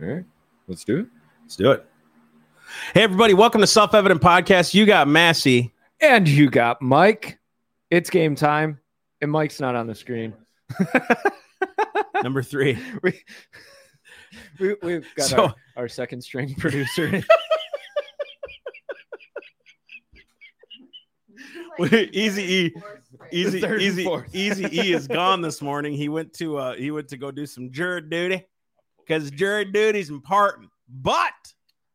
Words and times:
All 0.00 0.06
right, 0.06 0.24
let's 0.68 0.84
do 0.84 1.00
it. 1.00 1.06
Let's 1.42 1.56
do 1.56 1.72
it. 1.72 1.84
Hey, 2.94 3.02
everybody, 3.02 3.34
welcome 3.34 3.60
to 3.60 3.66
Self 3.66 3.94
Evident 3.94 4.20
Podcast. 4.22 4.72
You 4.72 4.86
got 4.86 5.08
Massey. 5.08 5.74
And 6.00 6.28
you 6.28 6.48
got 6.48 6.80
Mike. 6.80 7.40
It's 7.90 8.08
game 8.08 8.36
time, 8.36 8.78
and 9.20 9.28
Mike's 9.30 9.58
not 9.58 9.74
on 9.74 9.88
the 9.88 9.96
screen. 9.96 10.34
Number 12.22 12.44
three. 12.44 12.78
we, 13.02 13.20
we, 14.60 14.76
we've 14.82 15.06
got 15.16 15.26
So- 15.26 15.44
our, 15.46 15.54
our 15.76 15.88
second 15.88 16.20
string 16.22 16.54
producer. 16.54 17.20
Easy 22.12 22.42
E. 22.42 22.74
Easy, 23.30 23.58
easy, 23.80 24.08
easy 24.32 24.64
E 24.72 24.92
is 24.92 25.06
gone 25.06 25.40
this 25.42 25.62
morning. 25.62 25.92
He 25.92 26.08
went 26.08 26.32
to 26.34 26.56
uh 26.56 26.74
he 26.74 26.90
went 26.90 27.06
to 27.08 27.16
go 27.16 27.30
do 27.30 27.46
some 27.46 27.70
jury 27.70 28.00
duty 28.02 28.44
because 29.08 29.30
jury 29.30 29.64
duty's 29.64 30.10
important. 30.10 30.68
But 30.88 31.32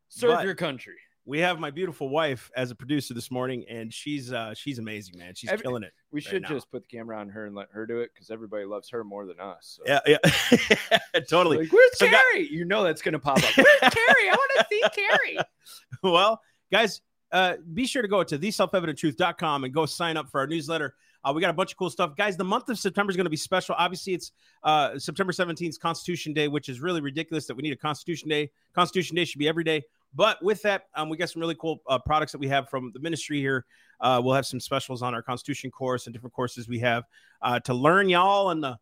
Serve 0.08 0.36
But- 0.36 0.44
your 0.44 0.54
country. 0.54 0.94
we 1.24 1.38
have 1.40 1.58
my 1.58 1.70
beautiful 1.70 2.08
wife 2.08 2.50
as 2.56 2.70
a 2.70 2.74
producer 2.74 3.14
this 3.14 3.30
morning, 3.30 3.64
and 3.68 3.92
she's 3.92 4.32
uh 4.32 4.52
she's 4.54 4.78
amazing, 4.78 5.18
man. 5.18 5.34
She's 5.34 5.50
Every- 5.50 5.62
killing 5.62 5.82
it. 5.82 5.92
We 6.12 6.18
right 6.18 6.24
should 6.24 6.42
now. 6.42 6.48
just 6.50 6.70
put 6.70 6.82
the 6.82 6.96
camera 6.96 7.18
on 7.18 7.28
her 7.30 7.46
and 7.46 7.54
let 7.56 7.68
her 7.72 7.86
do 7.86 7.98
it 8.00 8.10
because 8.14 8.30
everybody 8.30 8.64
loves 8.64 8.88
her 8.90 9.02
more 9.02 9.26
than 9.26 9.40
us. 9.40 9.78
So. 9.78 9.82
Yeah, 9.86 10.00
yeah, 10.06 11.20
totally. 11.28 11.58
Like, 11.58 11.72
where's 11.72 11.98
So, 11.98 12.06
Carrie? 12.08 12.48
you 12.48 12.64
know 12.64 12.84
that's 12.84 13.02
gonna 13.02 13.18
pop 13.18 13.38
up. 13.38 13.44
Where's 13.56 13.80
Carrie? 13.80 14.28
I 14.30 14.36
want 14.36 14.50
to 14.58 14.66
see 14.70 14.82
Carrie. 14.94 15.38
well, 16.04 16.40
guys, 16.70 17.00
uh, 17.32 17.54
be 17.72 17.86
sure 17.86 18.02
to 18.02 18.08
go 18.08 18.22
to 18.22 18.38
theselfevidenttruth.com 18.38 19.64
and 19.64 19.74
go 19.74 19.86
sign 19.86 20.16
up 20.16 20.30
for 20.30 20.40
our 20.40 20.46
newsletter. 20.46 20.94
Uh, 21.24 21.32
we 21.32 21.40
got 21.40 21.50
a 21.50 21.54
bunch 21.54 21.72
of 21.72 21.78
cool 21.78 21.90
stuff. 21.90 22.14
Guys, 22.16 22.36
the 22.36 22.44
month 22.44 22.68
of 22.68 22.78
September 22.78 23.10
is 23.10 23.16
going 23.16 23.24
to 23.24 23.30
be 23.30 23.36
special. 23.36 23.74
Obviously, 23.78 24.14
it's 24.14 24.32
uh, 24.62 24.98
September 24.98 25.32
17th, 25.32 25.78
Constitution 25.80 26.32
Day, 26.32 26.48
which 26.48 26.68
is 26.68 26.80
really 26.80 27.00
ridiculous 27.00 27.46
that 27.46 27.54
we 27.54 27.62
need 27.62 27.72
a 27.72 27.76
Constitution 27.76 28.28
Day. 28.28 28.50
Constitution 28.74 29.16
Day 29.16 29.24
should 29.24 29.38
be 29.38 29.48
every 29.48 29.64
day. 29.64 29.82
But 30.14 30.42
with 30.42 30.62
that, 30.62 30.84
um, 30.94 31.08
we 31.08 31.16
got 31.16 31.30
some 31.30 31.40
really 31.40 31.56
cool 31.56 31.82
uh, 31.88 31.98
products 31.98 32.32
that 32.32 32.38
we 32.38 32.48
have 32.48 32.68
from 32.68 32.92
the 32.92 33.00
ministry 33.00 33.40
here. 33.40 33.64
Uh, 34.00 34.20
we'll 34.22 34.34
have 34.34 34.46
some 34.46 34.60
specials 34.60 35.02
on 35.02 35.14
our 35.14 35.22
Constitution 35.22 35.70
course 35.70 36.06
and 36.06 36.12
different 36.12 36.34
courses 36.34 36.68
we 36.68 36.78
have 36.80 37.04
uh, 37.42 37.58
to 37.60 37.74
learn 37.74 38.08
y'all 38.08 38.50
and 38.50 38.62
the 38.62 38.78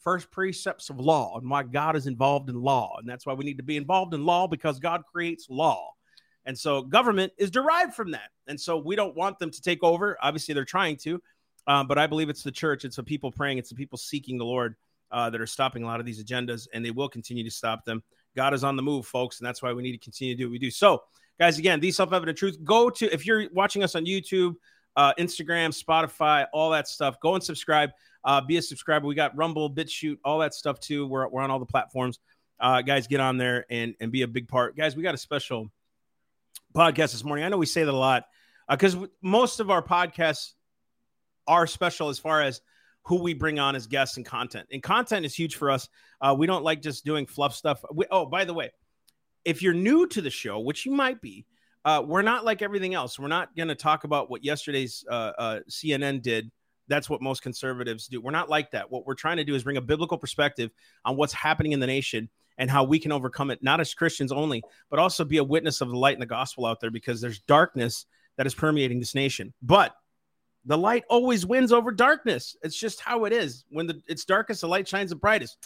first 0.00 0.30
precepts 0.30 0.90
of 0.90 1.00
law 1.00 1.38
and 1.38 1.48
why 1.48 1.62
God 1.62 1.96
is 1.96 2.06
involved 2.06 2.50
in 2.50 2.60
law. 2.60 2.96
And 2.98 3.08
that's 3.08 3.24
why 3.24 3.32
we 3.32 3.44
need 3.44 3.56
to 3.56 3.62
be 3.62 3.78
involved 3.78 4.12
in 4.12 4.26
law 4.26 4.46
because 4.46 4.78
God 4.78 5.02
creates 5.10 5.48
law. 5.48 5.92
And 6.46 6.58
so 6.58 6.82
government 6.82 7.32
is 7.38 7.50
derived 7.50 7.94
from 7.94 8.10
that. 8.10 8.28
And 8.46 8.60
so 8.60 8.76
we 8.76 8.96
don't 8.96 9.16
want 9.16 9.38
them 9.38 9.50
to 9.50 9.62
take 9.62 9.82
over. 9.82 10.18
Obviously, 10.22 10.52
they're 10.52 10.66
trying 10.66 10.96
to. 10.98 11.22
Um, 11.66 11.86
but 11.86 11.98
I 11.98 12.06
believe 12.06 12.28
it's 12.28 12.42
the 12.42 12.52
church, 12.52 12.84
it's 12.84 12.96
the 12.96 13.02
people 13.02 13.30
praying, 13.32 13.58
it's 13.58 13.70
the 13.70 13.74
people 13.74 13.98
seeking 13.98 14.38
the 14.38 14.44
Lord 14.44 14.76
uh, 15.10 15.30
that 15.30 15.40
are 15.40 15.46
stopping 15.46 15.82
a 15.82 15.86
lot 15.86 16.00
of 16.00 16.06
these 16.06 16.22
agendas, 16.22 16.66
and 16.72 16.84
they 16.84 16.90
will 16.90 17.08
continue 17.08 17.44
to 17.44 17.50
stop 17.50 17.84
them. 17.84 18.02
God 18.36 18.52
is 18.52 18.64
on 18.64 18.76
the 18.76 18.82
move, 18.82 19.06
folks, 19.06 19.38
and 19.38 19.46
that's 19.46 19.62
why 19.62 19.72
we 19.72 19.82
need 19.82 19.92
to 19.92 19.98
continue 19.98 20.34
to 20.34 20.38
do 20.38 20.46
what 20.46 20.52
we 20.52 20.58
do. 20.58 20.70
So, 20.70 21.02
guys, 21.38 21.58
again, 21.58 21.80
the 21.80 21.90
self 21.90 22.12
evident 22.12 22.36
truth. 22.36 22.58
Go 22.64 22.90
to 22.90 23.12
if 23.12 23.24
you're 23.24 23.48
watching 23.52 23.82
us 23.82 23.94
on 23.94 24.04
YouTube, 24.04 24.54
uh, 24.96 25.14
Instagram, 25.18 25.70
Spotify, 25.70 26.46
all 26.52 26.70
that 26.70 26.88
stuff. 26.88 27.18
Go 27.20 27.34
and 27.34 27.42
subscribe. 27.42 27.90
Uh, 28.24 28.40
be 28.40 28.56
a 28.56 28.62
subscriber. 28.62 29.06
We 29.06 29.14
got 29.14 29.36
Rumble, 29.36 29.70
BitChute, 29.70 30.18
all 30.24 30.38
that 30.38 30.54
stuff 30.54 30.80
too. 30.80 31.06
We're, 31.06 31.28
we're 31.28 31.42
on 31.42 31.50
all 31.50 31.58
the 31.58 31.66
platforms. 31.66 32.18
Uh, 32.58 32.82
guys, 32.82 33.06
get 33.06 33.20
on 33.20 33.36
there 33.36 33.66
and 33.68 33.94
and 34.00 34.10
be 34.10 34.22
a 34.22 34.28
big 34.28 34.48
part. 34.48 34.76
Guys, 34.76 34.96
we 34.96 35.02
got 35.02 35.14
a 35.14 35.18
special 35.18 35.70
podcast 36.74 37.12
this 37.12 37.24
morning. 37.24 37.44
I 37.44 37.48
know 37.48 37.58
we 37.58 37.66
say 37.66 37.84
that 37.84 37.92
a 37.92 37.96
lot 37.96 38.24
because 38.68 38.96
most 39.22 39.60
of 39.60 39.70
our 39.70 39.82
podcasts 39.82 40.52
are 41.46 41.66
special 41.66 42.08
as 42.08 42.18
far 42.18 42.42
as 42.42 42.60
who 43.04 43.20
we 43.22 43.34
bring 43.34 43.58
on 43.58 43.76
as 43.76 43.86
guests 43.86 44.16
and 44.16 44.24
content. 44.24 44.66
And 44.72 44.82
content 44.82 45.26
is 45.26 45.34
huge 45.34 45.56
for 45.56 45.70
us. 45.70 45.88
Uh, 46.20 46.34
we 46.36 46.46
don't 46.46 46.64
like 46.64 46.80
just 46.80 47.04
doing 47.04 47.26
fluff 47.26 47.54
stuff. 47.54 47.84
We, 47.92 48.06
oh, 48.10 48.26
by 48.26 48.44
the 48.44 48.54
way, 48.54 48.70
if 49.44 49.60
you're 49.62 49.74
new 49.74 50.06
to 50.08 50.22
the 50.22 50.30
show, 50.30 50.58
which 50.60 50.86
you 50.86 50.92
might 50.92 51.20
be, 51.20 51.44
uh, 51.84 52.02
we're 52.04 52.22
not 52.22 52.46
like 52.46 52.62
everything 52.62 52.94
else. 52.94 53.18
We're 53.18 53.28
not 53.28 53.54
going 53.54 53.68
to 53.68 53.74
talk 53.74 54.04
about 54.04 54.30
what 54.30 54.42
yesterday's 54.42 55.04
uh, 55.10 55.32
uh, 55.38 55.60
CNN 55.70 56.22
did. 56.22 56.50
That's 56.88 57.10
what 57.10 57.20
most 57.20 57.42
conservatives 57.42 58.08
do. 58.08 58.20
We're 58.20 58.30
not 58.30 58.48
like 58.48 58.70
that. 58.70 58.90
What 58.90 59.06
we're 59.06 59.14
trying 59.14 59.36
to 59.36 59.44
do 59.44 59.54
is 59.54 59.64
bring 59.64 59.76
a 59.76 59.82
biblical 59.82 60.16
perspective 60.16 60.70
on 61.04 61.16
what's 61.16 61.32
happening 61.34 61.72
in 61.72 61.80
the 61.80 61.86
nation 61.86 62.30
and 62.56 62.70
how 62.70 62.84
we 62.84 62.98
can 62.98 63.12
overcome 63.12 63.50
it, 63.50 63.62
not 63.62 63.80
as 63.80 63.92
Christians 63.94 64.32
only, 64.32 64.62
but 64.90 64.98
also 64.98 65.24
be 65.24 65.38
a 65.38 65.44
witness 65.44 65.80
of 65.80 65.88
the 65.88 65.96
light 65.96 66.14
and 66.14 66.22
the 66.22 66.26
gospel 66.26 66.66
out 66.66 66.80
there 66.80 66.90
because 66.90 67.20
there's 67.20 67.40
darkness 67.40 68.06
that 68.36 68.46
is 68.46 68.54
permeating 68.54 68.98
this 68.98 69.14
nation. 69.14 69.52
But 69.62 69.94
the 70.66 70.78
light 70.78 71.04
always 71.10 71.44
wins 71.44 71.72
over 71.72 71.90
darkness. 71.92 72.56
It's 72.62 72.78
just 72.78 73.00
how 73.00 73.24
it 73.26 73.32
is. 73.32 73.64
When 73.70 73.86
the, 73.86 74.00
it's 74.08 74.24
darkest, 74.24 74.62
the 74.62 74.68
light 74.68 74.88
shines 74.88 75.10
the 75.10 75.16
brightest. 75.16 75.58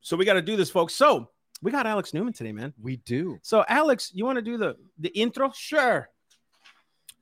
So 0.00 0.16
we 0.16 0.24
got 0.24 0.34
to 0.34 0.42
do 0.42 0.56
this, 0.56 0.70
folks. 0.70 0.94
So 0.94 1.28
we 1.60 1.70
got 1.70 1.86
Alex 1.86 2.14
Newman 2.14 2.32
today, 2.32 2.52
man. 2.52 2.72
We 2.80 2.96
do. 2.98 3.38
So 3.42 3.64
Alex, 3.68 4.10
you 4.14 4.24
want 4.24 4.36
to 4.36 4.42
do 4.42 4.56
the 4.56 4.76
the 4.98 5.08
intro? 5.10 5.50
Sure. 5.54 6.08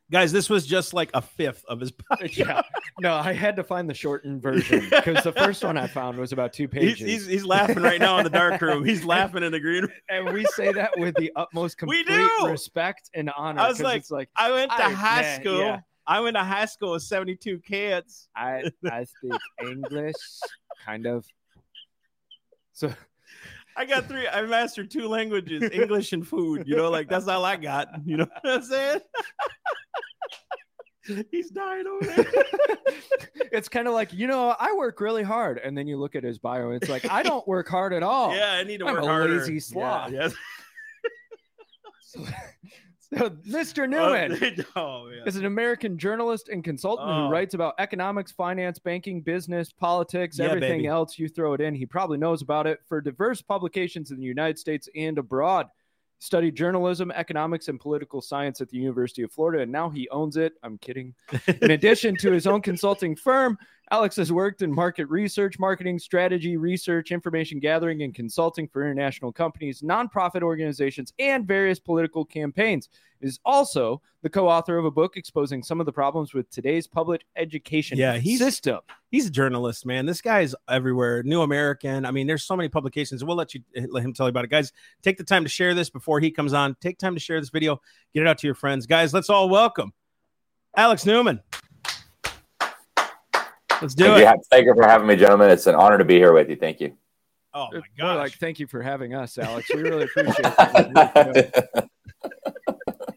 Guys, 0.09 0.31
this 0.31 0.49
was 0.49 0.65
just 0.69 0.95
like 0.95 1.11
a 1.15 1.21
fifth 1.21 1.65
of 1.67 1.81
his 1.81 1.91
podcast. 2.13 2.37
Yeah. 2.37 2.63
No, 3.01 3.15
I 3.15 3.33
had 3.33 3.57
to 3.57 3.65
find 3.65 3.91
the 3.91 3.95
shortened 3.95 4.41
version 4.41 4.87
because 4.89 5.25
the 5.25 5.33
first 5.33 5.65
one 5.65 5.77
I 5.77 5.89
found 5.89 6.17
was 6.17 6.31
about 6.31 6.53
two 6.53 6.69
pages. 6.69 6.99
he's, 7.01 7.27
he's 7.27 7.45
laughing 7.45 7.83
right 7.83 7.99
now 8.01 8.17
in 8.19 8.25
the 8.25 8.31
dark 8.31 8.61
room. 8.61 8.85
He's 8.85 9.05
laughing 9.05 9.43
in 9.43 9.51
the 9.51 9.59
green 9.59 9.83
room. 9.83 9.93
and 10.09 10.33
we 10.33 10.45
say 10.55 10.71
that 10.73 10.97
with 10.97 11.17
the 11.17 11.33
utmost 11.35 11.77
We 11.83 12.05
complete 12.05 12.31
do. 12.41 12.47
respect 12.47 13.11
and 13.15 13.33
honor. 13.37 13.61
I 13.61 13.69
was 13.69 13.81
like, 13.81 13.99
it's 13.99 14.11
like 14.13 14.29
I 14.37 14.53
went 14.53 14.71
to 14.71 14.85
I- 14.85 14.91
high 14.93 15.21
man, 15.23 15.41
school. 15.41 15.59
yeah. 15.59 15.81
I 16.07 16.21
went 16.21 16.37
to 16.37 16.45
high 16.45 16.67
school 16.67 16.93
with 16.93 17.03
72 17.03 17.59
kids. 17.61 18.29
I 18.37 18.71
I 18.91 19.05
speak 19.05 19.41
English, 19.63 20.15
kind 20.85 21.07
of. 21.07 21.27
So 22.73 22.93
I 23.77 23.85
got 23.85 24.07
three. 24.07 24.27
I 24.29 24.43
mastered 24.43 24.91
two 24.91 25.09
languages, 25.09 25.71
English 25.73 26.13
and 26.13 26.27
food. 26.27 26.65
You 26.67 26.77
know, 26.77 26.91
like 26.91 27.09
that's 27.09 27.29
all 27.29 27.45
I 27.45 27.57
got. 27.57 27.89
You 28.05 28.19
know 28.19 28.27
what 28.43 28.55
I'm 28.55 28.63
saying? 28.63 29.01
He's 31.31 31.51
dying 31.51 31.87
over 31.87 32.05
there. 32.05 32.27
it's 33.53 33.69
kind 33.69 33.87
of 33.87 33.95
like 33.95 34.13
you 34.13 34.27
know 34.27 34.57
I 34.59 34.73
work 34.75 35.01
really 35.01 35.23
hard, 35.23 35.59
and 35.59 35.77
then 35.79 35.87
you 35.87 35.99
look 35.99 36.17
at 36.17 36.25
his 36.25 36.39
bio, 36.39 36.71
and 36.71 36.83
it's 36.83 36.91
like 36.91 37.09
I 37.11 37.23
don't 37.23 37.47
work 37.47 37.69
hard 37.69 37.93
at 37.93 38.03
all. 38.03 38.35
Yeah, 38.35 38.53
I 38.53 38.65
need 38.65 38.79
to 38.79 38.87
I'm 38.87 38.95
work 38.95 39.05
a 39.05 39.07
harder. 39.07 39.39
lazy 39.39 39.61
sloth. 39.61 40.11
Yeah, 40.11 40.29
So, 42.01 42.25
so 43.15 43.31
Mr. 43.31 43.83
Oh, 43.83 43.87
Newman 43.87 44.65
oh, 44.77 45.09
yeah. 45.09 45.23
is 45.27 45.37
an 45.37 45.45
American 45.45 45.99
journalist 45.99 46.49
and 46.49 46.63
consultant 46.65 47.09
Oh. 47.11 47.27
who 47.27 47.33
writes 47.33 47.55
about 47.55 47.75
economics, 47.79 48.33
finance, 48.33 48.79
banking, 48.79 49.21
business, 49.21 49.73
politics, 49.73 50.39
Yeah, 50.39 50.47
everything 50.47 50.79
baby. 50.79 50.87
else 50.89 51.19
you 51.19 51.29
throw 51.29 51.55
it 51.55 51.61
in. 51.61 51.75
He 51.75 51.87
probably 51.87 52.19
knows 52.19 52.43
about 52.43 52.67
it 52.67 52.81
for 52.89 53.01
diverse 53.01 53.41
publications 53.43 54.11
in 54.11 54.19
the 54.19 54.27
United 54.27 54.59
States 54.59 54.89
and 54.97 55.19
abroad. 55.19 55.69
Studied 56.19 56.55
journalism, 56.57 57.11
economics, 57.11 57.69
and 57.69 57.79
political 57.79 58.23
science 58.23 58.63
at 58.63 58.71
the 58.71 58.79
University 58.79 59.23
of 59.23 59.31
Florida, 59.31 59.63
and 59.63 59.71
now 59.71 59.91
he 59.91 60.09
owns 60.09 60.39
it. 60.39 60.55
I'm 60.63 60.79
kidding. 60.79 61.15
In 61.61 61.73
addition 61.73 62.17
to 62.17 62.33
his 62.33 62.47
own 62.47 62.63
consulting 62.63 63.15
firm, 63.15 63.59
Alex 63.93 64.17
has 64.17 64.33
worked 64.33 64.63
in 64.63 64.75
market 64.75 65.09
research, 65.09 65.61
marketing, 65.61 65.97
strategy, 66.01 66.57
research, 66.57 67.13
information 67.13 67.61
gathering, 67.61 68.03
and 68.03 68.15
consulting 68.17 68.67
for 68.67 68.83
international 68.83 69.33
companies, 69.33 69.81
nonprofit 69.81 70.43
organizations, 70.43 71.13
and 71.21 71.47
various 71.47 71.79
political 71.79 72.25
campaigns. 72.25 72.89
He 73.21 73.29
is 73.29 73.39
also 73.45 74.03
the 74.23 74.29
co-author 74.29 74.77
of 74.77 74.87
a 74.87 74.91
book 74.91 75.17
exposing 75.17 75.63
some 75.63 75.79
of 75.79 75.87
the 75.87 75.93
problems 75.93 76.35
with 76.35 76.51
today's 76.51 76.89
public 76.89 77.23
education 77.37 77.97
Yeah, 77.97 78.19
he's- 78.19 78.41
system. 78.41 78.81
He's 79.13 79.27
a 79.27 79.31
journalist, 79.31 79.87
man. 79.87 80.05
This 80.05 80.21
guy's 80.21 80.53
everywhere. 80.69 81.23
New 81.23 81.43
American. 81.43 82.05
I 82.05 82.11
mean, 82.11 82.27
there's 82.27 82.43
so 82.45 82.57
many 82.57 82.69
publications. 82.69 83.23
We'll 83.23 83.37
let 83.37 83.55
you 83.55 83.63
eh, 83.77 83.87
let 83.89 84.03
him 84.03 84.13
tell 84.13 84.27
you 84.27 84.31
about 84.31 84.45
it, 84.45 84.51
guys. 84.51 84.73
Take 85.03 85.17
the 85.17 85.25
time 85.25 85.45
to 85.45 85.49
share 85.49 85.75
this 85.75 85.91
before 85.91 86.19
he 86.19 86.33
comes 86.33 86.53
on. 86.53 86.75
Take 86.81 86.99
time 86.99 87.15
to 87.15 87.21
share 87.21 87.39
this 87.41 87.51
video. 87.51 87.81
Get 88.13 88.23
it 88.23 88.27
out 88.27 88.39
to 88.39 88.49
your 88.49 88.57
friends, 88.57 88.85
guys. 88.85 89.15
Let's 89.15 89.31
all 89.31 89.49
welcome 89.49 89.93
Alex 90.77 91.07
Newman. 91.07 91.41
Let's 93.83 93.95
do 93.95 94.05
Thank 94.05 94.19
it. 94.19 94.23
you, 94.23 94.43
thank 94.51 94.67
you 94.67 94.75
for 94.75 94.87
having 94.87 95.07
me, 95.07 95.17
gentlemen. 95.17 95.51
It's 95.51 95.67
an 95.67 95.75
honor 95.75 95.99
to 95.99 96.05
be 96.05 96.15
here 96.17 96.33
with 96.33 96.49
you. 96.49 96.57
Thank 96.57 96.81
you. 96.81 96.97
Oh 97.53 97.69
my 97.73 97.79
It's 97.79 97.87
more 97.99 98.15
gosh. 98.15 98.17
like, 98.17 98.33
thank 98.35 98.59
you 98.59 98.67
for 98.67 98.83
having 98.83 99.15
us, 99.15 99.39
Alex. 99.39 99.69
We 99.75 99.83
really 99.83 100.05
appreciate 100.05 100.37
it. 100.41 101.91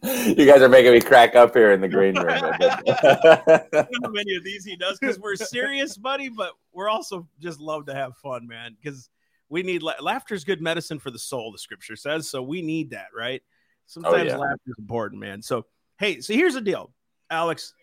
you 0.38 0.45
guys 0.45 0.61
are 0.61 0.69
making 0.69 0.94
me 0.94 1.01
crack 1.01 1.35
up 1.35 1.53
here 1.53 1.71
in 1.71 1.81
the 1.81 1.88
green 1.88 2.15
room. 2.17 2.27
I 2.29 2.57
don't 2.57 3.73
know 3.73 3.83
how 4.03 4.09
many 4.11 4.35
of 4.35 4.44
these 4.44 4.63
he 4.63 4.75
does 4.75 4.97
because 5.00 5.19
we're 5.19 5.35
serious, 5.35 5.97
buddy, 5.97 6.29
but 6.29 6.53
we're 6.71 6.89
also 6.89 7.27
just 7.39 7.59
love 7.59 7.85
to 7.88 7.94
have 7.94 8.15
fun, 8.17 8.47
man. 8.47 8.75
Because 8.81 9.09
we 9.50 9.63
need 9.63 9.83
la- 9.83 9.94
laughter 10.01 10.35
is 10.35 10.44
good 10.44 10.61
medicine 10.61 11.00
for 11.00 11.11
the 11.11 11.19
soul, 11.19 11.51
the 11.51 11.57
scripture 11.57 11.95
says. 11.95 12.29
So 12.29 12.41
we 12.41 12.61
need 12.61 12.91
that, 12.91 13.07
right? 13.15 13.41
Oh, 13.44 13.51
Sometimes 13.88 14.27
yeah. 14.27 14.38
laughter 14.38 14.61
is 14.67 14.75
important, 14.79 15.19
man. 15.21 15.41
So 15.41 15.65
hey, 15.97 16.21
so 16.21 16.33
here's 16.33 16.53
the 16.53 16.61
deal, 16.61 16.94
Alex. 17.29 17.73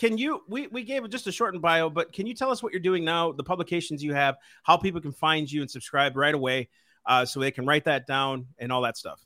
Can 0.00 0.16
you 0.16 0.42
we 0.48 0.66
we 0.68 0.82
gave 0.82 1.06
just 1.10 1.26
a 1.26 1.32
shortened 1.32 1.60
bio, 1.60 1.90
but 1.90 2.10
can 2.10 2.26
you 2.26 2.32
tell 2.32 2.50
us 2.50 2.62
what 2.62 2.72
you're 2.72 2.80
doing 2.80 3.04
now, 3.04 3.32
the 3.32 3.44
publications 3.44 4.02
you 4.02 4.14
have, 4.14 4.36
how 4.62 4.78
people 4.78 4.98
can 4.98 5.12
find 5.12 5.52
you 5.52 5.60
and 5.60 5.70
subscribe 5.70 6.16
right 6.16 6.34
away, 6.34 6.70
uh, 7.04 7.26
so 7.26 7.38
they 7.38 7.50
can 7.50 7.66
write 7.66 7.84
that 7.84 8.06
down 8.06 8.46
and 8.58 8.72
all 8.72 8.80
that 8.80 8.96
stuff. 8.96 9.20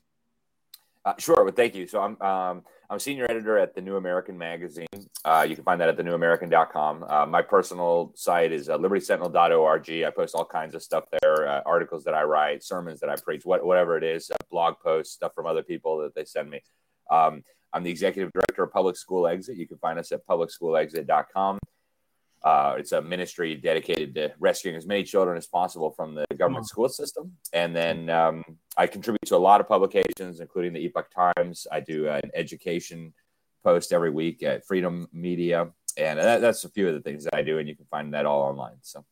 Uh, 1.05 1.13
sure, 1.17 1.45
well, 1.45 1.53
thank 1.53 1.75
you. 1.75 1.87
So 1.87 2.01
I'm 2.01 2.21
um, 2.21 2.63
I'm 2.89 2.99
senior 2.99 3.25
editor 3.29 3.57
at 3.57 3.73
the 3.73 3.79
New 3.79 3.95
American 3.95 4.37
Magazine. 4.37 4.87
Uh, 5.23 5.45
you 5.47 5.55
can 5.55 5.63
find 5.63 5.79
that 5.79 5.87
at 5.87 5.97
thenewamerican.com. 5.97 7.05
Uh, 7.07 7.25
my 7.25 7.41
personal 7.41 8.11
site 8.17 8.51
is 8.51 8.67
uh, 8.67 8.77
libertysentinel.org. 8.77 9.89
I 9.89 10.09
post 10.09 10.35
all 10.35 10.43
kinds 10.43 10.75
of 10.75 10.83
stuff 10.83 11.05
there, 11.21 11.47
uh, 11.47 11.61
articles 11.65 12.03
that 12.03 12.13
I 12.13 12.23
write, 12.23 12.63
sermons 12.63 12.99
that 12.99 13.09
I 13.09 13.15
preach, 13.15 13.45
what, 13.45 13.65
whatever 13.65 13.97
it 13.97 14.03
is, 14.03 14.29
uh, 14.29 14.35
blog 14.51 14.75
posts, 14.83 15.13
stuff 15.13 15.33
from 15.33 15.45
other 15.45 15.63
people 15.63 15.99
that 15.99 16.13
they 16.15 16.25
send 16.25 16.49
me. 16.49 16.61
Um, 17.09 17.43
I'm 17.73 17.83
the 17.83 17.89
executive 17.89 18.31
director 18.31 18.63
of 18.63 18.71
Public 18.71 18.95
School 18.95 19.27
Exit. 19.27 19.57
You 19.57 19.67
can 19.67 19.77
find 19.77 19.99
us 19.99 20.11
at 20.11 20.25
publicschoolexit.com. 20.25 21.59
Uh, 22.43 22.75
it's 22.77 22.91
a 22.91 23.01
ministry 23.01 23.55
dedicated 23.55 24.13
to 24.13 24.31
rescuing 24.39 24.75
as 24.77 24.85
many 24.85 25.03
children 25.03 25.35
as 25.35 25.47
possible 25.47 25.91
from 25.91 26.13
the 26.13 26.25
government 26.37 26.67
school 26.67 26.87
system. 26.87 27.31
And 27.53 27.75
then 27.75 28.09
um, 28.09 28.43
I 28.77 28.85
contribute 28.85 29.25
to 29.25 29.35
a 29.35 29.37
lot 29.37 29.61
of 29.61 29.67
publications, 29.67 30.39
including 30.39 30.71
the 30.71 30.79
Epoch 30.85 31.07
Times. 31.11 31.65
I 31.71 31.79
do 31.79 32.07
an 32.07 32.29
education 32.35 33.13
post 33.63 33.91
every 33.91 34.11
week 34.11 34.43
at 34.43 34.65
Freedom 34.65 35.07
Media. 35.11 35.69
And 35.97 36.19
that, 36.19 36.39
that's 36.39 36.63
a 36.65 36.69
few 36.69 36.87
of 36.87 36.93
the 36.93 37.01
things 37.01 37.23
that 37.23 37.35
I 37.35 37.41
do. 37.41 37.57
And 37.57 37.67
you 37.67 37.75
can 37.75 37.87
find 37.87 38.13
that 38.13 38.27
all 38.27 38.43
online. 38.43 38.75
So, 38.81 39.03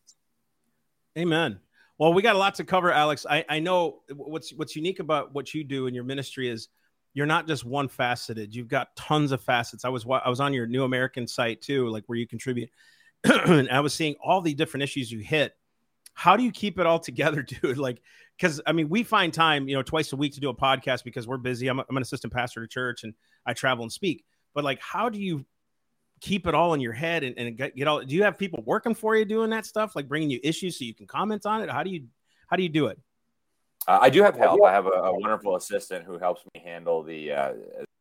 amen. 1.18 1.60
Well, 1.98 2.13
we 2.13 2.22
got 2.22 2.36
a 2.36 2.39
lot 2.39 2.56
to 2.56 2.63
cover, 2.63 2.92
Alex. 2.92 3.25
I, 3.28 3.46
I 3.50 3.60
know 3.60 4.01
what's 4.13 4.54
what's 4.54 4.75
unique 4.75 5.00
about 5.00 5.34
what 5.34 5.54
you 5.54 5.63
do 5.63 5.88
in 5.88 5.96
your 5.96 6.04
ministry 6.04 6.50
is 6.50 6.69
you're 7.13 7.25
not 7.25 7.48
just 7.48 7.63
one 7.63 7.88
faceted. 7.88 8.56
You've 8.56 8.68
got 8.68 8.95
tons 8.95 9.31
of 9.31 9.42
facets. 9.42 9.86
I 9.86 9.89
was 9.89 10.06
I 10.06 10.30
was 10.30 10.39
on 10.39 10.54
your 10.54 10.68
New 10.68 10.83
American 10.83 11.27
site 11.27 11.62
too, 11.62 11.89
like 11.89 12.04
where 12.07 12.18
you 12.18 12.27
contribute 12.27 12.69
and 13.24 13.69
I 13.69 13.80
was 13.80 13.94
seeing 13.94 14.15
all 14.24 14.42
the 14.42 14.54
different 14.54 14.83
issues 14.83 15.12
you 15.12 15.19
hit. 15.19 15.54
How 16.13 16.38
do 16.38 16.44
you 16.44 16.51
keep 16.51 16.80
it 16.80 16.86
all 16.86 17.00
together, 17.00 17.42
dude? 17.62 17.77
Like, 17.77 18.01
because 18.38 18.62
I 18.65 18.71
mean, 18.71 18.89
we 18.89 19.04
find 19.04 19.33
time, 19.33 19.68
you 19.68 19.75
know, 19.75 19.83
twice 19.83 20.12
a 20.13 20.15
week 20.15 20.33
to 20.33 20.39
do 20.39 20.50
a 20.50 20.56
podcast 20.56 21.04
because 21.04 21.27
we're 21.27 21.38
busy. 21.38 21.68
I'm, 21.68 21.80
I'm 21.80 21.98
an 21.98 22.04
assistant 22.04 22.33
pastor 22.33 22.62
to 22.62 22.68
church 22.68 23.04
and 23.04 23.13
I 23.45 23.54
travel 23.54 23.83
and 23.83 23.92
speak. 23.92 24.25
But 24.54 24.63
like, 24.63 24.81
how 24.81 25.10
do 25.10 25.19
you 25.19 25.45
keep 26.21 26.48
it 26.48 26.54
all 26.54 26.74
in 26.74 26.80
your 26.80 26.94
head 26.94 27.24
and, 27.24 27.38
and 27.38 27.57
get, 27.57 27.75
get 27.75 27.88
all? 27.88 28.01
Do 28.01 28.13
you 28.13 28.24
have 28.24 28.38
people 28.38 28.63
working 28.65 28.95
for 28.95 29.15
you 29.15 29.25
doing 29.25 29.51
that 29.51 29.65
stuff, 29.65 29.95
like 29.95 30.07
bringing 30.07 30.30
you 30.30 30.39
issues 30.44 30.77
so 30.77 30.86
you 30.86 30.94
can 30.94 31.07
comment 31.07 31.45
on 31.45 31.62
it? 31.62 31.69
How 31.69 31.83
do 31.83 31.89
you 31.89 32.06
how 32.48 32.57
do 32.57 32.63
you 32.63 32.69
do 32.69 32.88
it? 32.88 33.00
Uh, 33.88 34.00
I 34.01 34.09
do 34.09 34.24
have 34.24 34.35
help. 34.35 34.63
I 34.63 34.71
have 34.71 34.85
a, 34.85 34.89
a, 34.89 35.19
wonderful 35.19 35.56
assistant 35.56 36.06
who 36.06 36.18
helps 36.18 36.41
me 36.53 36.62
handle 36.63 37.03
the 37.03 37.31
uh, 37.31 37.53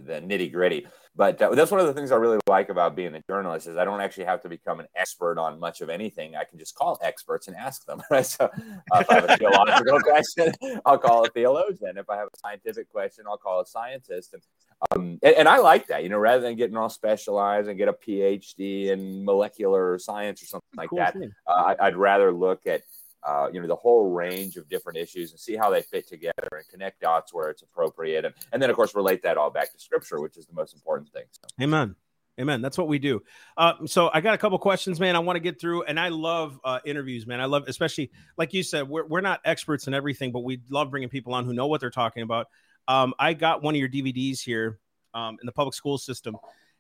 the 0.05 0.21
nitty 0.21 0.53
gritty. 0.53 0.87
But 1.15 1.41
uh, 1.43 1.55
that's 1.55 1.71
one 1.71 1.81
of 1.81 1.87
the 1.87 1.93
things 1.93 2.11
I 2.11 2.17
really 2.17 2.39
like 2.49 2.71
about 2.71 2.97
being 2.97 3.15
a 3.15 3.23
journalist 3.29 3.67
is 3.67 3.77
I 3.77 3.85
don't 3.85 4.01
actually 4.01 4.25
have 4.25 4.41
to 4.43 4.49
become 4.49 4.81
an 4.81 4.87
expert 4.97 5.39
on 5.39 5.61
much 5.61 5.83
of 5.83 5.91
anything. 5.91 6.37
I 6.37 6.45
can 6.45 6.59
just 6.59 6.75
call 6.75 6.99
experts 7.03 7.49
and 7.49 7.57
ask 7.57 7.85
them. 7.85 8.03
Right? 8.11 8.27
So 8.27 8.45
uh, 8.45 8.99
if 9.01 9.11
I 9.11 9.15
have 9.15 9.31
a 9.31 9.37
theological 9.37 10.01
question, 10.03 10.53
I'll 10.85 10.99
call 10.99 11.25
a 11.25 11.29
theologian. 11.29 11.97
If 11.97 12.09
I 12.11 12.17
have 12.17 12.29
a 12.29 12.39
scientific 12.39 12.91
question, 12.91 13.25
I'll 13.29 13.37
call 13.37 13.61
a 13.61 13.67
scientist. 13.67 14.35
And, 14.35 14.43
um, 14.91 15.19
and, 15.23 15.35
and 15.35 15.49
I 15.49 15.59
like 15.59 15.87
that, 15.89 16.03
you 16.03 16.09
know, 16.09 16.19
rather 16.19 16.43
than 16.43 16.57
getting 16.57 16.77
all 16.77 16.89
specialized 16.89 17.69
and 17.69 17.79
get 17.79 17.89
a 17.89 17.93
PhD 17.93 18.87
in 18.87 19.25
molecular 19.25 19.99
science 19.99 20.43
or 20.43 20.47
something 20.47 20.69
like 20.77 20.91
cool 20.91 20.99
that. 20.99 21.17
Uh, 21.47 21.51
I, 21.51 21.87
I'd 21.87 21.97
rather 21.97 22.33
look 22.33 22.67
at 22.67 22.83
uh, 23.25 23.49
you 23.53 23.61
know 23.61 23.67
the 23.67 23.77
whole 23.77 24.11
range 24.11 24.57
of 24.57 24.69
different 24.69 24.99
issues 24.99 25.31
and 25.31 25.41
see 25.41 25.57
how 25.57 25.71
they 25.71 25.83
fit 25.83 26.09
together 26.09 26.49
and 26.53 26.67
connect 26.69 27.01
dots 27.01 27.33
where 27.33 27.51
it's 27.51 27.63
appropriate. 27.63 28.25
And, 28.25 28.35
and 28.53 28.63
then 28.63 28.71
of 28.71 28.77
course 28.77 28.95
relate 28.95 29.23
that 29.23 29.37
all 29.37 29.51
back 29.51 29.73
to 29.73 29.79
scripture 29.79 30.21
which 30.21 30.37
is 30.37 30.47
the 30.47 30.55
most 30.55 30.75
important 30.75 31.11
thing 31.13 31.25
so. 31.31 31.65
amen. 31.65 31.95
Amen. 32.41 32.63
That's 32.63 32.79
what 32.79 32.89
we 32.89 32.99
do. 32.99 33.23
Uh, 33.59 33.75
so 33.87 34.11
i 34.13 34.21
got 34.21 34.35
a 34.35 34.39
couple 34.39 34.59
questions 34.59 34.99
man 34.99 35.17
i 35.17 35.19
want 35.19 35.37
to 35.37 35.41
get 35.41 35.61
through 35.61 35.83
and 35.83 36.01
i 36.01 36.09
love 36.09 36.59
uh, 36.65 36.79
interviews 36.85 37.27
man. 37.27 37.41
I 37.41 37.45
love 37.45 37.65
especially 37.67 38.11
like 38.37 38.55
you 38.55 38.63
said 38.63 38.89
we're, 38.89 39.07
we're 39.07 39.21
not 39.21 39.41
experts 39.45 39.87
in 39.87 39.95
everything 39.95 40.33
but 40.33 40.41
we 40.41 40.61
love 40.71 40.91
bringing 40.91 41.11
people 41.11 41.35
on 41.35 41.45
who 41.45 41.53
know 41.53 41.67
what 41.67 41.81
they're 41.81 41.91
talking 41.91 42.23
about. 42.23 42.49
Um, 42.89 43.15
i 43.19 43.35
got 43.35 43.63
one 43.63 43.75
of 43.75 43.79
your 43.79 43.89
dvds 43.89 44.41
here 44.41 44.79
um, 45.15 45.37
in 45.41 45.47
the 45.47 45.53
public 45.53 45.75
school 45.75 45.99
system 45.99 46.37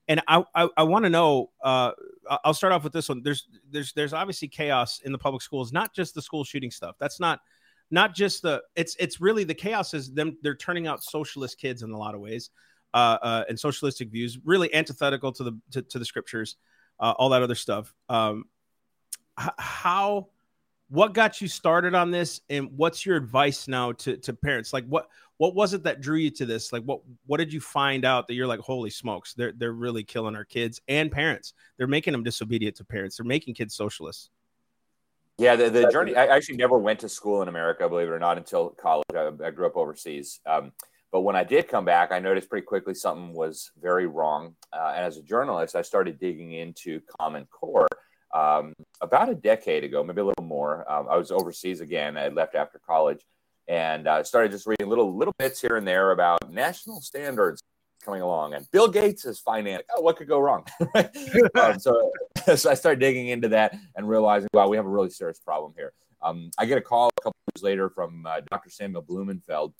and 0.08 0.22
I 0.28 0.44
I, 0.54 0.69
I 0.76 0.82
want 0.82 1.04
to 1.04 1.10
know. 1.10 1.50
Uh, 1.62 1.93
I'll 2.44 2.54
start 2.54 2.72
off 2.72 2.84
with 2.84 2.93
this 2.93 3.08
one. 3.08 3.22
There's 3.22 3.49
there's 3.70 3.93
there's 3.93 4.12
obviously 4.12 4.49
chaos 4.49 5.00
in 5.04 5.12
the 5.12 5.19
public 5.19 5.43
schools, 5.43 5.72
not 5.72 5.94
just 5.94 6.14
the 6.14 6.22
school 6.22 6.44
shooting 6.44 6.70
stuff. 6.70 6.96
That's 6.99 7.20
not 7.20 7.40
not 7.90 8.14
just 8.14 8.43
the. 8.43 8.62
It's 8.75 8.96
it's 8.99 9.20
really 9.20 9.44
the 9.44 9.54
chaos 9.54 9.94
is 9.94 10.12
them. 10.12 10.37
They're 10.43 10.54
turning 10.54 10.87
out 10.87 11.02
socialist 11.02 11.58
kids 11.58 11.82
in 11.82 11.90
a 11.90 11.99
lot 11.99 12.14
of 12.14 12.20
ways, 12.20 12.50
uh, 12.94 13.19
uh, 13.22 13.44
and 13.49 13.58
socialistic 13.58 14.10
views, 14.10 14.38
really 14.44 14.72
antithetical 14.75 15.32
to 15.32 15.44
the 15.44 15.58
to, 15.72 15.82
to 15.82 15.99
the 15.99 16.05
scriptures, 16.05 16.56
uh, 17.00 17.14
all 17.19 17.28
that 17.31 17.43
other 17.43 17.55
stuff. 17.55 17.94
Um, 18.08 18.44
how 19.37 20.28
what 20.93 21.15
got 21.15 21.41
you 21.41 21.49
started 21.49 21.94
on 21.94 22.11
this 22.11 22.43
and 22.50 22.69
what's 22.77 23.06
your 23.06 23.17
advice 23.17 23.67
now 23.67 23.93
to, 23.93 24.15
to 24.19 24.35
parents? 24.35 24.75
Like 24.75 24.85
what 24.85 25.09
what 25.39 25.55
was 25.55 25.73
it 25.73 25.83
that 25.85 26.03
drew 26.03 26.19
you 26.19 26.31
to 26.33 26.44
this? 26.44 26.71
Like 26.71 26.83
what 26.83 27.00
what 27.25 27.39
did 27.39 27.50
you 27.50 27.62
find 27.62 28.05
out 28.05 28.29
that 28.29 28.35
you're 28.35 28.47
like 28.47 28.61
holy 28.61 28.91
smokes 28.91 29.33
they're 29.33 29.53
they're 29.53 29.73
really 29.73 30.05
killing 30.05 30.37
our 30.37 30.44
kids 30.44 30.83
and 30.89 31.11
parents. 31.11 31.55
They're 31.79 31.87
making 31.87 32.12
them 32.12 32.23
disobedient 32.23 32.77
to 32.77 32.85
parents. 32.85 33.17
They're 33.17 33.25
making 33.25 33.55
kids 33.55 33.75
socialists. 33.75 34.29
Yeah 35.39 35.56
the, 35.56 35.71
the 35.71 35.91
journey 35.91 36.15
i 36.15 36.27
actually 36.27 36.59
never 36.59 36.77
went 36.77 37.00
to 37.00 37.09
school 37.09 37.41
in 37.41 37.49
america 37.49 37.89
believe 37.89 38.09
it 38.09 38.12
or 38.12 38.19
not 38.19 38.37
until 38.37 38.69
college. 38.69 39.06
I, 39.15 39.31
I 39.43 39.50
grew 39.50 39.67
up 39.67 39.79
overseas. 39.79 40.41
Um, 40.44 40.73
but 41.11 41.23
when 41.23 41.37
i 41.37 41.43
did 41.43 41.69
come 41.69 41.87
back 41.87 42.12
i 42.12 42.19
noticed 42.19 42.50
pretty 42.50 42.67
quickly 42.67 42.93
something 42.93 43.33
was 43.33 43.71
very 43.81 44.06
wrong. 44.06 44.56
Uh, 44.75 44.93
and 44.94 45.06
as 45.06 45.17
a 45.17 45.23
journalist 45.23 45.75
i 45.75 45.81
started 45.81 46.21
digging 46.21 46.53
into 46.53 47.00
common 47.19 47.47
core 47.47 47.89
um, 48.32 48.75
about 49.00 49.29
a 49.29 49.34
decade 49.34 49.84
ago, 49.84 50.02
maybe 50.02 50.20
a 50.20 50.25
little 50.25 50.44
more. 50.44 50.90
Um, 50.90 51.06
I 51.11 51.17
was 51.17 51.31
overseas 51.31 51.81
again. 51.81 52.17
I 52.17 52.29
left 52.29 52.55
after 52.55 52.79
college 52.79 53.25
and 53.69 54.08
uh, 54.08 54.25
started 54.25 54.50
just 54.50 54.67
reading 54.67 54.88
little 54.88 55.17
little 55.17 55.34
bits 55.38 55.61
here 55.61 55.76
and 55.76 55.87
there 55.87 56.11
about 56.11 56.50
national 56.50 57.00
standards 57.00 57.62
coming 58.05 58.23
along. 58.23 58.55
And 58.55 58.69
Bill 58.70 58.88
Gates 58.88 59.25
is 59.25 59.38
financing. 59.38 59.87
Oh, 59.96 60.00
what 60.00 60.17
could 60.17 60.29
go 60.29 60.40
wrong? 60.40 60.64
um, 61.55 61.79
so, 61.79 62.11
so 62.56 62.70
I 62.70 62.75
started 62.75 63.00
digging 63.00 63.29
into 63.29 63.49
that 63.49 63.76
and 63.96 64.08
realizing, 64.08 64.49
wow, 64.52 64.69
we 64.69 64.76
have 64.76 64.87
a 64.87 64.90
really 64.90 65.11
serious 65.11 65.38
problem 65.38 65.73
here. 65.76 65.93
Um, 66.23 66.50
I 66.58 66.67
get 66.67 66.79
a 66.79 66.82
call 66.82 67.11
a 67.17 67.23
couple 67.23 67.38
years 67.55 67.62
later 67.62 67.90
from 67.90 68.26
uh, 68.26 68.40
Dr. 68.50 68.70
Samuel 68.70 69.02
Blumenfeld. 69.02 69.75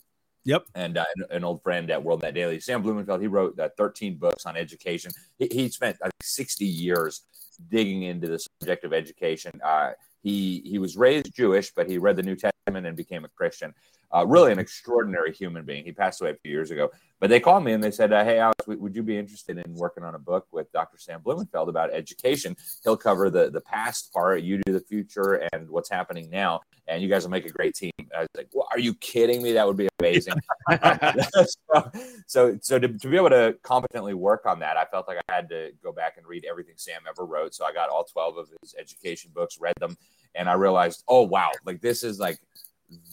Yep. 0.45 0.65
And 0.75 0.97
uh, 0.97 1.05
an, 1.15 1.25
an, 1.37 1.43
old 1.45 1.63
friend 1.63 1.89
at 1.89 2.03
WorldNet 2.03 2.33
Daily, 2.33 2.59
Sam 2.59 2.83
Blumenfeld, 2.83 3.21
he 3.21 3.27
wrote 3.27 3.57
uh, 3.57 3.69
13 3.77 4.17
books 4.17 4.45
on 4.45 4.57
education. 4.57 5.11
He, 5.39 5.47
he 5.49 5.69
spent 5.69 5.97
I 6.01 6.05
think, 6.05 6.15
60 6.21 6.65
years 6.65 7.21
digging 7.69 8.03
into 8.03 8.27
the 8.27 8.39
subject 8.39 8.83
of 8.83 8.93
education. 8.93 9.51
Uh, 9.63 9.91
he 10.21 10.61
he 10.65 10.79
was 10.79 10.95
raised 10.95 11.33
Jewish, 11.35 11.71
but 11.75 11.89
he 11.89 11.97
read 11.97 12.15
the 12.15 12.23
New 12.23 12.35
Testament 12.35 12.87
and 12.87 12.95
became 12.95 13.25
a 13.25 13.29
Christian. 13.29 13.73
Uh, 14.13 14.25
really, 14.27 14.51
an 14.51 14.59
extraordinary 14.59 15.33
human 15.33 15.65
being. 15.65 15.83
He 15.83 15.91
passed 15.91 16.21
away 16.21 16.31
a 16.31 16.35
few 16.35 16.51
years 16.51 16.69
ago. 16.71 16.91
But 17.23 17.29
they 17.29 17.39
called 17.39 17.63
me 17.63 17.71
and 17.71 17.81
they 17.81 17.89
said, 17.89 18.11
uh, 18.11 18.23
"Hey, 18.25 18.37
Alex, 18.37 18.67
would 18.67 18.93
you 18.93 19.01
be 19.01 19.17
interested 19.17 19.57
in 19.57 19.73
working 19.75 20.03
on 20.03 20.13
a 20.13 20.19
book 20.19 20.45
with 20.51 20.69
Dr. 20.73 20.97
Sam 20.97 21.21
Blumenfeld 21.21 21.69
about 21.69 21.93
education? 21.93 22.53
He'll 22.83 22.97
cover 22.97 23.29
the 23.29 23.49
the 23.49 23.61
past 23.61 24.11
part, 24.11 24.41
you 24.41 24.59
do 24.65 24.73
the 24.73 24.81
future, 24.81 25.47
and 25.53 25.69
what's 25.69 25.89
happening 25.89 26.29
now, 26.29 26.59
and 26.87 27.01
you 27.01 27.07
guys 27.07 27.23
will 27.23 27.31
make 27.31 27.45
a 27.45 27.49
great 27.49 27.75
team." 27.75 27.93
I 28.13 28.19
was 28.19 28.27
like, 28.35 28.49
well, 28.51 28.67
"Are 28.73 28.79
you 28.79 28.93
kidding 28.95 29.41
me? 29.41 29.53
That 29.53 29.65
would 29.65 29.77
be 29.77 29.87
amazing." 29.99 30.33
so, 31.31 31.91
so, 32.27 32.57
so 32.61 32.77
to, 32.77 32.89
to 32.89 33.07
be 33.07 33.15
able 33.15 33.29
to 33.29 33.55
competently 33.63 34.13
work 34.13 34.45
on 34.45 34.59
that, 34.59 34.75
I 34.75 34.83
felt 34.83 35.07
like 35.07 35.19
I 35.29 35.33
had 35.33 35.47
to 35.47 35.71
go 35.81 35.93
back 35.93 36.17
and 36.17 36.27
read 36.27 36.43
everything 36.43 36.75
Sam 36.75 37.03
ever 37.07 37.25
wrote. 37.25 37.55
So 37.55 37.63
I 37.63 37.71
got 37.71 37.89
all 37.89 38.03
twelve 38.03 38.35
of 38.35 38.49
his 38.61 38.75
education 38.77 39.31
books, 39.33 39.57
read 39.61 39.75
them, 39.79 39.95
and 40.35 40.49
I 40.49 40.53
realized, 40.53 41.05
oh 41.07 41.21
wow, 41.21 41.51
like 41.65 41.79
this 41.79 42.03
is 42.03 42.19
like 42.19 42.37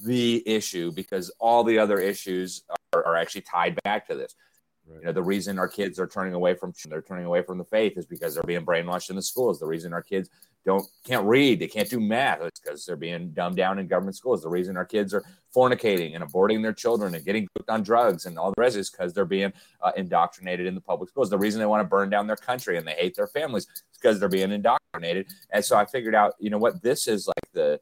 the 0.04 0.42
issue 0.46 0.92
because 0.92 1.30
all 1.38 1.64
the 1.64 1.78
other 1.78 1.98
issues 1.98 2.62
are, 2.92 3.04
are 3.04 3.16
actually 3.16 3.42
tied 3.42 3.78
back 3.82 4.06
to 4.08 4.14
this. 4.14 4.34
Right. 4.86 5.00
You 5.00 5.06
know, 5.06 5.12
the 5.12 5.22
reason 5.22 5.58
our 5.58 5.68
kids 5.68 6.00
are 6.00 6.06
turning 6.06 6.34
away 6.34 6.54
from 6.54 6.72
they're 6.88 7.02
turning 7.02 7.26
away 7.26 7.42
from 7.42 7.58
the 7.58 7.64
faith 7.64 7.96
is 7.96 8.06
because 8.06 8.34
they're 8.34 8.42
being 8.42 8.64
brainwashed 8.66 9.10
in 9.10 9.16
the 9.16 9.22
schools. 9.22 9.60
The 9.60 9.66
reason 9.66 9.92
our 9.92 10.02
kids 10.02 10.28
don't 10.64 10.84
can't 11.04 11.26
read, 11.26 11.60
they 11.60 11.68
can't 11.68 11.88
do 11.88 12.00
math, 12.00 12.40
it's 12.42 12.60
because 12.60 12.84
they're 12.84 12.96
being 12.96 13.30
dumbed 13.30 13.56
down 13.56 13.78
in 13.78 13.86
government 13.86 14.16
schools. 14.16 14.42
The 14.42 14.48
reason 14.48 14.76
our 14.76 14.84
kids 14.84 15.14
are 15.14 15.24
fornicating 15.54 16.14
and 16.14 16.24
aborting 16.24 16.62
their 16.62 16.72
children 16.72 17.14
and 17.14 17.24
getting 17.24 17.46
hooked 17.56 17.70
on 17.70 17.82
drugs 17.82 18.26
and 18.26 18.38
all 18.38 18.50
the 18.50 18.60
rest 18.60 18.76
is 18.76 18.90
because 18.90 19.12
they're 19.12 19.24
being 19.24 19.52
uh, 19.80 19.92
indoctrinated 19.96 20.66
in 20.66 20.74
the 20.74 20.80
public 20.80 21.08
schools. 21.08 21.30
The 21.30 21.38
reason 21.38 21.60
they 21.60 21.66
want 21.66 21.82
to 21.82 21.88
burn 21.88 22.10
down 22.10 22.26
their 22.26 22.36
country 22.36 22.76
and 22.76 22.86
they 22.86 22.92
hate 22.92 23.14
their 23.14 23.28
families 23.28 23.64
is 23.64 23.98
because 24.00 24.18
they're 24.18 24.28
being 24.28 24.50
indoctrinated. 24.50 25.28
And 25.50 25.64
so 25.64 25.76
I 25.76 25.86
figured 25.86 26.14
out, 26.14 26.34
you 26.38 26.50
know 26.50 26.58
what, 26.58 26.82
this 26.82 27.06
is 27.06 27.26
like 27.26 27.52
the 27.52 27.80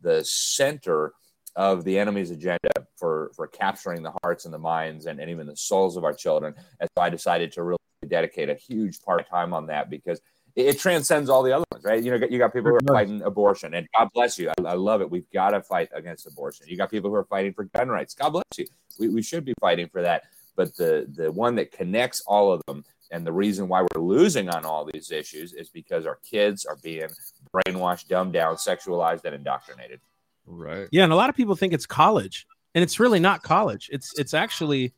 the 0.00 0.22
center 0.24 1.14
of 1.56 1.84
the 1.84 1.98
enemy's 1.98 2.30
agenda 2.30 2.70
for 2.96 3.30
for 3.34 3.46
capturing 3.46 4.02
the 4.02 4.12
hearts 4.22 4.44
and 4.44 4.54
the 4.54 4.58
minds 4.58 5.06
and, 5.06 5.20
and 5.20 5.30
even 5.30 5.46
the 5.46 5.56
souls 5.56 5.96
of 5.96 6.04
our 6.04 6.12
children. 6.12 6.54
And 6.80 6.88
so 6.96 7.02
I 7.02 7.10
decided 7.10 7.52
to 7.52 7.62
really 7.62 7.78
dedicate 8.08 8.50
a 8.50 8.54
huge 8.54 9.00
part 9.02 9.20
of 9.20 9.28
time 9.28 9.54
on 9.54 9.66
that 9.66 9.88
because 9.88 10.20
it, 10.56 10.66
it 10.66 10.78
transcends 10.78 11.30
all 11.30 11.42
the 11.42 11.52
other 11.52 11.64
ones, 11.72 11.84
right? 11.84 12.02
You 12.02 12.18
know, 12.18 12.26
you 12.28 12.38
got 12.38 12.52
people 12.52 12.70
who 12.70 12.76
are 12.76 12.94
fighting 12.94 13.22
abortion, 13.22 13.74
and 13.74 13.86
God 13.96 14.08
bless 14.14 14.38
you. 14.38 14.50
I, 14.50 14.62
I 14.64 14.74
love 14.74 15.00
it. 15.00 15.10
We've 15.10 15.30
got 15.32 15.50
to 15.50 15.62
fight 15.62 15.88
against 15.94 16.26
abortion. 16.26 16.66
You 16.68 16.76
got 16.76 16.90
people 16.90 17.10
who 17.10 17.16
are 17.16 17.24
fighting 17.24 17.52
for 17.52 17.64
gun 17.64 17.88
rights. 17.88 18.14
God 18.14 18.30
bless 18.30 18.44
you. 18.58 18.66
We, 18.98 19.08
we 19.08 19.22
should 19.22 19.44
be 19.44 19.54
fighting 19.60 19.88
for 19.88 20.02
that. 20.02 20.24
But 20.56 20.76
the 20.76 21.06
the 21.12 21.32
one 21.32 21.56
that 21.56 21.72
connects 21.72 22.22
all 22.26 22.52
of 22.52 22.62
them 22.66 22.84
and 23.10 23.26
the 23.26 23.32
reason 23.32 23.68
why 23.68 23.82
we're 23.82 24.02
losing 24.02 24.48
on 24.48 24.64
all 24.64 24.88
these 24.92 25.10
issues 25.10 25.52
is 25.52 25.68
because 25.68 26.06
our 26.06 26.18
kids 26.28 26.64
are 26.64 26.76
being 26.82 27.08
brainwashed, 27.54 28.08
dumbed 28.08 28.32
down, 28.32 28.56
sexualized, 28.56 29.24
and 29.24 29.34
indoctrinated. 29.34 30.00
Right. 30.46 30.88
Yeah, 30.90 31.04
and 31.04 31.12
a 31.12 31.16
lot 31.16 31.30
of 31.30 31.36
people 31.36 31.56
think 31.56 31.72
it's 31.72 31.86
college, 31.86 32.46
and 32.74 32.82
it's 32.82 33.00
really 33.00 33.20
not 33.20 33.42
college. 33.42 33.88
It's 33.92 34.18
it's 34.18 34.34
actually 34.34 34.94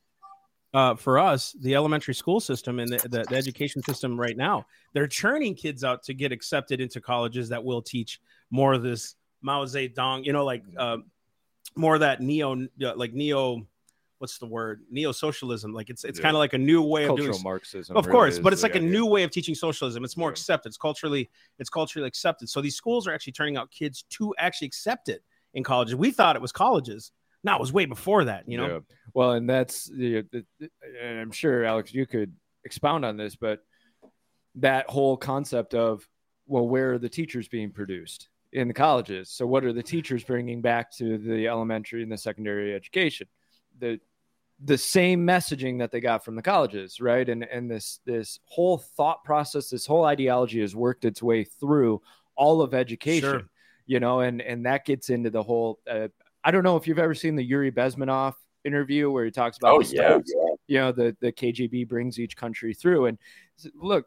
uh, 0.75 0.95
for 0.95 1.19
us, 1.19 1.57
the 1.63 1.75
elementary 1.75 2.15
school 2.15 2.39
system 2.39 2.79
and 2.81 2.93
the, 2.93 3.09
the, 3.09 3.25
the, 3.31 3.35
education 3.35 3.83
system 3.83 4.21
right 4.21 4.37
now, 4.37 4.67
they're 4.93 5.07
churning 5.07 5.55
kids 5.55 5.83
out 5.85 6.03
to 6.03 6.13
get 6.13 6.33
accepted 6.33 6.83
into 6.83 7.01
colleges 7.01 7.49
that 7.49 7.65
will 7.65 7.81
teach 7.81 8.21
more 8.51 8.75
of 8.75 8.83
this 8.83 9.15
Mao 9.41 9.65
Zedong, 9.65 10.25
you 10.25 10.35
know, 10.35 10.45
like 10.45 10.63
uh, 10.77 10.99
more 11.77 11.95
of 11.95 12.01
that 12.01 12.21
neo, 12.21 12.67
like 12.79 13.15
neo, 13.15 13.67
what's 14.19 14.37
the 14.39 14.47
word? 14.47 14.83
Neo 14.91 15.13
socialism. 15.13 15.73
Like 15.73 15.89
it's 15.89 16.05
it's 16.05 16.19
yeah. 16.19 16.25
kind 16.25 16.37
of 16.37 16.41
like 16.41 16.53
a 16.53 16.59
new 16.59 16.83
way 16.83 17.07
Cultural 17.07 17.29
of 17.29 17.35
doing 17.37 17.45
Marxism. 17.45 17.97
Of 17.97 18.09
course, 18.09 18.39
but 18.39 18.53
it's 18.53 18.63
like 18.63 18.75
a 18.75 18.81
new 18.81 19.07
way 19.07 19.23
of 19.23 19.31
teaching 19.31 19.55
socialism. 19.55 20.05
It's 20.05 20.17
more 20.17 20.29
yeah. 20.29 20.33
accepted. 20.33 20.69
It's 20.69 20.77
culturally 20.77 21.31
it's 21.59 21.71
culturally 21.71 22.07
accepted. 22.07 22.51
So 22.51 22.61
these 22.61 22.77
schools 22.77 23.07
are 23.07 23.15
actually 23.15 23.33
turning 23.33 23.57
out 23.57 23.71
kids 23.71 24.05
to 24.11 24.35
actually 24.39 24.67
accept 24.67 25.09
it 25.09 25.23
in 25.57 25.65
colleges. 25.65 25.97
We 25.97 26.13
thought 26.13 26.37
it 26.37 26.43
was 26.43 26.53
colleges. 26.53 27.11
No, 27.43 27.55
it 27.55 27.61
was 27.61 27.73
way 27.73 27.87
before 27.87 28.27
that, 28.27 28.45
you 28.47 28.59
know. 28.59 28.67
Yeah. 28.67 28.79
Well, 29.15 29.33
and 29.33 29.49
that's 29.49 29.87
the, 29.87 30.25
and 31.03 31.19
I'm 31.19 31.33
sure 31.33 31.65
Alex, 31.65 31.93
you 31.93 32.07
could 32.07 32.35
expound 32.65 33.05
on 33.05 33.17
this, 33.17 33.35
but 33.37 33.61
that 34.57 34.89
whole 34.89 35.17
concept 35.17 35.75
of 35.75 36.07
well, 36.47 36.69
where 36.69 36.93
are 36.93 36.99
the 36.99 37.09
teachers 37.09 37.49
being 37.49 37.73
produced 37.73 38.29
in 38.53 38.69
the 38.69 38.75
colleges? 38.75 39.31
So, 39.31 39.47
what 39.47 39.65
are 39.65 39.73
the 39.73 39.83
teachers 39.83 40.23
bringing 40.23 40.61
back 40.61 40.93
to 40.99 41.19
the 41.19 41.49
elementary 41.49 42.03
and 42.03 42.13
the 42.13 42.19
secondary 42.19 42.75
education? 42.75 43.27
The 43.79 43.99
the 44.65 44.79
same 44.79 45.27
messaging 45.27 45.79
that 45.81 45.91
they 45.91 46.01
got 46.01 46.25
from 46.25 46.37
the 46.37 46.43
colleges, 46.43 47.01
right? 47.01 47.29
And 47.29 47.45
and 47.45 47.71
this 47.71 48.01
this 48.05 48.39
whole 48.45 48.79
thought 48.79 49.25
process, 49.25 49.71
this 49.71 49.87
whole 49.87 50.05
ideology 50.05 50.61
has 50.61 50.77
worked 50.77 51.05
its 51.05 51.23
way 51.23 51.45
through 51.45 52.03
all 52.37 52.63
of 52.63 52.75
education. 52.75 53.31
Sure. 53.31 53.43
You 53.87 54.01
know, 54.01 54.21
and 54.21 54.41
and 54.41 54.67
that 54.67 54.85
gets 54.85 55.11
into 55.11 55.31
the 55.31 55.43
whole. 55.43 55.81
Uh, 55.89 56.09
I 56.45 56.51
don't 56.51 56.65
know 56.65 56.77
if 56.77 56.87
you've 56.87 56.99
ever 56.99 57.15
seen 57.15 57.37
the 57.37 57.45
Yuri 57.45 57.73
Bezmenov 57.73 58.35
interview 58.65 59.11
where 59.11 59.25
he 59.25 59.31
talks 59.31 59.59
about 59.59 59.75
oh, 59.75 59.81
yeah, 59.81 60.19
yeah, 60.27 60.47
you 60.67 60.79
know 60.79 60.93
the 60.93 61.17
the 61.21 61.33
KGB 61.33 61.89
brings 61.89 62.19
each 62.19 62.37
country 62.37 62.75
through. 62.75 63.07
And 63.07 63.19
look 63.75 64.07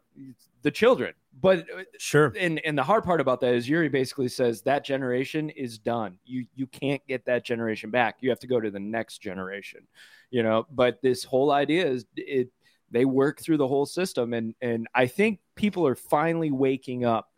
the 0.62 0.70
children 0.70 1.12
but 1.40 1.60
uh, 1.76 1.82
sure. 1.98 2.32
and 2.38 2.60
and 2.64 2.78
the 2.78 2.82
hard 2.82 3.02
part 3.02 3.20
about 3.20 3.40
that 3.40 3.54
is 3.54 3.68
Yuri 3.68 3.88
basically 3.88 4.28
says 4.28 4.62
that 4.62 4.84
generation 4.84 5.50
is 5.50 5.78
done. 5.78 6.18
You 6.24 6.46
you 6.54 6.66
can't 6.66 7.04
get 7.08 7.24
that 7.24 7.44
generation 7.44 7.90
back. 7.90 8.18
You 8.20 8.30
have 8.30 8.38
to 8.40 8.46
go 8.46 8.60
to 8.60 8.70
the 8.70 8.80
next 8.80 9.18
generation 9.18 9.86
you 10.30 10.44
know 10.44 10.64
but 10.70 11.02
this 11.02 11.24
whole 11.24 11.50
idea 11.50 11.84
is 11.84 12.04
it 12.16 12.50
they 12.90 13.04
work 13.04 13.40
through 13.40 13.56
the 13.56 13.68
whole 13.68 13.86
system. 13.86 14.32
And 14.34 14.54
and 14.60 14.88
I 14.94 15.06
think 15.06 15.40
people 15.54 15.86
are 15.86 15.94
finally 15.94 16.50
waking 16.50 17.04
up 17.04 17.28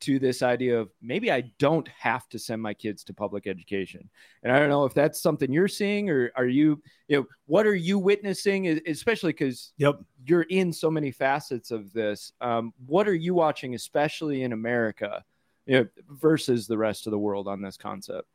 to 0.00 0.18
this 0.18 0.42
idea 0.42 0.78
of 0.78 0.90
maybe 1.02 1.30
I 1.30 1.42
don't 1.58 1.88
have 1.88 2.28
to 2.30 2.38
send 2.38 2.62
my 2.62 2.74
kids 2.74 3.04
to 3.04 3.14
public 3.14 3.46
education. 3.46 4.08
And 4.42 4.52
I 4.52 4.58
don't 4.58 4.68
know 4.68 4.84
if 4.84 4.94
that's 4.94 5.20
something 5.20 5.52
you're 5.52 5.68
seeing 5.68 6.10
or 6.10 6.32
are 6.36 6.46
you, 6.46 6.82
you 7.08 7.18
know, 7.18 7.26
what 7.46 7.66
are 7.66 7.74
you 7.74 7.98
witnessing, 7.98 8.80
especially 8.86 9.32
because 9.32 9.72
yep. 9.76 10.00
you're 10.24 10.42
in 10.42 10.72
so 10.72 10.90
many 10.90 11.10
facets 11.10 11.70
of 11.70 11.92
this. 11.92 12.32
Um, 12.40 12.72
what 12.86 13.08
are 13.08 13.14
you 13.14 13.34
watching, 13.34 13.74
especially 13.74 14.42
in 14.42 14.52
America, 14.52 15.24
you 15.66 15.80
know, 15.80 15.88
versus 16.08 16.66
the 16.66 16.78
rest 16.78 17.06
of 17.06 17.10
the 17.10 17.18
world 17.18 17.46
on 17.46 17.60
this 17.60 17.76
concept? 17.76 18.26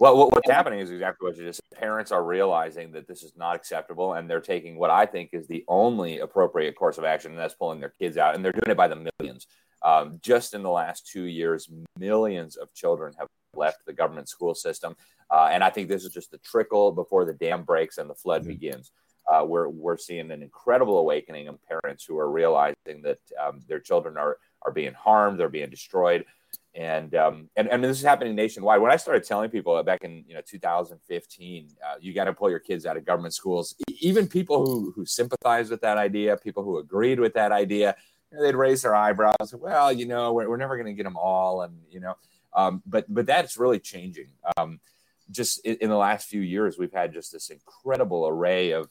Well, 0.00 0.28
what's 0.30 0.50
happening 0.50 0.80
is 0.80 0.90
exactly 0.90 1.28
what 1.28 1.36
you 1.36 1.44
just 1.44 1.62
said. 1.70 1.78
Parents 1.80 2.10
are 2.10 2.24
realizing 2.24 2.90
that 2.92 3.06
this 3.06 3.22
is 3.22 3.32
not 3.36 3.54
acceptable, 3.54 4.14
and 4.14 4.28
they're 4.28 4.40
taking 4.40 4.76
what 4.76 4.90
I 4.90 5.06
think 5.06 5.30
is 5.32 5.46
the 5.46 5.64
only 5.68 6.18
appropriate 6.18 6.74
course 6.76 6.98
of 6.98 7.04
action, 7.04 7.30
and 7.30 7.40
that's 7.40 7.54
pulling 7.54 7.78
their 7.78 7.94
kids 8.00 8.18
out. 8.18 8.34
And 8.34 8.44
they're 8.44 8.52
doing 8.52 8.72
it 8.72 8.76
by 8.76 8.88
the 8.88 9.08
millions. 9.18 9.46
Um, 9.84 10.18
just 10.22 10.54
in 10.54 10.62
the 10.62 10.70
last 10.70 11.06
two 11.06 11.24
years, 11.24 11.68
millions 11.98 12.56
of 12.56 12.72
children 12.72 13.12
have 13.18 13.28
left 13.54 13.84
the 13.86 13.92
government 13.92 14.28
school 14.28 14.54
system. 14.54 14.96
Uh, 15.30 15.50
and 15.52 15.62
I 15.62 15.70
think 15.70 15.88
this 15.88 16.04
is 16.04 16.12
just 16.12 16.30
the 16.30 16.38
trickle 16.38 16.90
before 16.90 17.24
the 17.24 17.34
dam 17.34 17.62
breaks 17.62 17.98
and 17.98 18.08
the 18.08 18.14
flood 18.14 18.42
mm-hmm. 18.42 18.50
begins. 18.50 18.92
Uh, 19.30 19.44
we're, 19.44 19.68
we're 19.68 19.96
seeing 19.96 20.30
an 20.30 20.42
incredible 20.42 20.98
awakening 20.98 21.48
of 21.48 21.58
parents 21.62 22.04
who 22.04 22.18
are 22.18 22.30
realizing 22.30 23.02
that 23.02 23.18
um, 23.42 23.60
their 23.68 23.80
children 23.80 24.16
are, 24.16 24.38
are 24.62 24.72
being 24.72 24.92
harmed, 24.92 25.38
they're 25.38 25.48
being 25.48 25.70
destroyed. 25.70 26.24
And, 26.74 27.14
um, 27.14 27.48
and, 27.56 27.68
and 27.68 27.84
this 27.84 27.98
is 27.98 28.04
happening 28.04 28.34
nationwide. 28.34 28.80
When 28.80 28.90
I 28.90 28.96
started 28.96 29.24
telling 29.24 29.48
people 29.48 29.80
back 29.82 30.02
in 30.02 30.24
you 30.26 30.34
know 30.34 30.40
2015, 30.44 31.68
uh, 31.68 31.94
you 32.00 32.12
got 32.12 32.24
to 32.24 32.32
pull 32.32 32.50
your 32.50 32.58
kids 32.58 32.84
out 32.84 32.96
of 32.96 33.04
government 33.04 33.32
schools, 33.32 33.76
even 34.00 34.26
people 34.26 34.66
who, 34.66 34.92
who 34.94 35.06
sympathize 35.06 35.70
with 35.70 35.80
that 35.82 35.98
idea, 35.98 36.36
people 36.36 36.64
who 36.64 36.78
agreed 36.78 37.20
with 37.20 37.34
that 37.34 37.52
idea, 37.52 37.94
they'd 38.40 38.54
raise 38.54 38.82
their 38.82 38.94
eyebrows. 38.94 39.54
Well, 39.54 39.92
you 39.92 40.06
know, 40.06 40.32
we're, 40.32 40.48
we're 40.48 40.56
never 40.56 40.76
going 40.76 40.86
to 40.86 40.92
get 40.92 41.04
them 41.04 41.16
all, 41.16 41.62
and 41.62 41.76
you 41.90 42.00
know, 42.00 42.14
um, 42.54 42.82
but 42.86 43.06
but 43.12 43.26
that's 43.26 43.56
really 43.56 43.78
changing. 43.78 44.28
Um, 44.56 44.80
just 45.30 45.64
in, 45.64 45.76
in, 45.80 45.88
the 45.88 45.96
last 45.96 46.28
few 46.28 46.40
years, 46.40 46.78
we've 46.78 46.92
had 46.92 47.12
just 47.12 47.32
this 47.32 47.50
incredible 47.50 48.26
array 48.26 48.72
of 48.72 48.90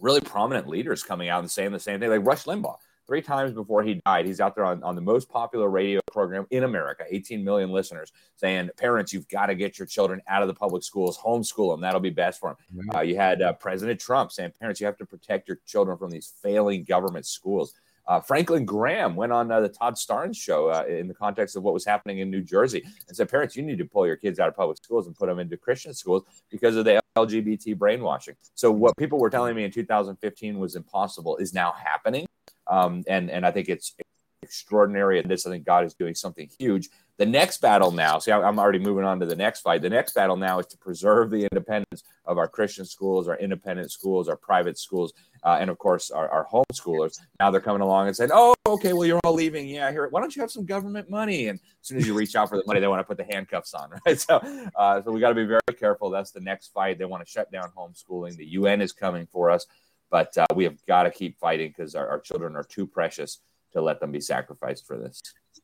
really 0.00 0.20
prominent 0.20 0.68
leaders 0.68 1.02
coming 1.02 1.28
out 1.28 1.40
and 1.40 1.50
saying 1.50 1.72
the 1.72 1.80
same 1.80 2.00
thing. 2.00 2.10
Like 2.10 2.24
Rush 2.24 2.44
Limbaugh, 2.44 2.76
three 3.06 3.20
times 3.20 3.52
before 3.52 3.82
he 3.82 4.00
died, 4.06 4.26
he's 4.26 4.40
out 4.40 4.54
there 4.54 4.64
on, 4.64 4.82
on 4.82 4.94
the 4.94 5.00
most 5.00 5.28
popular 5.28 5.68
radio 5.68 6.00
program 6.12 6.46
in 6.50 6.64
America, 6.64 7.04
18 7.08 7.44
million 7.44 7.70
listeners, 7.70 8.12
saying, 8.36 8.70
"Parents, 8.76 9.12
you've 9.12 9.28
got 9.28 9.46
to 9.46 9.54
get 9.54 9.78
your 9.78 9.86
children 9.86 10.20
out 10.28 10.42
of 10.42 10.48
the 10.48 10.54
public 10.54 10.82
schools, 10.82 11.18
homeschool 11.18 11.72
them. 11.72 11.80
That'll 11.80 12.00
be 12.00 12.10
best 12.10 12.40
for 12.40 12.56
them." 12.70 12.88
Uh, 12.94 13.00
you 13.00 13.16
had 13.16 13.42
uh, 13.42 13.52
President 13.54 14.00
Trump 14.00 14.32
saying, 14.32 14.52
"Parents, 14.60 14.80
you 14.80 14.86
have 14.86 14.98
to 14.98 15.06
protect 15.06 15.48
your 15.48 15.58
children 15.66 15.98
from 15.98 16.10
these 16.10 16.32
failing 16.42 16.84
government 16.84 17.26
schools." 17.26 17.74
Uh, 18.06 18.20
Franklin 18.20 18.64
Graham 18.64 19.14
went 19.14 19.32
on 19.32 19.50
uh, 19.50 19.60
the 19.60 19.68
Todd 19.68 19.94
Starnes 19.94 20.36
show 20.36 20.68
uh, 20.68 20.84
in 20.88 21.06
the 21.08 21.14
context 21.14 21.56
of 21.56 21.62
what 21.62 21.74
was 21.74 21.84
happening 21.84 22.18
in 22.18 22.30
New 22.30 22.42
Jersey 22.42 22.82
and 23.08 23.16
said, 23.16 23.28
Parents, 23.28 23.56
you 23.56 23.62
need 23.62 23.78
to 23.78 23.84
pull 23.84 24.06
your 24.06 24.16
kids 24.16 24.40
out 24.40 24.48
of 24.48 24.56
public 24.56 24.78
schools 24.78 25.06
and 25.06 25.16
put 25.16 25.26
them 25.26 25.38
into 25.38 25.56
Christian 25.56 25.94
schools 25.94 26.24
because 26.50 26.76
of 26.76 26.84
the 26.84 27.00
LGBT 27.16 27.76
brainwashing. 27.78 28.34
So, 28.54 28.70
what 28.70 28.96
people 28.96 29.18
were 29.18 29.30
telling 29.30 29.54
me 29.54 29.64
in 29.64 29.70
2015 29.70 30.58
was 30.58 30.76
impossible 30.76 31.36
is 31.36 31.52
now 31.52 31.72
happening. 31.72 32.26
Um, 32.66 33.04
and, 33.08 33.30
and 33.30 33.44
I 33.44 33.50
think 33.50 33.68
it's 33.68 33.94
extraordinary. 34.42 35.20
And 35.20 35.30
this, 35.30 35.46
I 35.46 35.50
think 35.50 35.64
God 35.64 35.84
is 35.84 35.94
doing 35.94 36.14
something 36.14 36.48
huge. 36.58 36.88
The 37.20 37.26
next 37.26 37.60
battle 37.60 37.90
now, 37.90 38.18
see, 38.18 38.32
I'm 38.32 38.58
already 38.58 38.78
moving 38.78 39.04
on 39.04 39.20
to 39.20 39.26
the 39.26 39.36
next 39.36 39.60
fight. 39.60 39.82
The 39.82 39.90
next 39.90 40.14
battle 40.14 40.38
now 40.38 40.58
is 40.58 40.64
to 40.68 40.78
preserve 40.78 41.28
the 41.28 41.46
independence 41.52 42.02
of 42.24 42.38
our 42.38 42.48
Christian 42.48 42.86
schools, 42.86 43.28
our 43.28 43.36
independent 43.36 43.92
schools, 43.92 44.26
our 44.26 44.36
private 44.36 44.78
schools, 44.78 45.12
uh, 45.44 45.58
and 45.60 45.68
of 45.68 45.76
course 45.76 46.10
our, 46.10 46.30
our 46.30 46.46
homeschoolers. 46.46 47.18
Now 47.38 47.50
they're 47.50 47.60
coming 47.60 47.82
along 47.82 48.06
and 48.06 48.16
saying, 48.16 48.30
"Oh, 48.32 48.54
okay, 48.66 48.94
well 48.94 49.04
you're 49.04 49.20
all 49.22 49.34
leaving. 49.34 49.68
Yeah, 49.68 49.90
here. 49.90 50.08
Why 50.08 50.22
don't 50.22 50.34
you 50.34 50.40
have 50.40 50.50
some 50.50 50.64
government 50.64 51.10
money?" 51.10 51.48
And 51.48 51.58
as 51.58 51.88
soon 51.88 51.98
as 51.98 52.06
you 52.06 52.14
reach 52.14 52.34
out 52.36 52.48
for 52.48 52.56
the 52.56 52.64
money, 52.66 52.80
they 52.80 52.88
want 52.88 53.00
to 53.00 53.04
put 53.04 53.18
the 53.18 53.30
handcuffs 53.30 53.74
on, 53.74 53.90
right? 54.06 54.18
So, 54.18 54.36
uh, 54.74 55.02
so 55.02 55.12
we 55.12 55.20
got 55.20 55.28
to 55.28 55.34
be 55.34 55.44
very 55.44 55.60
careful. 55.78 56.08
That's 56.08 56.30
the 56.30 56.40
next 56.40 56.68
fight. 56.68 56.96
They 56.96 57.04
want 57.04 57.22
to 57.22 57.30
shut 57.30 57.52
down 57.52 57.70
homeschooling. 57.76 58.38
The 58.38 58.46
UN 58.46 58.80
is 58.80 58.92
coming 58.92 59.28
for 59.30 59.50
us, 59.50 59.66
but 60.10 60.38
uh, 60.38 60.46
we 60.54 60.64
have 60.64 60.78
got 60.86 61.02
to 61.02 61.10
keep 61.10 61.38
fighting 61.38 61.68
because 61.68 61.94
our, 61.94 62.08
our 62.08 62.20
children 62.20 62.56
are 62.56 62.64
too 62.64 62.86
precious 62.86 63.40
to 63.74 63.82
let 63.82 64.00
them 64.00 64.10
be 64.10 64.22
sacrificed 64.22 64.86
for 64.86 64.96
this. 64.96 65.20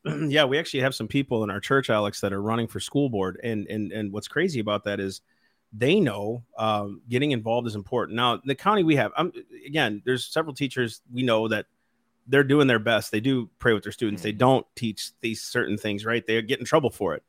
yeah, 0.29 0.45
we 0.45 0.57
actually 0.57 0.81
have 0.81 0.95
some 0.95 1.07
people 1.07 1.43
in 1.43 1.49
our 1.49 1.59
church, 1.59 1.89
Alex, 1.89 2.21
that 2.21 2.33
are 2.33 2.41
running 2.41 2.67
for 2.67 2.79
school 2.79 3.09
board, 3.09 3.39
and 3.43 3.67
and 3.67 3.91
and 3.91 4.11
what's 4.11 4.27
crazy 4.27 4.59
about 4.59 4.83
that 4.85 4.99
is 4.99 5.21
they 5.73 5.99
know 5.99 6.43
um, 6.57 7.01
getting 7.09 7.31
involved 7.31 7.67
is 7.67 7.75
important. 7.75 8.15
Now, 8.15 8.41
the 8.43 8.55
county 8.55 8.83
we 8.83 8.95
have, 8.95 9.11
um, 9.17 9.31
again, 9.65 10.01
there's 10.05 10.25
several 10.25 10.55
teachers 10.55 11.01
we 11.11 11.23
know 11.23 11.47
that 11.49 11.65
they're 12.27 12.43
doing 12.43 12.67
their 12.67 12.79
best. 12.79 13.11
They 13.11 13.19
do 13.19 13.49
pray 13.59 13.73
with 13.73 13.83
their 13.83 13.91
students. 13.91 14.21
Mm-hmm. 14.21 14.27
They 14.27 14.33
don't 14.33 14.65
teach 14.75 15.11
these 15.21 15.41
certain 15.41 15.77
things, 15.77 16.05
right? 16.05 16.25
They 16.25 16.41
get 16.41 16.59
in 16.59 16.65
trouble 16.65 16.89
for 16.89 17.15
it. 17.15 17.23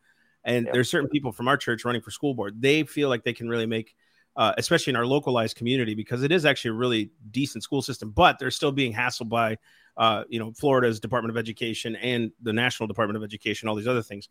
And 0.45 0.67
yeah. 0.67 0.73
there's 0.73 0.91
certain 0.91 1.09
people 1.09 1.33
from 1.33 1.49
our 1.49 1.57
church 1.57 1.85
running 1.85 2.01
for 2.01 2.11
school 2.11 2.35
board. 2.35 2.61
They 2.61 2.85
feel 2.85 3.09
like 3.09 3.25
they 3.25 3.33
can 3.33 3.49
really 3.49 3.67
make, 3.67 3.95
uh, 4.37 4.55
especially 4.57 4.93
in 4.93 4.97
our 4.97 5.07
localized 5.07 5.57
community, 5.57 5.95
because 5.95 6.23
it 6.23 6.33
is 6.33 6.45
actually 6.45 6.71
a 6.71 6.75
really 6.75 7.11
decent 7.31 7.65
school 7.65 7.83
system, 7.83 8.11
but 8.11 8.39
they're 8.39 8.51
still 8.51 8.73
being 8.73 8.93
hassled 8.93 9.29
by 9.29 9.59
uh, 9.99 10.23
you 10.29 10.39
know, 10.39 10.53
Florida's 10.53 11.01
Department 11.01 11.31
of 11.31 11.37
Education 11.37 11.97
and 11.97 12.31
the 12.41 12.53
National 12.53 12.87
Department 12.87 13.17
of 13.17 13.25
Education, 13.25 13.69
all 13.69 13.75
these 13.75 13.89
other 13.89 14.03
things. 14.03 14.29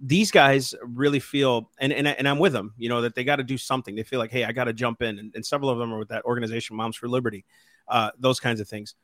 These 0.00 0.32
guys 0.32 0.74
really 0.82 1.20
feel, 1.20 1.70
and 1.78 1.92
and, 1.92 2.06
and 2.08 2.28
I'm 2.28 2.38
with 2.38 2.52
them, 2.52 2.74
you 2.76 2.88
know, 2.88 3.00
that 3.00 3.14
they 3.14 3.24
got 3.24 3.36
to 3.36 3.44
do 3.44 3.56
something. 3.56 3.94
They 3.94 4.02
feel 4.02 4.18
like, 4.18 4.32
hey, 4.32 4.44
I 4.44 4.52
got 4.52 4.64
to 4.64 4.72
jump 4.72 5.00
in, 5.00 5.18
and, 5.18 5.32
and, 5.34 5.46
several 5.46 5.70
of 5.70 5.78
them 5.78 5.94
are 5.94 5.98
with 5.98 6.08
that 6.08 6.24
organization, 6.24 6.76
Moms 6.76 6.96
for 6.96 7.08
Liberty, 7.08 7.46
uh, 7.88 8.10
those 8.18 8.40
kinds 8.40 8.60
of 8.60 8.68
things. 8.68 8.94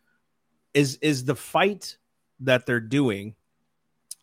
Is 0.75 0.97
is 0.97 1.25
the 1.25 1.37
fight 1.37 1.97
that 2.41 2.67
they're 2.67 2.81
doing? 2.81 3.37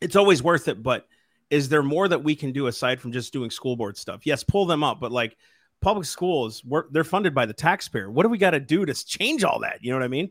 It's 0.02 0.16
always 0.16 0.44
worth 0.44 0.68
it, 0.68 0.84
but 0.84 1.08
is 1.50 1.70
there 1.70 1.82
more 1.82 2.08
that 2.08 2.24
we 2.24 2.36
can 2.36 2.52
do 2.52 2.68
aside 2.68 3.02
from 3.02 3.14
just 3.14 3.34
doing 3.34 3.50
school 3.50 3.76
board 3.76 3.98
stuff? 3.98 4.26
Yes, 4.26 4.44
pull 4.44 4.66
them 4.66 4.84
up, 4.84 5.00
but 5.00 5.12
like 5.12 5.38
public 5.82 6.06
schools, 6.06 6.64
they're 6.92 7.04
funded 7.04 7.34
by 7.34 7.46
the 7.46 7.54
taxpayer. 7.54 8.12
What 8.12 8.24
do 8.24 8.30
we 8.30 8.38
got 8.38 8.52
to 8.52 8.60
do 8.60 8.86
to 8.86 8.94
change 8.94 9.44
all 9.44 9.60
that? 9.62 9.80
You 9.82 9.92
know 9.92 9.98
what 9.98 10.06
I 10.06 10.10
mean? 10.10 10.30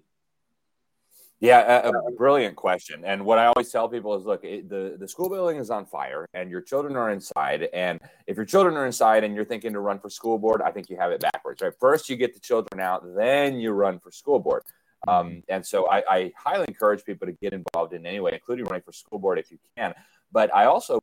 Yeah, 1.41 1.87
a, 1.87 1.91
a, 1.91 2.13
brilliant 2.13 2.57
question. 2.57 3.05
And 3.05 3.25
what 3.25 3.39
I 3.39 3.47
always 3.47 3.71
tell 3.71 3.89
people 3.89 4.17
is, 4.17 4.25
look, 4.25 4.43
it, 4.43 4.69
the 4.69 4.97
the 4.99 5.07
school 5.07 5.29
building 5.29 5.59
is 5.59 5.71
on 5.71 5.87
fire, 5.87 6.27
and 6.35 6.51
your 6.51 6.61
children 6.61 6.97
are 6.97 7.11
inside. 7.11 7.69
And 7.73 8.01
if 8.27 8.37
your 8.37 8.45
children 8.45 8.77
are 8.77 8.87
inside 8.87 9.23
and 9.23 9.37
you're 9.37 9.45
thinking 9.45 9.73
to 9.75 9.81
run 9.81 10.01
for 10.01 10.11
school 10.11 10.37
board, 10.37 10.63
I 10.63 10.73
think 10.73 10.91
you 10.91 10.97
have 10.97 11.13
it 11.13 11.21
backwards. 11.21 11.63
Right, 11.63 11.73
first 11.79 12.09
you 12.09 12.17
get 12.17 12.35
the 12.35 12.41
children 12.41 12.81
out, 12.81 13.05
then 13.15 13.61
you 13.61 13.71
run 13.71 14.01
for 14.01 14.11
school 14.11 14.41
board. 14.41 14.63
Um, 15.07 15.29
mm-hmm. 15.29 15.39
and 15.49 15.65
so 15.65 15.89
I, 15.89 16.03
I 16.11 16.33
highly 16.37 16.65
encourage 16.67 17.05
people 17.05 17.29
to 17.29 17.33
get 17.33 17.53
involved 17.53 17.93
in 17.93 18.05
any 18.05 18.19
way, 18.19 18.33
including 18.33 18.65
running 18.65 18.83
for 18.83 18.93
school 18.93 19.21
board 19.21 19.39
if 19.39 19.53
you 19.53 19.59
can. 19.77 19.95
But 20.33 20.53
I 20.53 20.65
also 20.65 20.99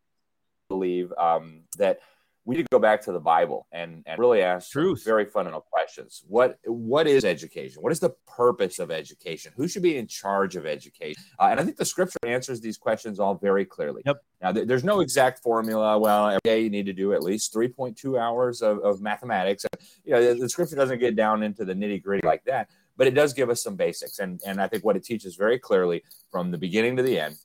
believe 0.67 1.13
um, 1.17 1.61
that 1.77 1.99
we 2.45 2.55
need 2.55 2.63
to 2.63 2.69
go 2.71 2.79
back 2.79 3.01
to 3.01 3.11
the 3.11 3.19
Bible 3.19 3.67
and, 3.71 4.03
and 4.05 4.19
really 4.19 4.41
ask 4.41 4.71
Truth. 4.71 5.03
very 5.03 5.25
fundamental 5.25 5.61
questions. 5.61 6.23
What 6.27 6.59
what 6.65 7.07
is 7.07 7.25
education? 7.25 7.81
What 7.81 7.91
is 7.91 7.99
the 7.99 8.11
purpose 8.27 8.77
of 8.77 8.91
education? 8.91 9.51
Who 9.57 9.67
should 9.67 9.81
be 9.81 9.97
in 9.97 10.07
charge 10.07 10.55
of 10.55 10.65
education? 10.65 11.21
Uh, 11.39 11.47
and 11.51 11.59
I 11.59 11.63
think 11.63 11.77
the 11.77 11.85
scripture 11.85 12.19
answers 12.25 12.61
these 12.61 12.77
questions 12.77 13.19
all 13.19 13.35
very 13.35 13.65
clearly. 13.65 14.03
Yep. 14.05 14.17
Now, 14.41 14.51
th- 14.51 14.67
there's 14.67 14.83
no 14.83 14.99
exact 14.99 15.41
formula. 15.41 15.97
Well, 15.97 16.27
every 16.27 16.39
day 16.43 16.61
you 16.61 16.69
need 16.69 16.85
to 16.85 16.93
do 16.93 17.13
at 17.13 17.23
least 17.23 17.53
3.2 17.53 18.19
hours 18.19 18.61
of, 18.61 18.79
of 18.79 19.01
mathematics. 19.01 19.65
You 20.03 20.13
know, 20.13 20.33
the, 20.33 20.41
the 20.41 20.49
scripture 20.49 20.75
doesn't 20.75 20.99
get 20.99 21.15
down 21.15 21.41
into 21.41 21.65
the 21.65 21.73
nitty 21.73 22.03
gritty 22.03 22.27
like 22.27 22.43
that, 22.45 22.69
but 22.95 23.07
it 23.07 23.15
does 23.15 23.33
give 23.33 23.49
us 23.49 23.63
some 23.63 23.75
basics. 23.75 24.19
And 24.19 24.39
and 24.45 24.61
I 24.61 24.67
think 24.67 24.83
what 24.85 24.95
it 24.95 25.03
teaches 25.03 25.35
very 25.35 25.57
clearly 25.57 26.03
from 26.31 26.51
the 26.51 26.59
beginning 26.59 26.95
to 26.97 27.03
the 27.03 27.19
end 27.19 27.37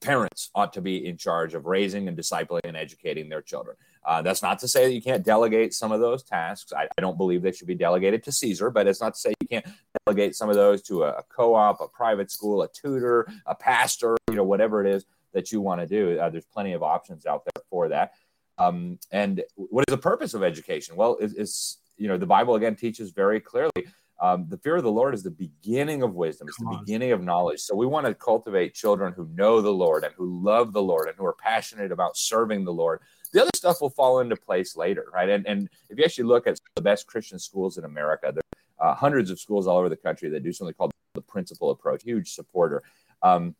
parents 0.00 0.50
ought 0.54 0.72
to 0.72 0.80
be 0.80 1.06
in 1.06 1.16
charge 1.16 1.54
of 1.54 1.66
raising 1.66 2.08
and 2.08 2.16
discipling 2.16 2.60
and 2.64 2.76
educating 2.76 3.28
their 3.28 3.42
children. 3.42 3.76
Uh, 4.04 4.22
that's 4.22 4.42
not 4.42 4.58
to 4.60 4.68
say 4.68 4.86
that 4.86 4.92
you 4.92 5.02
can't 5.02 5.24
delegate 5.24 5.74
some 5.74 5.92
of 5.92 6.00
those 6.00 6.22
tasks. 6.22 6.72
I, 6.72 6.84
I, 6.84 7.00
don't 7.00 7.18
believe 7.18 7.42
they 7.42 7.52
should 7.52 7.66
be 7.66 7.74
delegated 7.74 8.22
to 8.24 8.32
Caesar, 8.32 8.70
but 8.70 8.86
it's 8.86 9.00
not 9.00 9.14
to 9.14 9.20
say 9.20 9.34
you 9.40 9.48
can't 9.48 9.66
delegate 10.06 10.34
some 10.34 10.48
of 10.48 10.56
those 10.56 10.82
to 10.82 11.04
a, 11.04 11.10
a 11.10 11.22
co-op, 11.28 11.80
a 11.80 11.88
private 11.88 12.30
school, 12.30 12.62
a 12.62 12.68
tutor, 12.68 13.28
a 13.46 13.54
pastor, 13.54 14.16
you 14.30 14.36
know, 14.36 14.44
whatever 14.44 14.84
it 14.84 14.92
is 14.92 15.04
that 15.34 15.52
you 15.52 15.60
want 15.60 15.80
to 15.80 15.86
do. 15.86 16.18
Uh, 16.18 16.30
there's 16.30 16.46
plenty 16.46 16.72
of 16.72 16.82
options 16.82 17.26
out 17.26 17.44
there 17.44 17.62
for 17.70 17.88
that. 17.88 18.12
Um, 18.56 18.98
and 19.12 19.42
what 19.54 19.84
is 19.88 19.92
the 19.92 19.98
purpose 19.98 20.34
of 20.34 20.42
education? 20.42 20.96
Well, 20.96 21.16
it's, 21.20 21.34
it's 21.34 21.78
you 21.96 22.08
know 22.08 22.16
the 22.16 22.26
Bible 22.26 22.54
again 22.54 22.76
teaches 22.76 23.10
very 23.10 23.40
clearly 23.40 23.86
um, 24.20 24.46
the 24.48 24.58
fear 24.58 24.76
of 24.76 24.82
the 24.82 24.90
Lord 24.90 25.14
is 25.14 25.22
the 25.22 25.30
beginning 25.30 26.02
of 26.02 26.14
wisdom. 26.14 26.48
It's 26.48 26.58
the 26.58 26.78
beginning 26.80 27.12
of 27.12 27.22
knowledge. 27.22 27.60
So 27.60 27.76
we 27.76 27.86
want 27.86 28.06
to 28.06 28.14
cultivate 28.14 28.74
children 28.74 29.12
who 29.12 29.28
know 29.34 29.60
the 29.60 29.72
Lord 29.72 30.02
and 30.02 30.12
who 30.14 30.42
love 30.42 30.72
the 30.72 30.82
Lord 30.82 31.06
and 31.06 31.16
who 31.16 31.24
are 31.24 31.34
passionate 31.34 31.92
about 31.92 32.16
serving 32.16 32.64
the 32.64 32.72
Lord. 32.72 33.00
The 33.32 33.42
other 33.42 33.50
stuff 33.54 33.80
will 33.80 33.90
fall 33.90 34.20
into 34.20 34.36
place 34.36 34.76
later, 34.76 35.06
right? 35.12 35.28
And, 35.28 35.46
and 35.46 35.68
if 35.90 35.98
you 35.98 36.04
actually 36.04 36.24
look 36.24 36.46
at 36.46 36.58
the 36.74 36.82
best 36.82 37.06
Christian 37.06 37.38
schools 37.38 37.78
in 37.78 37.84
America, 37.84 38.32
there 38.32 38.42
are 38.78 38.92
uh, 38.92 38.94
hundreds 38.94 39.30
of 39.30 39.40
schools 39.40 39.66
all 39.66 39.78
over 39.78 39.88
the 39.88 39.96
country 39.96 40.28
that 40.30 40.42
do 40.42 40.52
something 40.52 40.74
called 40.74 40.92
the 41.14 41.20
principle 41.20 41.70
approach. 41.70 42.02
Huge 42.02 42.32
supporter. 42.32 42.82
Um, 43.22 43.54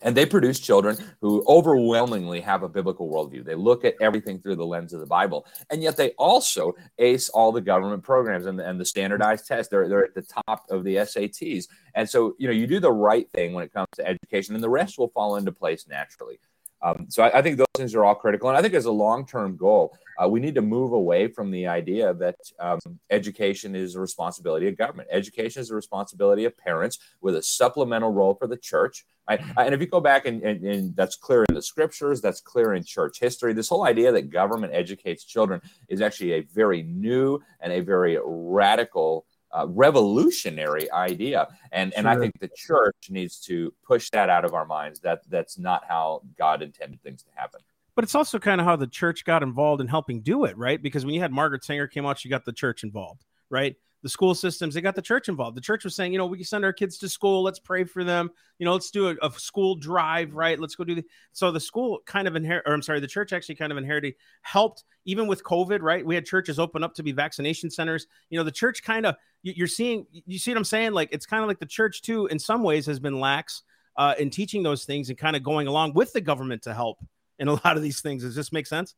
and 0.00 0.16
they 0.16 0.26
produce 0.26 0.60
children 0.60 0.96
who 1.20 1.44
overwhelmingly 1.48 2.40
have 2.40 2.62
a 2.62 2.68
biblical 2.68 3.10
worldview. 3.10 3.44
They 3.44 3.56
look 3.56 3.84
at 3.84 3.96
everything 4.00 4.38
through 4.38 4.56
the 4.56 4.66
lens 4.66 4.92
of 4.92 5.00
the 5.00 5.06
Bible. 5.06 5.44
And 5.70 5.82
yet 5.82 5.96
they 5.96 6.10
also 6.10 6.74
ace 6.98 7.28
all 7.30 7.50
the 7.50 7.60
government 7.60 8.04
programs 8.04 8.46
and, 8.46 8.60
and 8.60 8.80
the 8.80 8.84
standardized 8.84 9.46
tests. 9.46 9.70
They're, 9.70 9.88
they're 9.88 10.04
at 10.04 10.14
the 10.14 10.26
top 10.46 10.66
of 10.70 10.84
the 10.84 10.96
SATs. 10.96 11.66
And 11.94 12.08
so, 12.08 12.36
you 12.38 12.46
know, 12.46 12.54
you 12.54 12.68
do 12.68 12.78
the 12.78 12.92
right 12.92 13.28
thing 13.32 13.54
when 13.54 13.64
it 13.64 13.72
comes 13.72 13.88
to 13.96 14.06
education, 14.06 14.54
and 14.54 14.62
the 14.62 14.70
rest 14.70 14.98
will 14.98 15.08
fall 15.08 15.34
into 15.36 15.50
place 15.50 15.86
naturally. 15.88 16.38
Um, 16.82 17.06
so 17.08 17.22
I, 17.22 17.38
I, 17.38 17.42
think 17.42 17.56
those 17.56 17.66
things 17.74 17.94
are 17.94 18.04
all 18.04 18.14
critical. 18.14 18.48
And 18.48 18.56
I 18.56 18.62
think 18.62 18.74
as 18.74 18.84
a 18.84 18.92
long 18.92 19.26
term 19.26 19.56
goal, 19.56 19.96
uh, 20.22 20.28
we 20.28 20.40
need 20.40 20.54
to 20.54 20.62
move 20.62 20.92
away 20.92 21.28
from 21.28 21.50
the 21.50 21.66
idea 21.66 22.14
that 22.14 22.36
um, 22.60 22.78
education 23.10 23.74
is 23.74 23.94
a 23.94 24.00
responsibility 24.00 24.68
of 24.68 24.76
government. 24.76 25.08
Education 25.10 25.60
is 25.60 25.70
a 25.70 25.74
responsibility 25.74 26.44
of 26.44 26.56
parents 26.56 26.98
with 27.20 27.36
a 27.36 27.42
supplemental 27.42 28.12
role 28.12 28.34
for 28.34 28.46
the 28.46 28.56
church. 28.56 29.04
Right? 29.28 29.40
And 29.56 29.74
if 29.74 29.80
you 29.80 29.86
go 29.86 30.00
back 30.00 30.26
and, 30.26 30.42
and, 30.42 30.64
and 30.64 30.96
that's 30.96 31.16
clear 31.16 31.44
in 31.44 31.54
the 31.54 31.62
scriptures, 31.62 32.20
that's 32.20 32.40
clear 32.40 32.74
in 32.74 32.84
church 32.84 33.18
history. 33.20 33.52
This 33.52 33.68
whole 33.68 33.84
idea 33.84 34.10
that 34.12 34.30
government 34.30 34.72
educates 34.74 35.24
children 35.24 35.60
is 35.88 36.00
actually 36.00 36.32
a 36.32 36.42
very 36.42 36.82
new 36.82 37.40
and 37.60 37.72
a 37.72 37.80
very 37.80 38.18
radical 38.24 39.26
uh, 39.52 39.66
revolutionary 39.68 40.90
idea. 40.92 41.48
And 41.72 41.92
and 41.94 42.08
i 42.08 42.16
think 42.16 42.38
the 42.38 42.50
church 42.56 42.96
needs 43.10 43.38
to 43.40 43.72
push 43.84 44.10
that 44.10 44.28
out 44.28 44.44
of 44.44 44.54
our 44.54 44.66
minds 44.66 45.00
that 45.00 45.22
that's 45.28 45.58
not 45.58 45.84
how 45.88 46.22
god 46.38 46.62
intended 46.62 47.02
things 47.02 47.22
to 47.22 47.30
happen. 47.34 47.60
But 47.94 48.04
it's 48.04 48.14
also 48.14 48.38
kind 48.38 48.60
of 48.60 48.66
how 48.66 48.76
the 48.76 48.86
church 48.86 49.24
got 49.24 49.42
involved 49.42 49.80
in 49.80 49.88
helping 49.88 50.20
do 50.20 50.44
it 50.44 50.56
right? 50.56 50.80
Because 50.80 51.04
when 51.04 51.14
you 51.14 51.20
had 51.20 51.32
margaret 51.32 51.64
sanger 51.64 51.86
came 51.86 52.06
out 52.06 52.18
she 52.18 52.28
got 52.28 52.44
the 52.44 52.52
church 52.52 52.84
involved 52.84 53.24
right? 53.50 53.76
The 54.02 54.08
school 54.08 54.34
systems 54.34 54.74
they 54.74 54.80
got 54.80 54.94
the 54.94 55.02
church 55.02 55.28
involved. 55.28 55.56
The 55.56 55.60
church 55.62 55.82
was 55.82 55.96
saying 55.96 56.12
you 56.12 56.18
know 56.18 56.26
we 56.26 56.38
can 56.38 56.46
send 56.46 56.64
our 56.64 56.72
kids 56.72 56.98
to 56.98 57.08
school. 57.08 57.42
Let's 57.42 57.58
pray 57.58 57.84
for 57.84 58.04
them. 58.04 58.30
You 58.58 58.64
know 58.64 58.72
let's 58.72 58.90
do 58.90 59.08
a, 59.08 59.16
a 59.22 59.30
school 59.32 59.74
drive 59.74 60.34
right? 60.34 60.58
Let's 60.58 60.76
go 60.76 60.84
do 60.84 60.94
the 60.94 61.04
so 61.32 61.50
the 61.50 61.60
school 61.60 62.00
kind 62.06 62.28
of 62.28 62.36
inherit 62.36 62.64
or 62.66 62.74
i'm 62.74 62.82
sorry 62.82 63.00
the 63.00 63.08
church 63.08 63.32
actually 63.32 63.56
kind 63.56 63.72
of 63.72 63.78
inherited 63.78 64.14
helped 64.42 64.84
even 65.04 65.26
with 65.26 65.42
covid 65.42 65.80
right? 65.82 66.06
We 66.06 66.14
had 66.14 66.24
churches 66.24 66.60
open 66.60 66.84
up 66.84 66.94
to 66.94 67.02
be 67.02 67.12
vaccination 67.12 67.70
centers. 67.70 68.06
You 68.30 68.38
know 68.38 68.44
the 68.44 68.52
church 68.52 68.84
kind 68.84 69.04
of 69.04 69.16
you're 69.42 69.66
seeing 69.68 70.06
you 70.10 70.38
see 70.38 70.50
what 70.50 70.58
i'm 70.58 70.64
saying 70.64 70.92
like 70.92 71.08
it's 71.12 71.26
kind 71.26 71.42
of 71.42 71.48
like 71.48 71.58
the 71.58 71.66
church 71.66 72.02
too 72.02 72.26
in 72.26 72.38
some 72.38 72.62
ways 72.62 72.86
has 72.86 72.98
been 72.98 73.20
lax 73.20 73.62
uh, 73.96 74.14
in 74.18 74.30
teaching 74.30 74.62
those 74.62 74.84
things 74.84 75.08
and 75.08 75.18
kind 75.18 75.34
of 75.34 75.42
going 75.42 75.66
along 75.66 75.92
with 75.92 76.12
the 76.12 76.20
government 76.20 76.62
to 76.62 76.72
help 76.72 76.98
in 77.40 77.48
a 77.48 77.52
lot 77.52 77.76
of 77.76 77.82
these 77.82 78.00
things 78.00 78.22
does 78.22 78.34
this 78.34 78.52
make 78.52 78.66
sense 78.66 78.94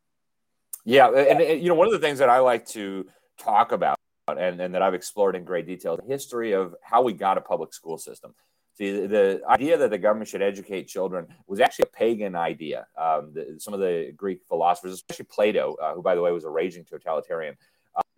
yeah 0.85 1.09
and, 1.09 1.41
and 1.41 1.63
you 1.63 1.69
know 1.69 1.75
one 1.75 1.87
of 1.87 1.93
the 1.93 1.99
things 1.99 2.19
that 2.19 2.29
i 2.29 2.39
like 2.39 2.67
to 2.67 3.07
talk 3.39 3.73
about 3.73 3.97
and, 4.29 4.61
and 4.61 4.75
that 4.75 4.83
I've 4.83 4.95
explored 4.95 5.37
in 5.37 5.45
great 5.45 5.67
detail 5.67 5.97
the 5.97 6.05
history 6.05 6.53
of 6.53 6.75
how 6.83 7.03
we 7.03 7.13
got 7.13 7.39
a 7.39 7.41
public 7.41 7.73
school 7.73 7.99
system. 7.99 8.35
See, 8.75 9.07
the, 9.07 9.43
idea 9.49 9.77
that 9.77 9.91
the 9.91 9.99
government 9.99 10.29
should 10.29 10.43
educate 10.43 10.85
children 10.85 11.27
was 11.47 11.61
actually 11.61 11.85
a 11.85 11.97
pagan 11.97 12.35
idea. 12.35 12.87
Um, 12.97 13.33
the, 13.35 13.57
some 13.59 13.75
of 13.75 13.81
the 13.81 14.13
Greek 14.17 14.41
philosophers, 14.49 14.95
especially 14.95 15.27
Plato, 15.27 15.77
uh, 15.83 15.95
who, 15.95 16.03
by 16.03 16.15
the 16.15 16.23
way, 16.23 16.33
was 16.33 16.45
a 16.45 16.51
raging 16.51 16.85
totalitarian, 16.85 17.57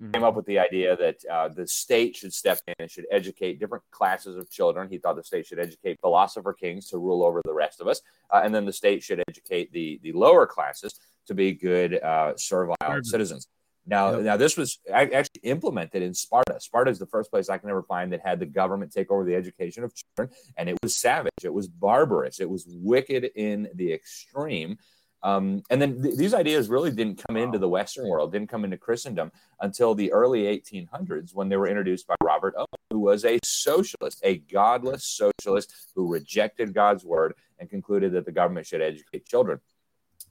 mm-hmm. 0.03 0.13
came 0.13 0.25
up 0.25 0.35
with 0.35 0.47
the 0.47 0.59
idea 0.59 0.97
that 0.97 1.25
uh, 1.31 1.49
the 1.49 1.67
state 1.67 2.17
should 2.17 2.33
step 2.33 2.59
in 2.67 2.75
and 2.79 2.91
should 2.91 3.07
educate 3.11 3.61
different 3.61 3.85
classes 3.91 4.37
of 4.37 4.51
children. 4.51 4.89
He 4.89 4.99
thought 4.99 5.17
the 5.17 5.23
state 5.23 5.47
should 5.47 5.59
educate 5.59 6.01
philosopher 6.01 6.53
kings 6.53 6.89
to 6.89 6.99
rule 6.99 7.23
over 7.23 7.41
the 7.45 7.55
rest 7.55 7.81
of 7.81 7.87
us, 7.87 8.01
uh, 8.31 8.41
and 8.45 8.55
then 8.55 8.65
the 8.65 8.73
state 8.73 9.03
should 9.03 9.23
educate 9.29 9.73
the, 9.73 10.01
the 10.03 10.13
lower 10.13 10.47
classes 10.47 10.99
to 11.27 11.35
be 11.35 11.53
good, 11.53 12.03
uh, 12.03 12.33
servile 12.37 12.77
citizens. 13.03 13.47
Now, 13.87 14.13
yep. 14.13 14.23
now 14.23 14.37
this 14.37 14.57
was 14.57 14.79
actually 14.93 15.41
implemented 15.43 16.03
in 16.03 16.15
Sparta. 16.15 16.61
Sparta 16.61 16.91
is 16.91 16.99
the 16.99 17.07
first 17.07 17.31
place 17.31 17.49
I 17.49 17.59
can 17.59 17.69
ever 17.69 17.83
find 17.83 18.13
that 18.13 18.21
had 18.21 18.39
the 18.39 18.47
government 18.47 18.93
take 18.93 19.11
over 19.11 19.25
the 19.25 19.35
education 19.35 19.83
of 19.83 19.93
children, 19.95 20.35
and 20.57 20.69
it 20.69 20.79
was 20.83 20.95
savage, 20.95 21.33
it 21.43 21.53
was 21.53 21.69
barbarous, 21.69 22.41
it 22.41 22.49
was 22.49 22.65
wicked 22.69 23.31
in 23.35 23.69
the 23.75 23.93
extreme. 23.93 24.79
Um, 25.23 25.63
and 25.71 25.81
then 25.81 26.03
th- 26.03 26.17
these 26.17 26.35
ideas 26.35 26.69
really 26.69 26.91
didn't 26.91 27.23
come 27.27 27.37
wow. 27.37 27.43
into 27.43 27.59
the 27.59 27.69
Western 27.69 28.09
world, 28.09 28.33
didn't 28.33 28.49
come 28.49 28.65
into 28.65 28.77
Christendom 28.77 29.31
until 29.61 29.95
the 29.95 30.13
early 30.13 30.43
1800s 30.45 31.35
when 31.35 31.49
they 31.49 31.57
were 31.57 31.69
introduced 31.69 32.07
by 32.07 32.15
Robert 32.23 32.55
Owen, 32.57 32.67
who 32.91 32.99
was 32.99 33.25
a 33.25 33.39
socialist, 33.45 34.21
a 34.23 34.39
godless 34.39 35.05
socialist 35.05 35.75
who 35.95 36.13
rejected 36.13 36.75
God's 36.75 37.05
word 37.05 37.35
and 37.59 37.71
concluded 37.71 38.13
that 38.13 38.27
the 38.27 38.33
government 38.33 38.67
should 38.67 38.83
educate 38.83 39.25
children. 39.27 39.61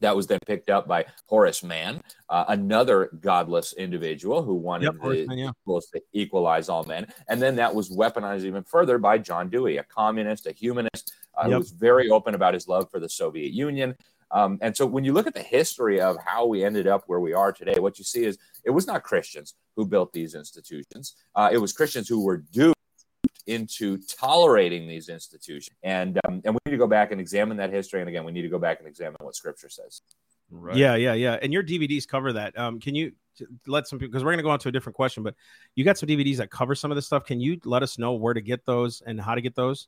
That 0.02 0.16
was 0.16 0.26
then 0.26 0.40
picked 0.48 0.70
up 0.70 0.88
by 0.88 1.06
Horace 1.28 1.64
Mann, 1.64 2.02
uh, 2.28 2.46
another 2.48 3.12
godless 3.20 3.74
individual 3.74 4.42
who 4.42 4.56
wanted 4.56 4.86
yep, 4.86 4.96
the 5.02 5.28
Man, 5.28 5.38
yeah. 5.38 5.52
to 5.68 6.02
equalize 6.12 6.70
all 6.70 6.84
men. 6.86 7.08
And 7.30 7.40
then 7.42 7.56
that 7.58 7.74
was 7.74 7.92
weaponized 7.96 8.44
even 8.44 8.64
further 8.64 8.98
by 8.98 9.20
John 9.20 9.50
Dewey, 9.50 9.78
a 9.78 9.84
communist, 9.84 10.48
a 10.48 10.54
humanist, 10.54 11.14
uh, 11.38 11.44
yep. 11.44 11.52
who 11.52 11.58
was 11.60 11.72
very 11.72 12.10
open 12.10 12.34
about 12.34 12.56
his 12.56 12.68
love 12.68 12.90
for 12.90 13.00
the 13.00 13.10
Soviet 13.10 13.52
Union. 13.52 13.96
Um, 14.34 14.58
and 14.62 14.76
so 14.76 14.86
when 14.86 15.04
you 15.04 15.13
look 15.13 15.28
at 15.28 15.34
the 15.34 15.44
history 15.44 16.00
of 16.00 16.17
how 16.26 16.46
we 16.46 16.63
ended 16.63 16.88
up 16.88 17.04
where 17.08 17.20
we 17.20 17.34
are 17.34 17.52
today, 17.52 17.80
what 17.80 18.00
you 18.00 18.06
see 18.06 18.24
is 18.24 18.38
it 18.63 18.70
was 18.70 18.88
not 18.88 19.04
Christians 19.04 19.56
who 19.76 19.86
built 19.86 20.13
these 20.13 20.36
institutions. 20.36 21.15
Uh, 21.36 21.50
it 21.52 21.58
was 21.58 21.74
Christians 21.74 22.08
who 22.08 22.24
were 22.24 22.38
duped 22.38 22.78
into 23.48 23.98
tolerating 24.20 24.88
these 24.88 25.10
institutions. 25.10 25.76
And 25.84 26.20
um, 26.28 26.41
and 26.46 26.54
we 26.54 26.60
need 26.65 26.72
to 26.72 26.78
go 26.78 26.88
back 26.88 27.12
and 27.12 27.20
examine 27.20 27.58
that 27.58 27.74
history. 27.74 28.00
And 28.00 28.10
again, 28.10 28.24
we 28.24 28.32
need 28.32 28.44
to 28.44 28.50
go 28.50 28.60
back 28.60 28.80
and 28.80 28.88
examine 28.88 29.17
what 29.22 29.36
Scripture 29.36 29.70
says. 29.70 30.02
Right. 30.50 30.76
Yeah, 30.76 30.96
yeah, 30.96 31.13
yeah. 31.13 31.38
And 31.41 31.54
your 31.54 31.63
DVDs 31.63 32.08
cover 32.08 32.34
that. 32.34 32.58
Um, 32.58 32.80
can 32.80 32.94
you 32.94 33.13
let 33.67 33.88
some 33.88 34.00
people 34.00 34.12
because 34.12 34.24
we're 34.24 34.32
going 34.32 34.39
to 34.39 34.44
go 34.44 34.50
on 34.50 34.60
to 34.60 34.70
a 34.70 34.72
different 34.72 34.96
question, 34.96 35.24
but 35.24 35.36
you 35.76 35.86
got 35.86 35.98
some 35.98 36.08
DVDs 36.08 36.38
that 36.38 36.52
cover 36.52 36.76
some 36.76 36.91
of 36.91 36.96
this 36.96 37.06
stuff. 37.06 37.26
Can 37.26 37.39
you 37.39 37.60
let 37.63 37.84
us 37.84 37.98
know 37.98 38.13
where 38.13 38.34
to 38.34 38.41
get 38.41 38.65
those 38.65 39.02
and 39.06 39.20
how 39.20 39.36
to 39.36 39.41
get 39.41 39.56
those? 39.56 39.88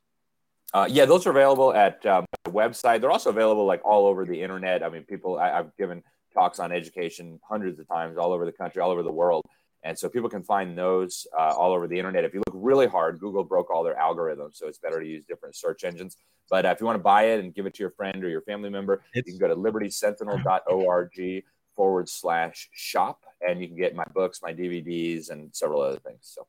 Uh, 0.72 0.88
yeah, 0.90 1.04
those 1.04 1.26
are 1.26 1.30
available 1.30 1.72
at 1.72 2.04
um, 2.06 2.24
the 2.44 2.50
website. 2.50 3.00
They're 3.00 3.12
also 3.12 3.30
available 3.30 3.64
like 3.64 3.84
all 3.84 4.06
over 4.06 4.24
the 4.24 4.40
internet. 4.40 4.82
I 4.82 4.88
mean, 4.88 5.04
people 5.04 5.38
I, 5.38 5.58
I've 5.58 5.76
given 5.76 6.02
talks 6.32 6.58
on 6.58 6.72
education 6.72 7.38
hundreds 7.48 7.78
of 7.78 7.86
times 7.86 8.18
all 8.18 8.32
over 8.32 8.44
the 8.44 8.52
country, 8.52 8.82
all 8.82 8.90
over 8.90 9.02
the 9.02 9.12
world. 9.12 9.44
And 9.84 9.98
so 9.98 10.08
people 10.08 10.30
can 10.30 10.42
find 10.42 10.76
those 10.76 11.26
uh, 11.38 11.52
all 11.56 11.72
over 11.72 11.86
the 11.86 11.98
internet. 11.98 12.24
If 12.24 12.32
you 12.32 12.42
look 12.46 12.54
really 12.54 12.86
hard, 12.86 13.20
Google 13.20 13.44
broke 13.44 13.70
all 13.70 13.84
their 13.84 13.96
algorithms, 13.96 14.56
so 14.56 14.66
it's 14.66 14.78
better 14.78 15.00
to 15.00 15.06
use 15.06 15.26
different 15.26 15.54
search 15.54 15.84
engines. 15.84 16.16
But 16.50 16.64
uh, 16.64 16.70
if 16.70 16.80
you 16.80 16.86
want 16.86 16.98
to 16.98 17.02
buy 17.02 17.24
it 17.24 17.40
and 17.40 17.54
give 17.54 17.66
it 17.66 17.74
to 17.74 17.82
your 17.82 17.90
friend 17.90 18.24
or 18.24 18.28
your 18.28 18.42
family 18.42 18.70
member, 18.70 19.02
it's... 19.12 19.26
you 19.28 19.38
can 19.38 19.46
go 19.46 19.48
to 19.48 19.56
libertysentinel.org 19.56 21.44
forward 21.76 22.08
slash 22.08 22.70
shop, 22.72 23.20
and 23.46 23.60
you 23.60 23.68
can 23.68 23.76
get 23.76 23.94
my 23.94 24.04
books, 24.14 24.40
my 24.42 24.54
DVDs, 24.54 25.30
and 25.30 25.54
several 25.54 25.82
other 25.82 25.98
things. 25.98 26.20
So. 26.22 26.46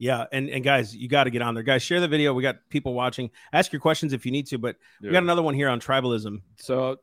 Yeah, 0.00 0.24
and 0.32 0.48
and 0.48 0.64
guys, 0.64 0.96
you 0.96 1.08
got 1.08 1.24
to 1.24 1.30
get 1.30 1.42
on 1.42 1.52
there. 1.52 1.62
Guys, 1.62 1.82
share 1.82 2.00
the 2.00 2.08
video. 2.08 2.32
We 2.32 2.42
got 2.42 2.56
people 2.70 2.94
watching. 2.94 3.30
Ask 3.52 3.70
your 3.70 3.80
questions 3.80 4.14
if 4.14 4.24
you 4.24 4.32
need 4.32 4.46
to, 4.46 4.56
but 4.56 4.76
yeah. 5.02 5.08
we 5.08 5.12
got 5.12 5.22
another 5.22 5.42
one 5.42 5.52
here 5.52 5.68
on 5.68 5.78
tribalism. 5.78 6.40
So, 6.56 6.96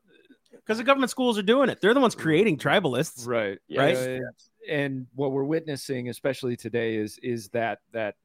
because 0.50 0.78
the 0.78 0.84
government 0.84 1.08
schools 1.08 1.38
are 1.38 1.42
doing 1.42 1.68
it, 1.68 1.80
they're 1.80 1.94
the 1.94 2.00
ones 2.00 2.16
creating 2.16 2.58
tribalists, 2.58 3.24
right? 3.24 3.60
Right. 3.70 3.96
Yeah, 3.96 4.18
and 4.68 5.06
what 5.14 5.30
we're 5.30 5.44
witnessing, 5.44 6.08
especially 6.08 6.56
today, 6.56 6.96
is 6.96 7.18
is 7.22 7.50
that 7.50 7.78
that 7.92 8.16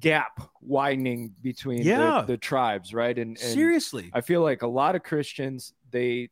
gap 0.00 0.50
widening 0.60 1.32
between 1.40 1.82
yeah. 1.82 2.22
the, 2.22 2.32
the, 2.32 2.36
tribes, 2.36 2.92
right? 2.92 3.16
And, 3.16 3.30
and 3.30 3.38
seriously, 3.38 4.10
I 4.12 4.22
feel 4.22 4.42
like 4.42 4.62
a 4.62 4.66
lot 4.66 4.96
of 4.96 5.04
Christians 5.04 5.72
they 5.92 6.30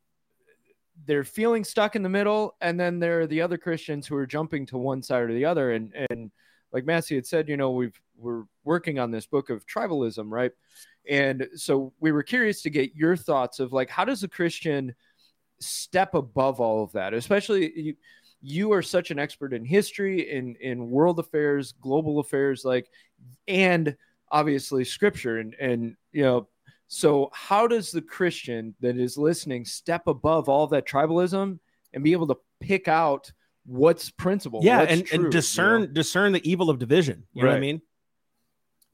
they're 1.05 1.23
feeling 1.23 1.63
stuck 1.63 1.95
in 1.95 2.03
the 2.03 2.09
middle, 2.09 2.57
and 2.61 2.81
then 2.81 2.99
there 2.99 3.21
are 3.21 3.27
the 3.29 3.43
other 3.43 3.57
Christians 3.57 4.09
who 4.09 4.17
are 4.17 4.27
jumping 4.27 4.67
to 4.67 4.79
one 4.79 5.01
side 5.01 5.23
or 5.23 5.33
the 5.33 5.45
other. 5.45 5.71
And 5.71 5.95
and 6.11 6.33
like 6.73 6.85
Massey 6.85 7.15
had 7.15 7.27
said, 7.27 7.49
you 7.49 7.57
know, 7.57 7.71
we've 7.71 7.99
we're 8.19 8.45
working 8.65 8.99
on 8.99 9.11
this 9.11 9.27
book 9.27 9.51
of 9.51 9.67
tribalism, 9.67 10.31
right? 10.31 10.53
And 11.09 11.47
so 11.55 11.93
we 12.01 12.13
were 12.13 12.23
curious 12.23 12.63
to 12.63 12.71
get 12.71 12.97
your 12.97 13.17
thoughts 13.17 13.61
of 13.61 13.73
like 13.73 13.91
how 13.91 14.05
does 14.05 14.23
a 14.23 14.29
Christian 14.29 14.95
step 15.61 16.15
above 16.15 16.61
all 16.61 16.83
of 16.83 16.93
that, 16.93 17.15
especially 17.15 17.79
you 17.79 17.95
you 18.43 18.73
are 18.73 18.83
such 18.83 19.11
an 19.11 19.19
expert 19.19 19.53
in 19.53 19.65
history 19.65 20.31
in 20.31 20.55
in 20.61 20.91
world 20.91 21.19
affairs 21.19 21.73
global 21.81 22.19
affairs 22.21 22.65
like 22.65 22.89
and 23.49 23.97
obviously 24.31 24.85
scripture 24.85 25.39
and 25.39 25.55
and 25.55 25.97
you 26.13 26.23
know 26.23 26.47
so 26.87 27.31
how 27.33 27.67
does 27.67 27.91
the 27.91 28.03
christian 28.03 28.75
that 28.81 28.97
is 28.97 29.17
listening 29.17 29.65
step 29.65 30.07
above 30.07 30.49
all 30.49 30.67
that 30.67 30.87
tribalism 30.87 31.59
and 31.93 32.05
be 32.05 32.13
able 32.13 32.27
to 32.27 32.37
pick 32.61 32.89
out 32.89 33.33
what's 33.67 34.11
principle 34.11 34.61
yeah 34.63 34.79
what's 34.81 34.93
and, 34.93 35.07
true, 35.07 35.25
and 35.25 35.33
discern 35.33 35.81
you 35.83 35.87
know? 35.89 35.93
discern 35.93 36.33
the 36.33 36.49
evil 36.49 36.71
of 36.71 36.79
division 36.79 37.25
you 37.33 37.43
know 37.43 37.49
what 37.49 37.57
i 37.57 37.61
mean 37.61 37.81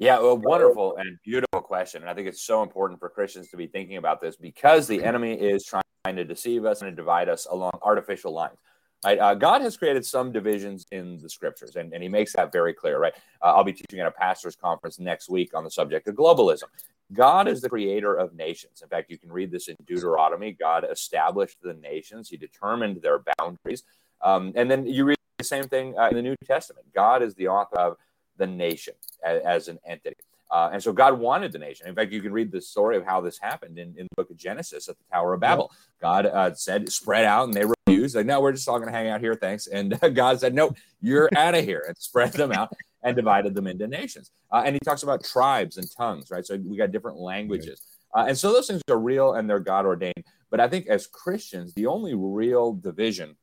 Yeah, 0.03 0.19
a 0.19 0.35
wonderful 0.35 0.97
and 0.97 1.17
beautiful 1.25 1.61
question. 1.61 2.03
And 2.03 2.11
I 2.11 2.15
think 2.15 2.27
it's 2.27 2.43
so 2.43 2.65
important 2.65 2.99
for 2.99 3.09
Christians 3.09 3.51
to 3.51 3.57
be 3.57 3.69
thinking 3.69 3.99
about 3.99 4.21
this 4.21 4.35
because 4.35 4.89
the 4.89 5.05
enemy 5.05 5.35
is 5.35 5.65
trying 5.65 6.17
to 6.17 6.25
deceive 6.25 6.65
us 6.65 6.83
and 6.83 6.91
to 6.91 6.97
divide 6.97 7.29
us 7.29 7.47
along 7.49 7.71
artificial 7.83 8.33
lines. 8.33 8.59
Right? 9.05 9.17
Uh, 9.17 9.35
God 9.37 9.63
has 9.63 9.77
created 9.77 10.05
some 10.05 10.33
divisions 10.33 10.87
in 10.91 11.19
the 11.19 11.31
scriptures, 11.31 11.77
and, 11.77 11.93
and 11.93 12.03
he 12.03 12.09
makes 12.09 12.33
that 12.33 12.51
very 12.51 12.75
clear, 12.75 12.99
right? 12.99 13.13
Uh, 13.41 13.53
I'll 13.55 13.63
be 13.63 13.73
teaching 13.73 14.01
at 14.01 14.09
a 14.09 14.11
pastor's 14.11 14.57
conference 14.57 14.99
next 14.99 15.29
week 15.29 15.55
on 15.55 15.63
the 15.63 15.71
subject 15.71 16.09
of 16.09 16.17
globalism. 16.17 16.65
God 17.13 17.47
is 17.47 17.61
the 17.61 17.69
creator 17.69 18.13
of 18.13 18.35
nations. 18.35 18.83
In 18.83 18.89
fact, 18.89 19.09
you 19.09 19.19
can 19.19 19.31
read 19.31 19.53
this 19.53 19.69
in 19.69 19.77
Deuteronomy. 19.87 20.51
God 20.51 20.85
established 20.91 21.59
the 21.63 21.75
nations, 21.75 22.29
he 22.29 22.37
determined 22.37 23.03
their 23.03 23.23
boundaries. 23.39 23.85
Um, 24.23 24.53
and 24.55 24.71
then 24.71 24.87
you 24.87 25.05
read 25.05 25.19
the 25.39 25.45
same 25.45 25.65
thing 25.65 25.95
uh, 25.99 26.09
in 26.09 26.17
the 26.17 26.23
New 26.23 26.37
Testament. 26.45 26.87
God 26.95 27.23
is 27.23 27.35
the 27.35 27.49
author 27.49 27.77
of 27.77 27.97
the 28.37 28.47
nation 28.47 28.95
as, 29.25 29.43
as 29.43 29.69
an 29.69 29.79
entity. 29.87 30.17
Uh, 30.51 30.69
and 30.71 30.83
so 30.83 30.93
God 30.93 31.19
wanted 31.19 31.51
the 31.51 31.59
nation. 31.59 31.89
In 31.89 31.95
fact, 31.95 32.13
you 32.13 32.21
can 32.21 32.31
read 32.31 32.53
the 32.53 32.61
story 32.61 32.99
of 32.99 33.07
how 33.07 33.23
this 33.23 33.39
happened 33.39 33.79
in, 33.79 33.95
in 33.97 34.07
the 34.11 34.17
book 34.17 34.31
of 34.31 34.37
Genesis 34.37 34.87
at 34.87 34.99
the 34.99 35.05
Tower 35.11 35.33
of 35.33 35.41
Babel. 35.41 35.73
God 36.01 36.27
uh, 36.27 36.53
said, 36.53 36.93
spread 36.93 37.25
out, 37.25 37.45
and 37.45 37.55
they 37.55 37.65
refused. 37.65 38.15
Like, 38.15 38.27
no, 38.27 38.39
we're 38.39 38.53
just 38.53 38.69
all 38.69 38.79
going 38.79 38.93
to 38.93 38.97
hang 38.97 39.09
out 39.09 39.21
here. 39.21 39.35
Thanks. 39.35 39.67
And 39.67 39.99
God 40.15 40.41
said, 40.41 40.55
no, 40.55 40.73
you're 41.01 41.31
out 41.35 41.55
of 41.55 41.65
here, 41.65 41.83
and 41.89 41.97
spread 41.99 42.35
them 42.35 42.53
out 42.53 42.71
and 43.03 43.17
divided 43.17 43.55
them 43.55 43.67
into 43.67 43.87
nations. 43.89 44.31
Uh, 44.53 44.63
and 44.67 44.75
he 44.75 44.81
talks 44.85 45.03
about 45.03 45.25
tribes 45.25 45.79
and 45.79 45.89
tongues, 45.97 46.31
right? 46.31 46.45
So 46.45 46.57
we 46.57 46.77
got 46.77 46.93
different 46.93 47.17
languages. 47.17 47.81
Uh, 48.15 48.27
and 48.29 48.37
so 48.37 48.53
those 48.53 48.67
things 48.67 48.83
are 48.91 48.99
real 48.99 49.35
and 49.35 49.49
they're 49.49 49.59
God 49.59 49.87
ordained. 49.87 50.25
But 50.51 50.61
I 50.61 50.69
think 50.69 50.87
as 50.87 51.07
Christians, 51.07 51.73
the 51.73 51.87
only 51.87 52.15
real 52.15 52.75
division 52.75 53.37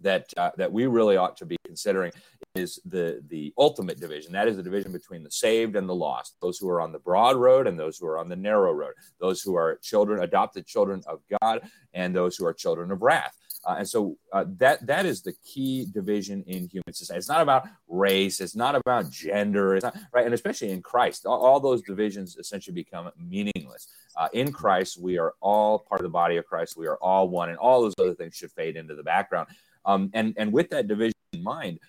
that 0.00 0.26
uh, 0.36 0.50
that 0.56 0.72
we 0.72 0.86
really 0.86 1.16
ought 1.16 1.36
to 1.38 1.46
be 1.46 1.56
considering 1.66 2.12
is 2.54 2.80
the 2.84 3.20
the 3.28 3.52
ultimate 3.58 3.98
division. 3.98 4.32
That 4.32 4.48
is 4.48 4.56
the 4.56 4.62
division 4.62 4.92
between 4.92 5.24
the 5.24 5.30
saved 5.30 5.76
and 5.76 5.88
the 5.88 5.94
lost, 5.94 6.36
those 6.40 6.58
who 6.58 6.68
are 6.68 6.80
on 6.80 6.92
the 6.92 6.98
broad 6.98 7.36
road 7.36 7.66
and 7.66 7.78
those 7.78 7.98
who 7.98 8.06
are 8.06 8.18
on 8.18 8.28
the 8.28 8.36
narrow 8.36 8.72
road, 8.72 8.94
those 9.20 9.42
who 9.42 9.56
are 9.56 9.78
children, 9.82 10.22
adopted 10.22 10.66
children 10.66 11.02
of 11.06 11.20
God, 11.40 11.62
and 11.92 12.14
those 12.14 12.36
who 12.36 12.46
are 12.46 12.52
children 12.52 12.90
of 12.90 13.02
wrath. 13.02 13.34
Uh, 13.66 13.76
and 13.78 13.88
so 13.88 14.16
uh, 14.32 14.44
that 14.58 14.86
that 14.86 15.06
is 15.06 15.22
the 15.22 15.32
key 15.44 15.86
division 15.92 16.44
in 16.46 16.68
human 16.68 16.92
society. 16.92 17.18
It's 17.18 17.28
not 17.28 17.40
about 17.40 17.66
race. 17.88 18.40
It's 18.40 18.54
not 18.54 18.74
about 18.74 19.10
gender. 19.10 19.74
It's 19.74 19.84
not 19.84 19.96
right, 20.12 20.24
and 20.24 20.34
especially 20.34 20.70
in 20.70 20.82
Christ, 20.82 21.24
all, 21.26 21.40
all 21.40 21.60
those 21.60 21.82
divisions 21.82 22.36
essentially 22.36 22.74
become 22.74 23.10
meaningless. 23.18 23.88
Uh, 24.16 24.28
in 24.32 24.52
Christ, 24.52 25.00
we 25.00 25.18
are 25.18 25.34
all 25.40 25.78
part 25.78 26.00
of 26.00 26.04
the 26.04 26.10
body 26.10 26.36
of 26.36 26.44
Christ. 26.44 26.76
We 26.76 26.86
are 26.86 26.98
all 26.98 27.28
one, 27.28 27.48
and 27.48 27.58
all 27.58 27.82
those 27.82 27.94
other 27.98 28.14
things 28.14 28.34
should 28.34 28.52
fade 28.52 28.76
into 28.76 28.94
the 28.94 29.02
background. 29.02 29.48
Um, 29.86 30.10
and 30.14 30.34
and 30.36 30.52
with 30.52 30.70
that 30.70 30.88
division 30.88 31.14
in 31.32 31.42
mind, 31.42 31.80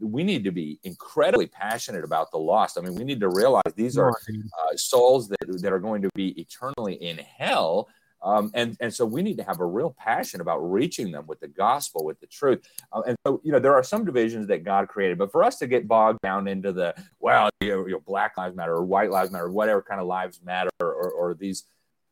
we 0.00 0.24
need 0.24 0.44
to 0.44 0.50
be 0.50 0.78
incredibly 0.82 1.46
passionate 1.46 2.04
about 2.04 2.30
the 2.30 2.38
lost. 2.38 2.78
I 2.78 2.80
mean, 2.80 2.94
we 2.94 3.04
need 3.04 3.20
to 3.20 3.28
realize 3.28 3.72
these 3.76 3.98
are 3.98 4.10
uh, 4.10 4.76
souls 4.76 5.28
that 5.28 5.62
that 5.62 5.72
are 5.72 5.78
going 5.78 6.02
to 6.02 6.10
be 6.14 6.28
eternally 6.40 6.94
in 6.94 7.18
hell. 7.18 7.88
Um, 8.22 8.50
and 8.52 8.76
and 8.80 8.92
so 8.92 9.06
we 9.06 9.22
need 9.22 9.38
to 9.38 9.44
have 9.44 9.60
a 9.60 9.66
real 9.66 9.96
passion 9.98 10.42
about 10.42 10.58
reaching 10.58 11.10
them 11.10 11.26
with 11.26 11.40
the 11.40 11.48
gospel, 11.48 12.04
with 12.04 12.20
the 12.20 12.26
truth. 12.26 12.66
Uh, 12.92 13.02
and 13.06 13.16
so 13.26 13.40
you 13.42 13.50
know 13.52 13.58
there 13.58 13.74
are 13.74 13.82
some 13.82 14.04
divisions 14.04 14.46
that 14.48 14.62
God 14.62 14.88
created, 14.88 15.16
but 15.16 15.32
for 15.32 15.42
us 15.42 15.58
to 15.60 15.66
get 15.66 15.88
bogged 15.88 16.20
down 16.22 16.46
into 16.46 16.72
the 16.72 16.94
well, 17.18 17.48
you 17.60 17.70
know, 17.70 17.86
you 17.86 17.92
know, 17.92 18.02
Black 18.06 18.36
Lives 18.36 18.54
Matter 18.54 18.74
or 18.74 18.84
White 18.84 19.10
Lives 19.10 19.30
Matter, 19.30 19.46
or 19.46 19.50
whatever 19.50 19.80
kind 19.80 20.00
of 20.00 20.06
lives 20.06 20.40
matter, 20.44 20.70
or, 20.80 21.10
or 21.10 21.34
these 21.34 21.64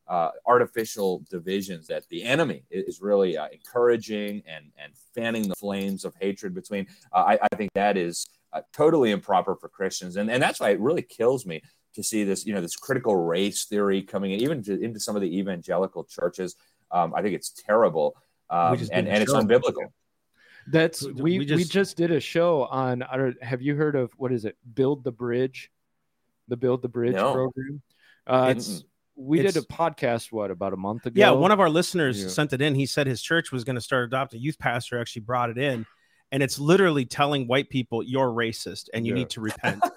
uh, 0.09 0.31
artificial 0.47 1.23
divisions 1.31 1.87
that 1.87 2.09
the 2.09 2.23
enemy 2.25 2.65
is 2.71 3.01
really 3.03 3.37
uh, 3.37 3.49
encouraging 3.53 4.43
and 4.47 4.67
and 4.83 4.93
fanning 5.15 5.49
the 5.49 5.55
flames 5.55 6.05
of 6.05 6.15
hatred 6.21 6.55
between. 6.55 6.87
Uh, 7.13 7.19
I, 7.19 7.39
I 7.53 7.57
think 7.57 7.71
that 7.75 7.97
is 7.97 8.27
uh, 8.53 8.63
totally 8.73 9.11
improper 9.11 9.55
for 9.55 9.69
Christians, 9.69 10.17
and 10.17 10.31
and 10.31 10.43
that's 10.43 10.61
why 10.61 10.71
it 10.71 10.81
really 10.81 11.03
kills 11.03 11.45
me 11.47 11.63
to 11.95 12.03
see 12.03 12.25
this 12.25 12.47
you 12.47 12.55
know 12.55 12.61
this 12.61 12.77
critical 12.77 13.17
race 13.17 13.67
theory 13.67 14.03
coming 14.03 14.33
in 14.33 14.41
even 14.41 14.63
to, 14.63 14.81
into 14.81 14.99
some 15.01 15.15
of 15.17 15.23
the 15.23 15.39
evangelical 15.39 16.05
churches. 16.05 16.57
Um, 16.91 17.13
I 17.15 17.21
think 17.23 17.35
it's 17.35 17.51
terrible, 17.51 18.17
um, 18.49 18.79
and 18.93 19.07
and 19.09 19.23
it's 19.23 19.33
unbiblical. 19.33 19.93
That's 20.71 21.03
We- 21.03 21.13
we 21.13 21.23
we 21.23 21.39
we 21.41 21.45
just- 21.47 21.73
just, 21.73 21.97
did 21.97 22.11
a 22.11 22.21
show 22.21 22.65
on. 22.65 23.03
Have 23.43 23.63
you 23.63 23.75
heard 23.75 23.97
of 23.97 24.13
what 24.17 24.33
is 24.33 24.45
it? 24.45 24.57
Build 24.75 25.03
the 25.05 25.13
Bridge, 25.13 25.71
the 26.49 26.57
Build 26.57 26.83
the 26.83 26.89
Bridge 26.89 27.15
No. 27.15 27.33
program. 27.33 27.83
Uh, 28.27 28.49
It's- 28.51 28.69
it's 28.69 28.85
we 29.21 29.43
did 29.43 29.57
a 29.57 29.63
podcast 29.63 30.31
what 30.31 30.51
about 30.51 30.73
a 30.73 30.77
month 30.77 31.05
ago. 31.07 31.19
Yeah, 31.19 31.31
one 31.33 31.51
of 31.51 31.59
our 31.61 31.69
listeners 31.69 32.23
Yeah. 32.23 32.29
sent 32.29 32.53
it 32.53 32.63
in. 32.63 32.75
He 32.75 32.87
said 32.87 33.07
his 33.07 33.21
church 33.21 33.51
was 33.51 33.65
going 33.65 33.75
to 33.77 33.81
start 33.83 34.05
adopt 34.05 34.33
a 34.35 34.39
youth 34.39 34.59
pastor. 34.59 35.01
Actually, 35.01 35.23
brought 35.23 35.51
it 35.51 35.59
in, 35.59 35.85
and 36.31 36.43
it's 36.43 36.59
literally 36.59 37.05
telling 37.05 37.49
white 37.49 37.69
people 37.69 38.03
you're 38.03 38.29
racist 38.31 38.89
and 38.95 39.07
you 39.07 39.13
Yeah. 39.15 39.19
need 39.19 39.31
to 39.31 39.41
repent. 39.41 39.83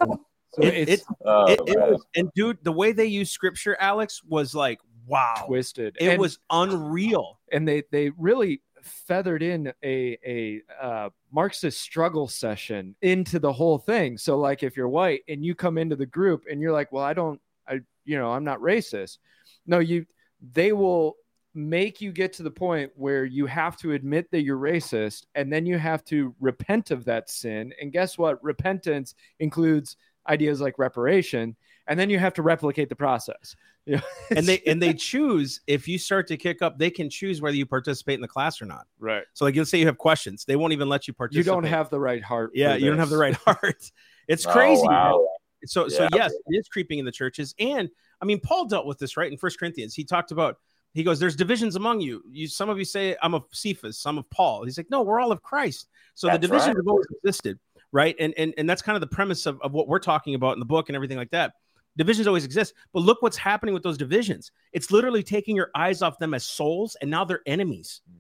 So 0.54 0.64
it, 0.64 0.90
it's 0.90 1.02
it, 1.04 1.08
Oh, 1.24 1.46
it, 1.46 1.60
it 1.66 1.78
was, 1.80 2.06
and 2.14 2.30
dude, 2.36 2.58
the 2.62 2.74
way 2.74 2.92
they 2.92 3.06
use 3.06 3.32
scripture, 3.32 3.78
Alex, 3.80 4.22
was 4.28 4.54
like 4.54 4.80
wow. 5.08 5.46
twisted. 5.48 5.96
It 5.98 6.10
And- 6.10 6.20
was 6.20 6.40
unreal. 6.50 7.40
and 7.54 7.66
they 7.66 7.84
they 7.90 8.10
really 8.18 8.62
feathered 8.84 9.44
in 9.44 9.72
a 9.84 10.18
a 10.26 10.62
uh, 10.86 11.10
Marxist 11.32 11.80
struggle 11.80 12.28
session 12.28 12.96
into 13.02 13.40
the 13.40 13.54
whole 13.54 13.78
thing. 13.78 14.18
So 14.18 14.38
like 14.40 14.62
if 14.62 14.76
you're 14.76 14.90
white 14.90 15.22
and 15.30 15.46
you 15.46 15.56
come 15.56 15.78
into 15.78 15.96
the 15.96 16.06
group 16.06 16.44
and 16.52 16.60
you're 16.60 16.74
like, 16.74 16.92
well, 16.92 17.06
I 17.06 17.14
don't, 17.14 17.40
I 17.68 17.80
you 18.06 18.18
know, 18.18 18.32
I'm 18.32 18.44
not 18.44 18.60
racist. 18.60 19.18
No, 19.66 19.80
you 19.80 20.06
they 20.54 20.74
will 20.74 21.16
make 21.54 22.00
you 22.02 22.12
get 22.14 22.32
to 22.34 22.44
the 22.44 22.50
point 22.52 22.90
where 22.96 23.26
you 23.26 23.46
have 23.46 23.76
to 23.78 23.92
admit 23.92 24.32
that 24.32 24.42
you're 24.44 24.58
racist 24.58 25.26
and 25.36 25.52
then 25.52 25.66
you 25.66 25.78
have 25.78 26.04
to 26.06 26.34
repent 26.40 26.92
of 26.92 27.04
that 27.06 27.30
sin. 27.30 27.74
And 27.82 27.92
guess 27.92 28.18
what? 28.18 28.42
Repentance 28.44 29.16
includes 29.40 29.98
ideas 30.30 30.62
like 30.62 30.80
reparation 30.80 31.56
and 31.88 32.00
then 32.00 32.10
you 32.10 32.18
have 32.20 32.34
to 32.36 32.42
replicate 32.42 32.90
the 32.90 32.96
process. 32.96 33.56
You 33.88 33.96
know? 33.96 34.02
And 34.38 34.46
they 34.48 34.62
and 34.68 34.80
they 34.80 34.94
choose 35.12 35.60
if 35.66 35.88
you 35.88 35.98
start 35.98 36.28
to 36.28 36.38
kick 36.38 36.62
up, 36.62 36.78
they 36.78 36.92
can 36.92 37.10
choose 37.10 37.42
whether 37.42 37.56
you 37.58 37.66
participate 37.66 38.14
in 38.14 38.22
the 38.22 38.28
class 38.28 38.62
or 38.62 38.66
not. 38.68 38.86
right. 39.00 39.24
So 39.34 39.44
like 39.44 39.56
let's 39.56 39.72
say 39.72 39.80
you 39.80 39.88
have 39.88 39.98
questions, 39.98 40.46
they 40.46 40.56
won't 40.56 40.72
even 40.72 40.88
let 40.88 41.08
you 41.08 41.16
participate. 41.16 41.46
You 41.48 41.52
don't 41.52 41.64
have 41.64 41.90
the 41.90 42.00
right 42.00 42.24
heart. 42.24 42.52
yeah, 42.54 42.76
you 42.76 42.88
don't 42.92 43.00
have 43.00 43.10
the 43.10 43.18
right 43.18 43.34
heart. 43.46 43.92
It's 44.28 44.46
Oh, 44.46 44.52
crazy. 44.52 44.88
man. 44.88 44.92
wow. 44.98 45.28
So 45.66 45.88
so 45.88 46.08
yes, 46.14 46.32
it 46.32 46.58
is 46.58 46.68
creeping 46.68 47.00
in 47.00 47.06
the 47.06 47.12
churches. 47.12 47.54
And 47.60 47.90
I 48.22 48.26
mean, 48.26 48.40
Paul 48.40 48.66
dealt 48.66 48.86
with 48.86 48.98
this 49.00 49.18
right 49.18 49.32
in 49.32 49.38
First 49.38 49.60
Corinthians. 49.60 49.94
He 49.94 50.04
talked 50.04 50.32
about 50.32 50.58
he 50.94 51.04
goes, 51.04 51.20
"There's 51.20 51.36
divisions 51.36 51.76
among 51.76 52.02
you. 52.02 52.22
You 52.30 52.48
some 52.48 52.70
of 52.70 52.78
you 52.78 52.86
say 52.86 53.16
I'm 53.22 53.34
of 53.34 53.46
Cephas, 53.52 53.98
some 53.98 54.18
of 54.18 54.30
Paul." 54.30 54.66
He's 54.66 54.78
like, 54.78 54.90
"No, 54.90 55.02
we're 55.02 55.20
all 55.20 55.32
of 55.32 55.42
Christ." 55.42 55.88
So 56.16 56.28
the 56.28 56.32
That's 56.34 56.42
divisions 56.42 56.68
right. 56.68 56.78
have 56.78 56.88
always 56.88 57.08
existed, 57.18 57.60
right? 57.92 58.16
And 58.20 58.34
and 58.38 58.54
and 58.58 58.70
that's 58.70 58.82
kind 58.82 58.96
of 58.96 59.02
the 59.02 59.08
premise 59.16 59.46
of, 59.46 59.62
of 59.62 59.72
what 59.72 59.88
we're 59.88 60.00
talking 60.00 60.36
about 60.36 60.54
in 60.54 60.60
the 60.60 60.66
book 60.66 60.90
and 60.90 60.96
everything 60.96 61.18
like 61.18 61.32
that. 61.32 61.54
Divisions 61.98 62.28
always 62.28 62.46
exist, 62.46 62.74
but 62.94 63.02
look 63.02 63.22
what's 63.22 63.38
happening 63.38 63.74
with 63.74 63.84
those 63.84 63.98
divisions. 63.98 64.52
It's 64.72 64.92
literally 64.92 65.24
taking 65.24 65.56
your 65.58 65.72
eyes 65.76 66.02
off 66.02 66.18
them 66.20 66.34
as 66.34 66.46
souls, 66.46 66.96
and 67.02 67.12
now 67.12 67.26
they're 67.26 67.42
enemies. 67.46 68.02
Mm-hmm. 68.10 68.18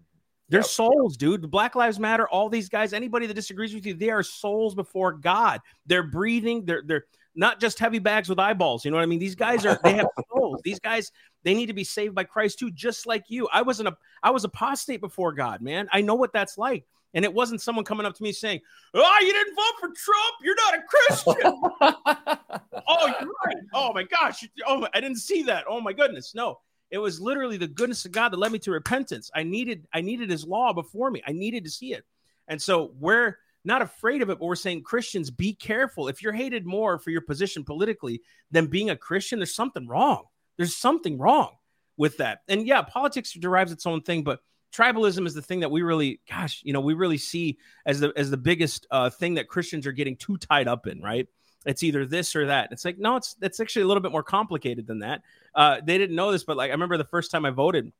They're 0.49 0.59
Yep. 0.59 0.67
souls, 0.69 1.15
dude. 1.15 1.41
The 1.41 1.47
Black 1.47 1.75
Lives 1.75 1.97
Matter, 1.97 2.27
all 2.27 2.49
these 2.49 2.67
guys, 2.67 2.91
anybody 2.91 3.25
that 3.27 3.33
disagrees 3.33 3.73
with 3.73 3.85
you, 3.85 3.93
they 3.93 4.09
are 4.09 4.21
souls 4.23 4.75
before 4.75 5.13
God. 5.13 5.61
They're 5.85 6.03
breathing, 6.03 6.65
they're 6.65 6.83
they're 6.85 7.05
not 7.35 7.59
just 7.59 7.79
heavy 7.79 7.99
bags 7.99 8.27
with 8.29 8.39
eyeballs. 8.39 8.83
You 8.83 8.91
know 8.91 8.97
what 8.97 9.03
I 9.03 9.07
mean? 9.07 9.19
These 9.19 9.35
guys 9.35 9.65
are 9.65 9.79
they 9.83 9.93
have 9.93 10.07
souls. 10.31 10.61
These 10.63 10.79
guys, 10.79 11.11
they 11.43 11.53
need 11.53 11.67
to 11.67 11.73
be 11.73 11.83
saved 11.83 12.13
by 12.15 12.23
Christ 12.23 12.59
too, 12.59 12.71
just 12.71 13.07
like 13.07 13.23
you. 13.29 13.47
I 13.51 13.61
wasn't 13.61 13.89
a 13.89 13.97
I 14.23 14.31
was 14.31 14.43
apostate 14.43 15.01
before 15.01 15.31
God, 15.31 15.61
man. 15.61 15.87
I 15.91 16.01
know 16.01 16.15
what 16.15 16.33
that's 16.33 16.57
like. 16.57 16.85
And 17.13 17.25
it 17.25 17.33
wasn't 17.33 17.61
someone 17.61 17.83
coming 17.83 18.05
up 18.05 18.15
to 18.15 18.23
me 18.23 18.31
saying, 18.31 18.61
Oh, 18.93 19.17
you 19.21 19.33
didn't 19.33 19.55
vote 19.55 19.79
for 19.79 19.87
Trump. 19.87 20.35
You're 20.41 20.55
not 20.55 20.75
a 20.75 20.81
Christian. 20.87 21.61
oh, 22.87 23.13
you're 23.19 23.31
right. 23.45 23.57
Oh 23.73 23.93
my 23.93 24.03
gosh. 24.03 24.47
Oh, 24.65 24.79
my- 24.79 24.89
I 24.93 25.01
didn't 25.01 25.17
see 25.17 25.43
that. 25.43 25.65
Oh 25.67 25.81
my 25.81 25.93
goodness. 25.93 26.33
No, 26.35 26.59
it 26.89 26.97
was 26.99 27.19
literally 27.19 27.57
the 27.57 27.67
goodness 27.67 28.05
of 28.05 28.11
God 28.11 28.29
that 28.29 28.37
led 28.37 28.51
me 28.51 28.59
to 28.59 28.71
repentance. 28.71 29.29
I 29.35 29.43
needed, 29.43 29.87
I 29.93 30.01
needed 30.01 30.29
His 30.29 30.45
law 30.45 30.73
before 30.73 31.11
me. 31.11 31.21
I 31.27 31.31
needed 31.31 31.63
to 31.65 31.69
see 31.69 31.93
it, 31.93 32.05
and 32.47 32.61
so 32.61 32.91
we're 32.99 33.35
not 33.63 33.81
afraid 33.81 34.21
of 34.21 34.29
it. 34.29 34.39
But 34.39 34.45
we're 34.45 34.55
saying 34.55 34.83
Christians, 34.83 35.29
be 35.29 35.53
careful. 35.53 36.07
If 36.07 36.21
you're 36.21 36.33
hated 36.33 36.65
more 36.65 36.99
for 36.99 37.09
your 37.09 37.21
position 37.21 37.63
politically 37.63 38.21
than 38.51 38.67
being 38.67 38.89
a 38.89 38.95
Christian, 38.95 39.39
there's 39.39 39.55
something 39.55 39.87
wrong. 39.87 40.23
There's 40.57 40.75
something 40.75 41.17
wrong 41.17 41.55
with 41.97 42.17
that. 42.17 42.39
And 42.47 42.65
yeah, 42.65 42.81
politics 42.81 43.33
derives 43.33 43.71
its 43.71 43.85
own 43.85 44.01
thing, 44.01 44.23
but 44.23 44.39
tribalism 44.73 45.27
is 45.27 45.33
the 45.33 45.41
thing 45.41 45.61
that 45.61 45.71
we 45.71 45.81
really, 45.81 46.21
gosh, 46.29 46.61
you 46.63 46.73
know, 46.73 46.81
we 46.81 46.93
really 46.93 47.17
see 47.17 47.57
as 47.85 47.99
the 47.99 48.13
as 48.15 48.31
the 48.31 48.37
biggest 48.37 48.87
uh, 48.91 49.09
thing 49.09 49.35
that 49.35 49.47
Christians 49.47 49.85
are 49.85 49.91
getting 49.91 50.15
too 50.15 50.37
tied 50.37 50.67
up 50.67 50.87
in, 50.87 51.01
right? 51.01 51.27
It's 51.65 51.83
either 51.83 52.05
this 52.05 52.35
or 52.35 52.47
that. 52.47 52.69
It's 52.71 52.85
like 52.85 52.97
no, 52.97 53.17
it's 53.17 53.35
it's 53.41 53.59
actually 53.59 53.83
a 53.83 53.87
little 53.87 54.01
bit 54.01 54.11
more 54.11 54.23
complicated 54.23 54.87
than 54.87 54.99
that. 54.99 55.21
Uh, 55.53 55.81
they 55.83 55.97
didn't 55.97 56.15
know 56.15 56.31
this, 56.31 56.43
but 56.43 56.57
like 56.57 56.69
I 56.69 56.73
remember 56.73 56.97
the 56.97 57.03
first 57.03 57.31
time 57.31 57.45
I 57.45 57.51
voted 57.51 57.91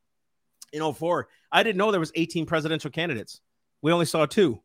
in 0.74 0.94
04, 0.94 1.28
I 1.52 1.64
didn't 1.64 1.78
know 1.78 1.92
there 1.92 2.00
was 2.00 2.12
18 2.16 2.46
presidential 2.46 2.90
candidates. 2.90 3.42
We 3.82 3.92
only 3.92 4.06
saw 4.06 4.26
two. 4.26 4.62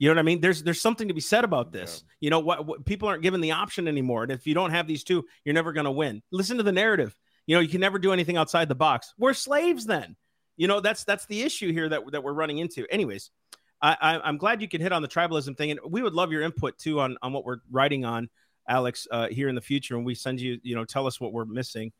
You 0.00 0.08
know 0.08 0.14
what 0.14 0.20
I 0.20 0.22
mean? 0.22 0.40
There's 0.40 0.62
there's 0.62 0.80
something 0.80 1.08
to 1.08 1.14
be 1.14 1.20
said 1.20 1.44
about 1.44 1.72
this. 1.72 2.02
Yeah. 2.02 2.14
You 2.20 2.30
know 2.30 2.40
what, 2.40 2.66
what, 2.66 2.86
People 2.86 3.06
aren't 3.06 3.22
given 3.22 3.42
the 3.42 3.52
option 3.52 3.86
anymore, 3.86 4.22
and 4.22 4.32
if 4.32 4.46
you 4.46 4.54
don't 4.54 4.70
have 4.70 4.86
these 4.86 5.04
two, 5.04 5.26
you're 5.44 5.54
never 5.54 5.74
going 5.74 5.84
to 5.84 5.90
win. 5.90 6.22
Listen 6.32 6.56
to 6.56 6.62
the 6.62 6.72
narrative. 6.72 7.14
You 7.46 7.54
know, 7.54 7.60
you 7.60 7.68
can 7.68 7.82
never 7.82 7.98
do 7.98 8.10
anything 8.10 8.38
outside 8.38 8.68
the 8.68 8.74
box. 8.74 9.12
We're 9.18 9.34
slaves 9.34 9.84
then. 9.84 10.16
You 10.56 10.68
know, 10.68 10.80
that's 10.80 11.04
that's 11.04 11.26
the 11.26 11.42
issue 11.42 11.70
here 11.70 11.86
that 11.90 12.00
that 12.12 12.24
we're 12.24 12.32
running 12.32 12.58
into. 12.58 12.86
Anyways, 12.90 13.30
I, 13.82 13.96
I 14.00 14.28
am 14.28 14.38
glad 14.38 14.62
you 14.62 14.68
can 14.68 14.80
hit 14.80 14.90
on 14.90 15.02
the 15.02 15.08
tribalism 15.08 15.54
thing, 15.58 15.70
and 15.70 15.80
we 15.86 16.00
would 16.00 16.14
love 16.14 16.32
your 16.32 16.42
input 16.42 16.78
too 16.78 16.98
on 16.98 17.18
on 17.20 17.34
what 17.34 17.44
we're 17.44 17.58
writing 17.70 18.06
on, 18.06 18.30
Alex, 18.66 19.06
uh, 19.10 19.28
here 19.28 19.50
in 19.50 19.54
the 19.54 19.60
future. 19.60 19.96
And 19.96 20.06
we 20.06 20.14
send 20.14 20.40
you, 20.40 20.58
you 20.62 20.76
know, 20.76 20.86
tell 20.86 21.06
us 21.06 21.20
what 21.20 21.34
we're 21.34 21.44
missing. 21.44 21.92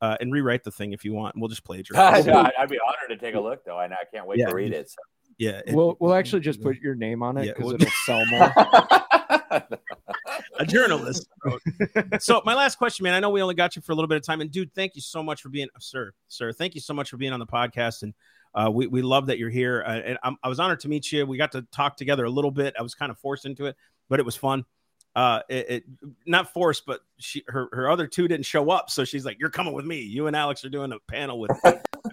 Uh, 0.00 0.16
and 0.20 0.32
rewrite 0.32 0.64
the 0.64 0.72
thing 0.72 0.92
if 0.92 1.04
you 1.04 1.14
want. 1.14 1.34
We'll 1.38 1.48
just 1.48 1.64
plagiarize. 1.64 2.26
no, 2.26 2.50
I'd 2.58 2.68
be 2.68 2.78
honored 2.84 3.08
to 3.08 3.16
take 3.16 3.36
a 3.36 3.40
look, 3.40 3.64
though, 3.64 3.78
and 3.78 3.94
I 3.94 3.98
can't 4.12 4.26
wait 4.26 4.38
yeah. 4.38 4.48
to 4.48 4.54
read 4.54 4.72
it. 4.72 4.90
So. 4.90 4.96
Yeah, 5.38 5.60
we'll 5.68 5.96
we'll 6.00 6.14
actually 6.14 6.40
just 6.40 6.62
put 6.62 6.78
your 6.80 6.94
name 6.94 7.22
on 7.22 7.36
it 7.36 7.46
because 7.46 7.60
yeah, 7.60 7.64
we'll, 7.64 7.74
it'll 7.74 7.90
sell 8.06 8.26
more. 8.30 8.52
a 10.58 10.66
journalist. 10.66 11.28
so 12.20 12.42
my 12.44 12.54
last 12.54 12.76
question, 12.76 13.04
man. 13.04 13.14
I 13.14 13.20
know 13.20 13.30
we 13.30 13.42
only 13.42 13.54
got 13.54 13.76
you 13.76 13.82
for 13.82 13.92
a 13.92 13.94
little 13.94 14.08
bit 14.08 14.16
of 14.16 14.22
time, 14.22 14.40
and 14.40 14.50
dude, 14.50 14.72
thank 14.74 14.94
you 14.94 15.02
so 15.02 15.22
much 15.22 15.42
for 15.42 15.48
being, 15.48 15.68
sir, 15.78 16.12
sir. 16.28 16.52
Thank 16.52 16.74
you 16.74 16.80
so 16.80 16.94
much 16.94 17.10
for 17.10 17.16
being 17.16 17.32
on 17.32 17.40
the 17.40 17.46
podcast, 17.46 18.02
and 18.02 18.14
uh, 18.54 18.70
we 18.70 18.86
we 18.86 19.02
love 19.02 19.26
that 19.26 19.38
you're 19.38 19.50
here. 19.50 19.84
Uh, 19.86 20.00
and 20.04 20.18
I'm, 20.22 20.36
i 20.42 20.48
was 20.48 20.60
honored 20.60 20.80
to 20.80 20.88
meet 20.88 21.10
you. 21.10 21.26
We 21.26 21.36
got 21.36 21.52
to 21.52 21.62
talk 21.72 21.96
together 21.96 22.24
a 22.24 22.30
little 22.30 22.50
bit. 22.50 22.74
I 22.78 22.82
was 22.82 22.94
kind 22.94 23.10
of 23.10 23.18
forced 23.18 23.46
into 23.46 23.66
it, 23.66 23.76
but 24.08 24.20
it 24.20 24.26
was 24.26 24.36
fun. 24.36 24.64
Uh, 25.16 25.40
it, 25.48 25.70
it 25.70 25.84
not 26.26 26.52
forced, 26.52 26.86
but 26.86 27.00
she 27.18 27.44
her 27.48 27.68
her 27.72 27.90
other 27.90 28.06
two 28.06 28.26
didn't 28.28 28.46
show 28.46 28.70
up, 28.70 28.90
so 28.90 29.04
she's 29.04 29.24
like, 29.24 29.38
"You're 29.38 29.50
coming 29.50 29.72
with 29.72 29.84
me. 29.84 30.00
You 30.00 30.26
and 30.26 30.36
Alex 30.36 30.64
are 30.64 30.70
doing 30.70 30.92
a 30.92 30.98
panel 31.08 31.38
with." 31.38 31.50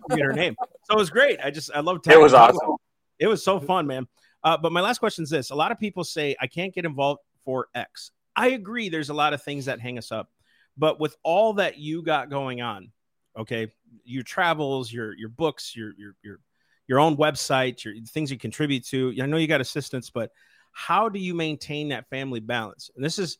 get 0.10 0.20
her 0.20 0.34
name. 0.34 0.56
So 0.84 0.96
it 0.96 0.98
was 0.98 1.10
great. 1.10 1.40
I 1.44 1.52
just 1.52 1.72
I 1.74 1.80
love. 1.80 2.00
It 2.08 2.20
was 2.20 2.34
awesome. 2.34 2.76
It 3.22 3.28
was 3.28 3.44
so 3.44 3.60
fun, 3.60 3.88
man. 3.88 4.08
Uh, 4.44 4.58
but 4.58 4.74
my 4.74 4.82
last 4.82 4.98
question 4.98 5.24
is 5.24 5.30
this: 5.30 5.52
A 5.52 5.56
lot 5.56 5.72
of 5.72 5.80
people 5.80 6.04
say 6.04 6.36
I 6.42 6.48
can't 6.48 6.74
get 6.74 6.84
involved 6.84 7.22
for 7.46 7.68
X. 7.76 8.12
I 8.36 8.50
agree. 8.50 8.90
There's 8.90 9.10
a 9.10 9.14
lot 9.14 9.34
of 9.34 9.44
things 9.44 9.66
that 9.66 9.80
hang 9.80 9.98
us 9.98 10.12
up, 10.12 10.30
but 10.78 11.00
with 11.00 11.16
all 11.24 11.54
that 11.54 11.78
you 11.78 12.02
got 12.02 12.30
going 12.30 12.62
on, 12.62 12.92
okay, 13.38 13.72
your 14.04 14.24
travels, 14.24 14.92
your 14.92 15.16
your 15.16 15.30
books, 15.30 15.76
your 15.76 15.94
your 15.98 16.16
your 16.24 16.40
your 16.88 17.00
own 17.00 17.16
website, 17.16 17.84
your 17.86 17.94
things 18.08 18.32
you 18.32 18.38
contribute 18.38 18.86
to. 18.88 19.14
I 19.22 19.28
know 19.28 19.38
you 19.38 19.48
got 19.48 19.62
assistants, 19.62 20.10
but 20.10 20.32
how 20.72 21.08
do 21.08 21.20
you 21.20 21.36
maintain 21.36 21.90
that 21.90 22.10
family 22.10 22.40
balance? 22.40 22.90
And 22.96 23.06
this 23.06 23.20
is 23.20 23.38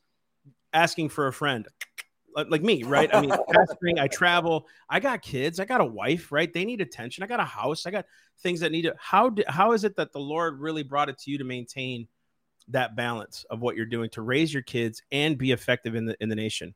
asking 0.74 1.10
for 1.10 1.28
a 1.28 1.34
friend 1.34 1.68
Uh, 2.36 2.46
like 2.50 2.62
me, 2.62 2.84
right? 2.84 3.14
I 3.14 3.22
mean, 3.22 3.30
pastoring, 3.50 4.00
I 4.00 4.08
travel, 4.08 4.68
I 4.90 5.00
got 5.00 5.22
kids, 5.22 5.60
I 5.60 5.66
got 5.66 5.82
a 5.82 5.86
wife, 5.86 6.32
right? 6.32 6.52
They 6.52 6.66
need 6.66 6.82
attention. 6.82 7.24
I 7.24 7.28
got 7.28 7.40
a 7.40 7.46
house, 7.46 7.86
I 7.86 7.92
got 7.92 8.06
things 8.42 8.60
that 8.62 8.72
need 8.72 8.84
to. 8.84 8.96
How 9.00 9.30
do, 9.30 9.44
how 9.48 9.74
is 9.74 9.84
it 9.84 9.96
that 9.98 10.12
the 10.12 10.20
Lord 10.20 10.60
really 10.60 10.84
brought 10.84 11.10
it 11.10 11.18
to 11.20 11.32
you 11.32 11.38
to 11.38 11.44
maintain 11.44 12.08
that 12.70 12.96
balance 12.96 13.46
of 13.50 13.62
what 13.62 13.76
you're 13.76 13.86
doing 13.86 14.10
to 14.12 14.22
raise 14.22 14.54
your 14.54 14.64
kids 14.64 15.02
and 15.12 15.38
be 15.38 15.52
effective 15.52 15.96
in 15.96 16.06
the 16.06 16.16
in 16.22 16.30
the 16.30 16.36
nation? 16.36 16.74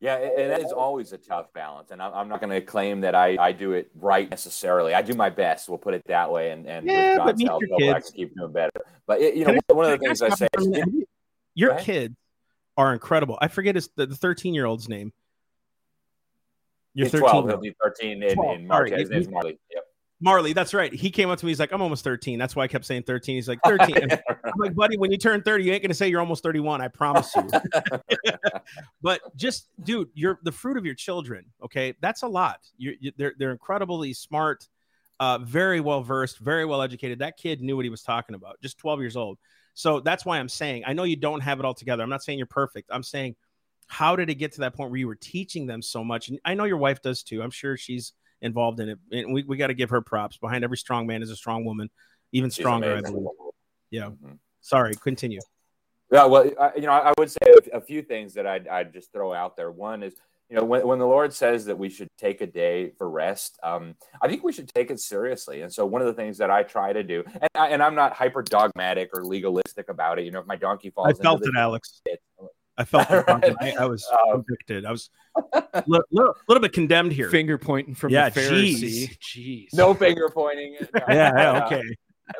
Yeah, 0.00 0.16
and 0.16 0.50
that 0.50 0.60
is 0.60 0.70
always 0.70 1.14
a 1.14 1.18
tough 1.18 1.50
balance. 1.54 1.90
And 1.90 2.02
I'm 2.02 2.28
not 2.28 2.38
going 2.38 2.50
to 2.50 2.60
claim 2.60 3.00
that 3.00 3.14
I, 3.14 3.38
I 3.40 3.52
do 3.52 3.72
it 3.72 3.90
right 3.94 4.28
necessarily. 4.28 4.92
I 4.92 5.00
do 5.00 5.14
my 5.14 5.30
best. 5.30 5.66
We'll 5.66 5.78
put 5.78 5.94
it 5.94 6.02
that 6.08 6.30
way. 6.30 6.50
And, 6.50 6.66
and 6.66 6.86
yeah, 6.86 7.24
with 7.24 7.38
God's 7.38 7.42
help, 7.44 7.62
I 7.72 8.00
can 8.00 8.02
keep 8.14 8.36
doing 8.36 8.52
better. 8.52 8.70
But, 9.06 9.22
it, 9.22 9.34
you 9.34 9.46
know, 9.46 9.58
one 9.68 9.90
of 9.90 9.98
the 9.98 10.04
things 10.04 10.20
I 10.20 10.28
say 10.28 10.46
is, 10.58 10.68
your 11.54 11.76
kids 11.76 12.14
are 12.76 12.92
incredible. 12.92 13.38
I 13.40 13.48
forget 13.48 13.74
his, 13.74 13.88
the 13.96 14.06
13 14.06 14.54
year 14.54 14.66
old's 14.66 14.88
name. 14.88 15.12
You're 16.94 17.08
13. 17.08 17.28
12. 17.28 17.48
He'll 17.48 17.58
be 17.58 17.76
13 17.82 18.22
in, 18.22 18.34
12. 18.34 18.56
in 18.56 18.66
March. 18.66 18.90
His 18.90 19.10
name's 19.10 19.28
Marley. 19.28 19.58
Yep. 19.72 19.84
Marley, 20.20 20.52
that's 20.52 20.72
right. 20.72 20.94
He 20.94 21.10
came 21.10 21.28
up 21.28 21.38
to 21.38 21.44
me. 21.44 21.50
He's 21.50 21.60
like, 21.60 21.72
I'm 21.72 21.82
almost 21.82 22.04
13. 22.04 22.38
That's 22.38 22.56
why 22.56 22.64
I 22.64 22.68
kept 22.68 22.86
saying 22.86 23.02
13. 23.02 23.34
He's 23.34 23.48
like, 23.48 23.58
13. 23.66 24.08
I'm 24.10 24.52
like, 24.56 24.74
buddy, 24.74 24.96
when 24.96 25.10
you 25.10 25.18
turn 25.18 25.42
30, 25.42 25.64
you 25.64 25.72
ain't 25.72 25.82
gonna 25.82 25.92
say 25.92 26.08
you're 26.08 26.20
almost 26.20 26.42
31. 26.42 26.80
I 26.80 26.88
promise 26.88 27.34
you. 27.34 27.46
but 29.02 29.20
just, 29.36 29.68
dude, 29.82 30.08
you're 30.14 30.38
the 30.44 30.52
fruit 30.52 30.76
of 30.76 30.86
your 30.86 30.94
children. 30.94 31.44
Okay, 31.62 31.94
that's 32.00 32.22
a 32.22 32.28
lot. 32.28 32.60
You're, 32.78 32.94
you, 33.00 33.12
they're 33.16 33.34
they're 33.38 33.50
incredibly 33.50 34.14
smart, 34.14 34.68
uh, 35.20 35.38
very 35.38 35.80
well 35.80 36.02
versed, 36.02 36.38
very 36.38 36.64
well 36.64 36.82
educated. 36.82 37.20
That 37.20 37.36
kid 37.36 37.60
knew 37.60 37.76
what 37.76 37.84
he 37.84 37.90
was 37.90 38.02
talking 38.02 38.34
about. 38.34 38.60
Just 38.62 38.78
12 38.78 39.00
years 39.00 39.16
old. 39.16 39.38
So 39.74 40.00
that's 40.00 40.24
why 40.24 40.38
I'm 40.38 40.48
saying 40.48 40.84
I 40.86 40.92
know 40.92 41.04
you 41.04 41.16
don't 41.16 41.40
have 41.40 41.58
it 41.58 41.64
all 41.64 41.74
together. 41.74 42.02
I'm 42.02 42.10
not 42.10 42.22
saying 42.22 42.38
you're 42.38 42.46
perfect. 42.46 42.90
I'm 42.92 43.02
saying 43.02 43.36
how 43.86 44.16
did 44.16 44.30
it 44.30 44.36
get 44.36 44.52
to 44.52 44.60
that 44.60 44.74
point 44.74 44.90
where 44.90 44.98
you 44.98 45.06
were 45.06 45.14
teaching 45.14 45.66
them 45.66 45.82
so 45.82 46.02
much? 46.02 46.28
And 46.28 46.38
I 46.44 46.54
know 46.54 46.64
your 46.64 46.78
wife 46.78 47.02
does 47.02 47.22
too. 47.22 47.42
I'm 47.42 47.50
sure 47.50 47.76
she's 47.76 48.12
involved 48.40 48.80
in 48.80 48.90
it. 48.90 48.98
And 49.12 49.32
we, 49.32 49.42
we 49.42 49.56
got 49.56 49.68
to 49.68 49.74
give 49.74 49.90
her 49.90 50.00
props. 50.00 50.36
Behind 50.36 50.64
every 50.64 50.76
strong 50.76 51.06
man 51.06 51.22
is 51.22 51.30
a 51.30 51.36
strong 51.36 51.64
woman, 51.64 51.90
even 52.32 52.50
stronger, 52.50 52.96
I 52.96 53.00
believe. 53.00 53.26
Yeah. 53.90 54.06
Mm-hmm. 54.06 54.34
Sorry, 54.60 54.94
continue. 54.94 55.40
Yeah, 56.12 56.26
well, 56.26 56.50
I, 56.60 56.72
you 56.76 56.82
know, 56.82 56.92
I 56.92 57.12
would 57.18 57.30
say 57.30 57.38
a, 57.72 57.78
a 57.78 57.80
few 57.80 58.02
things 58.02 58.34
that 58.34 58.46
I'd, 58.46 58.68
I'd, 58.68 58.92
just 58.92 59.12
throw 59.12 59.32
out 59.32 59.56
there. 59.56 59.70
One 59.70 60.02
is, 60.02 60.14
you 60.54 60.60
know, 60.60 60.66
when, 60.66 60.86
when 60.86 60.98
the 61.00 61.06
Lord 61.06 61.32
says 61.32 61.64
that 61.64 61.76
we 61.76 61.90
should 61.90 62.06
take 62.16 62.40
a 62.40 62.46
day 62.46 62.90
for 62.96 63.10
rest, 63.10 63.58
um, 63.64 63.96
I 64.22 64.28
think 64.28 64.44
we 64.44 64.52
should 64.52 64.72
take 64.72 64.92
it 64.92 65.00
seriously. 65.00 65.62
And 65.62 65.72
so, 65.72 65.84
one 65.84 66.00
of 66.00 66.06
the 66.06 66.12
things 66.12 66.38
that 66.38 66.48
I 66.48 66.62
try 66.62 66.92
to 66.92 67.02
do, 67.02 67.24
and, 67.26 67.50
I, 67.56 67.68
and 67.70 67.82
I'm 67.82 67.96
not 67.96 68.12
hyper 68.12 68.40
dogmatic 68.40 69.10
or 69.12 69.24
legalistic 69.24 69.88
about 69.88 70.20
it. 70.20 70.26
You 70.26 70.30
know, 70.30 70.38
if 70.38 70.46
my 70.46 70.54
donkey 70.54 70.90
falls, 70.90 71.08
I 71.08 71.20
felt 71.20 71.44
it, 71.44 71.54
Alex. 71.58 72.00
It, 72.06 72.22
I 72.78 72.84
felt 72.84 73.10
right. 73.28 73.52
I, 73.60 73.74
I, 73.80 73.86
was 73.86 74.08
um, 74.12 74.44
convicted. 74.44 74.84
I 74.84 74.92
was 74.92 75.10
a 75.52 75.82
little, 75.88 76.04
little, 76.12 76.34
little, 76.46 76.62
bit 76.62 76.72
condemned 76.72 77.10
here. 77.10 77.30
Finger 77.30 77.58
pointing 77.58 77.96
from 77.96 78.12
yeah, 78.12 78.28
the 78.28 78.40
Pharisee. 78.40 79.18
Jeez. 79.18 79.66
No 79.72 79.92
finger 79.92 80.28
pointing. 80.32 80.76
No, 80.80 80.86
yeah, 81.08 81.32
yeah, 81.36 81.64
okay. 81.64 81.82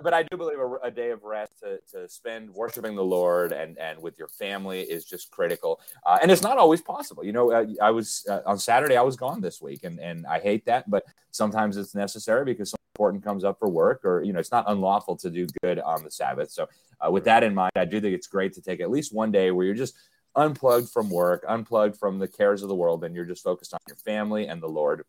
But 0.03 0.15
I 0.15 0.23
do 0.23 0.37
believe 0.37 0.59
a, 0.59 0.87
a, 0.87 0.91
day 0.91 1.11
of 1.11 1.25
rest 1.25 1.61
to, 1.61 1.79
to 1.93 2.09
spend 2.09 2.51
worshiping 2.51 2.95
the 2.95 3.05
Lord 3.05 3.53
and, 3.53 3.79
and 3.79 4.01
with 4.01 4.19
your 4.19 4.29
family 4.29 4.81
is 4.81 5.05
just 5.05 5.31
critical. 5.31 5.81
Uh, 6.07 6.19
and 6.23 6.31
it's 6.31 6.43
not 6.43 6.57
always 6.57 6.81
possible. 6.81 7.25
You 7.25 7.33
know, 7.33 7.53
uh, 7.53 7.67
I 7.83 7.91
was 7.91 8.27
uh, 8.29 8.41
on 8.47 8.59
Saturday, 8.59 8.97
I 8.97 9.03
was 9.03 9.17
gone 9.17 9.41
this 9.41 9.61
week, 9.61 9.85
and, 9.85 9.99
and 10.01 10.27
I 10.27 10.41
hate 10.41 10.65
that, 10.67 10.89
but 10.89 11.05
sometimes 11.33 11.77
it's 11.77 11.95
necessary 11.95 12.45
because 12.45 12.71
something 12.71 12.85
important 12.95 13.25
comes 13.25 13.45
up 13.45 13.59
for 13.59 13.69
work, 13.69 14.05
or, 14.05 14.23
you 14.23 14.33
know, 14.33 14.39
it's 14.39 14.53
not 14.53 14.65
unlawful 14.69 15.17
to 15.17 15.29
do 15.29 15.47
good 15.63 15.79
on 15.81 16.03
the 16.03 16.11
Sabbath. 16.11 16.51
So, 16.51 16.69
uh, 17.05 17.11
with 17.11 17.25
that 17.25 17.43
in 17.43 17.55
mind, 17.55 17.73
I 17.77 17.85
do 17.85 18.01
think 18.01 18.15
it's 18.15 18.29
great 18.29 18.55
to 18.55 18.63
take 18.63 18.81
at 18.81 18.91
least 18.91 19.13
one 19.13 19.33
day 19.33 19.51
where 19.51 19.67
you're 19.67 19.75
just 19.75 19.97
unplugged 20.37 20.89
from 20.89 21.11
work, 21.11 21.45
unplugged 21.47 21.97
from 21.99 22.19
the 22.19 22.29
cares 22.29 22.63
of 22.63 22.69
the 22.69 22.75
world, 22.75 23.05
and 23.05 23.15
you're 23.15 23.25
just 23.25 23.43
focused 23.43 23.75
on 23.75 23.81
your 23.87 23.97
family 23.97 24.47
and 24.47 24.63
the 24.63 24.69
Lord. 24.69 25.05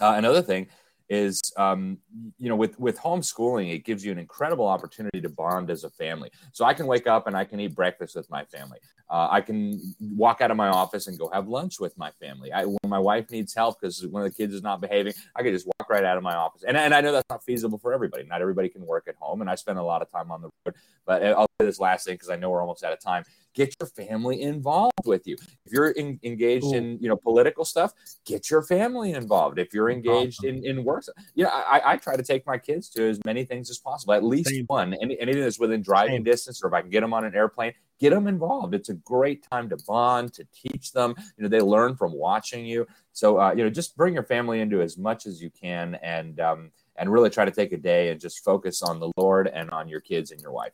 Uh, 0.00 0.14
another 0.16 0.42
thing 0.42 0.66
is 1.08 1.40
um, 1.56 1.98
you 2.38 2.48
know 2.48 2.56
with 2.56 2.78
with 2.78 2.98
homeschooling 2.98 3.72
it 3.72 3.84
gives 3.84 4.04
you 4.04 4.12
an 4.12 4.18
incredible 4.18 4.66
opportunity 4.66 5.20
to 5.20 5.28
bond 5.28 5.70
as 5.70 5.84
a 5.84 5.90
family. 5.90 6.30
So 6.52 6.64
i 6.64 6.74
can 6.74 6.86
wake 6.86 7.06
up 7.06 7.26
and 7.26 7.36
i 7.36 7.44
can 7.44 7.60
eat 7.60 7.74
breakfast 7.74 8.16
with 8.16 8.30
my 8.30 8.44
family. 8.44 8.78
Uh, 9.10 9.28
i 9.30 9.40
can 9.40 9.80
walk 10.00 10.40
out 10.40 10.50
of 10.50 10.56
my 10.56 10.68
office 10.68 11.06
and 11.06 11.18
go 11.18 11.28
have 11.28 11.46
lunch 11.48 11.78
with 11.78 11.96
my 11.98 12.10
family. 12.12 12.52
I, 12.52 12.64
when 12.64 12.78
my 12.86 12.98
wife 12.98 13.30
needs 13.30 13.54
help 13.54 13.80
because 13.80 14.06
one 14.06 14.24
of 14.24 14.30
the 14.30 14.36
kids 14.36 14.54
is 14.54 14.62
not 14.62 14.80
behaving 14.80 15.12
i 15.36 15.42
can 15.42 15.52
just 15.52 15.66
walk 15.66 15.90
right 15.90 16.04
out 16.04 16.16
of 16.16 16.22
my 16.22 16.34
office. 16.34 16.62
And, 16.66 16.76
and 16.76 16.94
i 16.94 17.00
know 17.00 17.12
that's 17.12 17.28
not 17.28 17.44
feasible 17.44 17.78
for 17.78 17.92
everybody. 17.92 18.24
Not 18.24 18.40
everybody 18.40 18.68
can 18.68 18.86
work 18.86 19.04
at 19.08 19.16
home 19.16 19.40
and 19.40 19.50
i 19.50 19.54
spend 19.54 19.78
a 19.78 19.82
lot 19.82 20.02
of 20.02 20.10
time 20.10 20.30
on 20.30 20.42
the 20.42 20.50
road. 20.66 20.74
But 21.06 21.22
i'll 21.22 21.46
say 21.60 21.66
this 21.66 21.80
last 21.80 22.06
thing 22.06 22.14
because 22.14 22.30
i 22.30 22.36
know 22.36 22.50
we're 22.50 22.62
almost 22.62 22.82
out 22.82 22.92
of 22.92 23.00
time 23.00 23.24
get 23.54 23.74
your 23.80 23.88
family 23.88 24.42
involved 24.42 24.92
with 25.04 25.26
you. 25.26 25.36
If 25.64 25.72
you're 25.72 25.90
in, 25.90 26.18
engaged 26.22 26.74
in 26.74 26.98
you 27.00 27.08
know 27.08 27.16
political 27.16 27.64
stuff, 27.64 27.92
get 28.26 28.50
your 28.50 28.62
family 28.62 29.12
involved. 29.12 29.58
If 29.58 29.72
you're 29.72 29.90
engaged 29.90 30.40
awesome. 30.40 30.56
in 30.56 30.64
in 30.64 30.84
work, 30.84 31.04
you 31.34 31.44
know 31.44 31.50
I, 31.50 31.92
I 31.92 31.96
try 31.96 32.16
to 32.16 32.22
take 32.22 32.46
my 32.46 32.58
kids 32.58 32.88
to 32.90 33.08
as 33.08 33.18
many 33.24 33.44
things 33.44 33.70
as 33.70 33.78
possible, 33.78 34.14
at 34.14 34.24
least 34.24 34.50
Same. 34.50 34.64
one. 34.66 34.94
Any, 34.94 35.18
anything 35.20 35.42
that's 35.42 35.58
within 35.58 35.82
driving 35.82 36.16
Same. 36.16 36.24
distance, 36.24 36.62
or 36.62 36.68
if 36.68 36.74
I 36.74 36.80
can 36.80 36.90
get 36.90 37.00
them 37.00 37.14
on 37.14 37.24
an 37.24 37.34
airplane, 37.34 37.72
get 38.00 38.10
them 38.10 38.26
involved. 38.26 38.74
It's 38.74 38.88
a 38.88 38.94
great 38.94 39.46
time 39.48 39.68
to 39.70 39.76
bond, 39.86 40.32
to 40.34 40.46
teach 40.52 40.92
them. 40.92 41.14
You 41.36 41.44
know 41.44 41.48
they 41.48 41.60
learn 41.60 41.96
from 41.96 42.12
watching 42.12 42.66
you. 42.66 42.86
So 43.12 43.40
uh, 43.40 43.54
you 43.56 43.64
know 43.64 43.70
just 43.70 43.96
bring 43.96 44.14
your 44.14 44.24
family 44.24 44.60
into 44.60 44.82
as 44.82 44.98
much 44.98 45.26
as 45.26 45.40
you 45.40 45.50
can, 45.50 45.96
and 46.02 46.40
um, 46.40 46.70
and 46.96 47.12
really 47.12 47.30
try 47.30 47.44
to 47.44 47.50
take 47.50 47.72
a 47.72 47.76
day 47.78 48.10
and 48.10 48.20
just 48.20 48.44
focus 48.44 48.82
on 48.82 49.00
the 49.00 49.10
Lord 49.16 49.48
and 49.48 49.70
on 49.70 49.88
your 49.88 50.00
kids 50.00 50.30
and 50.30 50.40
your 50.40 50.52
wife. 50.52 50.72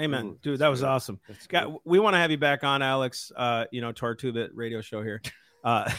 Amen, 0.00 0.26
Ooh, 0.26 0.38
dude. 0.42 0.58
That 0.58 0.68
was 0.68 0.80
good. 0.80 0.88
awesome. 0.88 1.20
Got, 1.48 1.86
we 1.86 1.98
want 1.98 2.14
to 2.14 2.18
have 2.18 2.30
you 2.30 2.36
back 2.36 2.64
on, 2.64 2.82
Alex. 2.82 3.32
Uh, 3.34 3.64
you 3.72 3.80
know, 3.80 3.92
to 3.92 4.04
our 4.06 4.14
two 4.14 4.32
bit 4.32 4.54
radio 4.54 4.80
show 4.82 5.02
here. 5.02 5.22
Uh, 5.64 5.90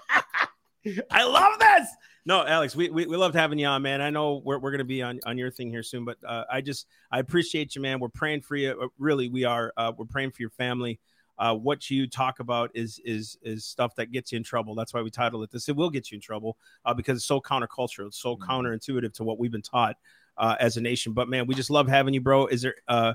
I 1.10 1.24
love 1.24 1.58
this. 1.58 1.88
No, 2.24 2.46
Alex, 2.46 2.74
we, 2.76 2.88
we, 2.90 3.06
we 3.06 3.16
loved 3.16 3.34
having 3.34 3.58
you 3.58 3.66
on, 3.66 3.82
man. 3.82 4.00
I 4.00 4.10
know 4.10 4.40
we're, 4.44 4.58
we're 4.58 4.70
going 4.70 4.78
to 4.78 4.84
be 4.84 5.02
on, 5.02 5.20
on 5.26 5.36
your 5.36 5.50
thing 5.50 5.68
here 5.70 5.82
soon, 5.82 6.04
but 6.04 6.16
uh, 6.26 6.44
I 6.50 6.60
just 6.60 6.86
I 7.10 7.18
appreciate 7.18 7.74
you, 7.74 7.82
man. 7.82 7.98
We're 8.00 8.08
praying 8.08 8.42
for 8.42 8.56
you. 8.56 8.70
Uh, 8.80 8.86
really, 8.98 9.28
we 9.28 9.44
are. 9.44 9.72
Uh, 9.76 9.92
we're 9.96 10.04
praying 10.06 10.30
for 10.30 10.40
your 10.42 10.50
family. 10.50 10.98
uh, 11.38 11.54
what 11.54 11.90
you 11.90 12.06
talk 12.06 12.40
about 12.40 12.70
is 12.74 13.00
is 13.04 13.38
is 13.42 13.64
stuff 13.64 13.94
that 13.96 14.12
gets 14.12 14.32
you 14.32 14.36
in 14.36 14.42
trouble. 14.42 14.74
That's 14.74 14.92
why 14.94 15.00
we 15.02 15.10
titled 15.10 15.42
it 15.44 15.50
this. 15.50 15.68
It 15.68 15.76
will 15.76 15.88
get 15.90 16.10
you 16.10 16.16
in 16.16 16.20
trouble 16.22 16.56
uh, 16.84 16.92
because 16.94 17.16
it's 17.18 17.26
so 17.26 17.40
countercultural, 17.40 18.06
it's 18.08 18.20
so 18.20 18.36
Mhm. 18.36 18.40
counterintuitive 18.46 19.12
to 19.14 19.24
what 19.24 19.38
we've 19.38 19.52
been 19.52 19.62
taught 19.62 19.96
uh, 20.36 20.56
as 20.58 20.76
a 20.76 20.80
nation. 20.80 21.12
But 21.12 21.28
man, 21.28 21.46
we 21.46 21.54
just 21.54 21.70
love 21.70 21.88
having 21.88 22.14
you, 22.14 22.20
bro. 22.20 22.46
Is 22.46 22.62
there 22.62 22.74
uh, 22.88 23.14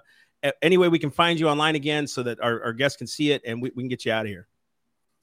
any 0.61 0.77
way 0.77 0.89
we 0.89 0.99
can 0.99 1.11
find 1.11 1.39
you 1.39 1.49
online 1.49 1.75
again 1.75 2.07
so 2.07 2.23
that 2.23 2.39
our, 2.41 2.63
our 2.63 2.73
guests 2.73 2.97
can 2.97 3.07
see 3.07 3.31
it 3.31 3.41
and 3.45 3.61
we, 3.61 3.71
we 3.75 3.83
can 3.83 3.89
get 3.89 4.05
you 4.05 4.11
out 4.11 4.25
of 4.25 4.29
here? 4.29 4.47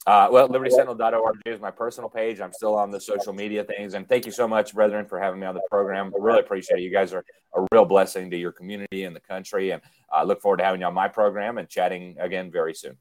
Uh, 0.05 0.29
well, 0.33 0.49
libertysentinel.org 0.49 1.37
is 1.47 1.61
my 1.61 1.71
personal 1.71 2.11
page. 2.11 2.41
I'm 2.41 2.53
still 2.53 2.75
on 2.75 2.91
the 2.91 3.01
social 3.01 3.33
media 3.33 3.63
things. 3.63 3.95
And 3.95 4.09
thank 4.09 4.27
you 4.27 4.33
so 4.33 4.49
much, 4.49 4.75
brethren, 4.75 5.07
for 5.07 5.21
having 5.21 5.39
me 5.39 5.47
on 5.47 5.55
the 5.55 5.63
program. 5.71 6.13
I 6.13 6.21
really 6.21 6.41
appreciate 6.41 6.81
it. 6.81 6.83
You 6.83 6.91
guys 6.91 7.13
are 7.13 7.25
a 7.55 7.65
real 7.73 7.85
blessing 7.85 8.29
to 8.31 8.37
your 8.37 8.51
community 8.51 9.05
and 9.05 9.15
the 9.15 9.21
country. 9.21 9.71
And 9.71 9.81
I 10.13 10.25
look 10.25 10.41
forward 10.41 10.57
to 10.57 10.65
having 10.65 10.81
you 10.81 10.89
on 10.89 10.95
my 10.95 11.07
program 11.07 11.59
and 11.59 11.69
chatting 11.69 12.17
again 12.19 12.51
very 12.51 12.75
soon. 12.75 12.97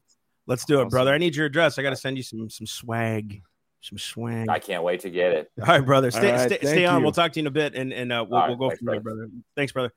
Let's 0.46 0.64
do 0.64 0.80
it, 0.80 0.90
brother. 0.90 1.12
I 1.12 1.18
need 1.18 1.34
your 1.34 1.46
address. 1.46 1.78
I 1.78 1.82
got 1.82 1.90
to 1.90 1.96
send 1.96 2.16
you 2.16 2.22
some 2.22 2.50
some 2.50 2.66
swag, 2.66 3.42
some 3.82 3.98
swag. 3.98 4.48
I 4.48 4.58
can't 4.58 4.82
wait 4.82 5.00
to 5.00 5.10
get 5.10 5.32
it. 5.32 5.52
All 5.60 5.66
right, 5.66 5.84
brother. 5.84 6.10
Stay 6.10 6.30
All 6.30 6.38
right, 6.38 6.50
stay, 6.50 6.58
stay 6.60 6.86
on. 6.86 7.00
you. 7.00 7.04
We'll 7.04 7.12
talk 7.12 7.32
to 7.32 7.40
you 7.40 7.42
in 7.42 7.46
a 7.48 7.50
bit, 7.50 7.74
and 7.74 7.92
and 7.92 8.12
uh, 8.12 8.24
we'll, 8.28 8.40
All 8.40 8.48
we'll 8.48 8.56
go 8.56 8.68
thanks, 8.68 8.78
from 8.78 8.86
there, 8.86 9.00
brother. 9.00 9.28
Thanks, 9.54 9.72
brother. 9.72 9.92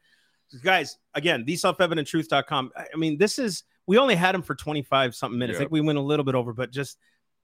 Guys, 0.64 0.98
again, 1.14 1.44
the 1.46 1.56
self-evidenttruth.com. 1.56 2.72
I 2.76 2.86
I 2.94 2.98
mean, 2.98 3.18
this 3.18 3.40
is 3.40 3.64
we 3.88 3.98
only 3.98 4.16
had 4.16 4.36
him 4.36 4.42
for 4.42 4.56
25 4.56 5.16
something 5.16 5.38
minutes. 5.38 5.58
I 5.58 5.60
think 5.60 5.72
we 5.72 5.82
went 5.82 5.98
a 5.98 6.02
little 6.02 6.26
bit 6.26 6.36
over, 6.36 6.54
but 6.54 6.72
just 6.72 6.98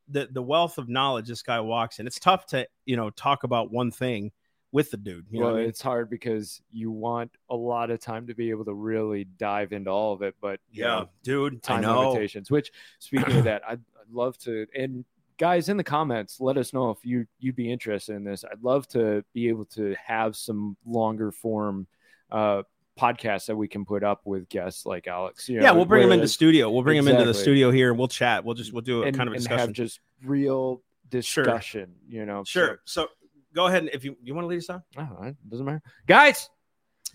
the 0.07 0.27
the 0.31 0.41
wealth 0.41 0.77
of 0.77 0.89
knowledge 0.89 1.27
this 1.27 1.41
guy 1.41 1.59
walks 1.61 1.99
in. 1.99 2.07
It's 2.07 2.19
tough 2.19 2.45
to 2.47 2.67
you 2.85 2.97
know 2.97 3.09
talk 3.11 3.43
about 3.43 3.71
one 3.71 3.91
thing 3.91 4.31
with 4.71 4.91
the 4.91 4.97
dude. 4.97 5.25
You 5.29 5.39
know 5.39 5.45
well, 5.45 5.53
what 5.53 5.59
I 5.59 5.61
mean? 5.61 5.69
it's 5.69 5.81
hard 5.81 6.09
because 6.09 6.61
you 6.71 6.91
want 6.91 7.31
a 7.49 7.55
lot 7.55 7.91
of 7.91 7.99
time 7.99 8.27
to 8.27 8.33
be 8.33 8.49
able 8.49 8.65
to 8.65 8.73
really 8.73 9.25
dive 9.25 9.73
into 9.73 9.89
all 9.89 10.13
of 10.13 10.21
it, 10.21 10.35
but 10.41 10.59
you 10.71 10.83
yeah, 10.83 10.89
know, 10.89 11.09
dude. 11.23 11.63
Time 11.63 11.83
limitations. 11.83 12.49
Which, 12.49 12.71
speaking 12.99 13.37
of 13.37 13.43
that, 13.45 13.63
I'd, 13.67 13.81
I'd 13.99 14.11
love 14.11 14.37
to. 14.39 14.65
And 14.75 15.05
guys 15.41 15.69
in 15.69 15.75
the 15.75 15.83
comments, 15.83 16.39
let 16.39 16.55
us 16.55 16.71
know 16.71 16.91
if 16.91 16.99
you 17.03 17.25
you'd 17.39 17.55
be 17.55 17.71
interested 17.71 18.15
in 18.15 18.23
this. 18.23 18.45
I'd 18.49 18.61
love 18.61 18.87
to 18.89 19.25
be 19.33 19.49
able 19.49 19.65
to 19.65 19.95
have 19.95 20.35
some 20.35 20.77
longer 20.85 21.31
form 21.31 21.87
uh, 22.31 22.61
podcasts 22.97 23.47
that 23.47 23.55
we 23.55 23.67
can 23.67 23.83
put 23.83 24.03
up 24.03 24.21
with 24.23 24.47
guests 24.49 24.85
like 24.85 25.07
Alex. 25.07 25.49
You 25.49 25.59
Yeah, 25.59 25.71
we'll 25.71 25.85
bring 25.85 26.03
him 26.03 26.11
into 26.11 26.27
studio. 26.27 26.69
We'll 26.69 26.83
bring 26.83 26.97
him 26.97 27.07
into 27.07 27.25
the 27.25 27.33
studio 27.33 27.71
here, 27.71 27.89
and 27.89 27.97
we'll 27.97 28.07
chat. 28.07 28.45
We'll 28.45 28.53
just 28.53 28.71
we'll 28.71 28.83
do 28.83 29.01
a 29.01 29.07
and, 29.07 29.17
kind 29.17 29.27
of 29.27 29.35
discussion. 29.35 29.59
have 29.59 29.73
just 29.73 29.99
real 30.23 30.83
Sure. 31.19 31.43
discussion. 31.43 31.95
You 32.07 32.25
know, 32.27 32.43
sure. 32.45 32.79
So 32.85 33.07
go 33.53 33.65
ahead 33.65 33.79
and 33.79 33.89
if 33.93 34.05
you 34.05 34.15
you 34.23 34.35
want 34.35 34.45
to 34.45 34.47
lead 34.47 34.59
us 34.59 34.69
on. 34.69 34.83
All 34.95 35.17
right, 35.19 35.35
doesn't 35.49 35.65
matter. 35.65 35.81
Guys, 36.05 36.51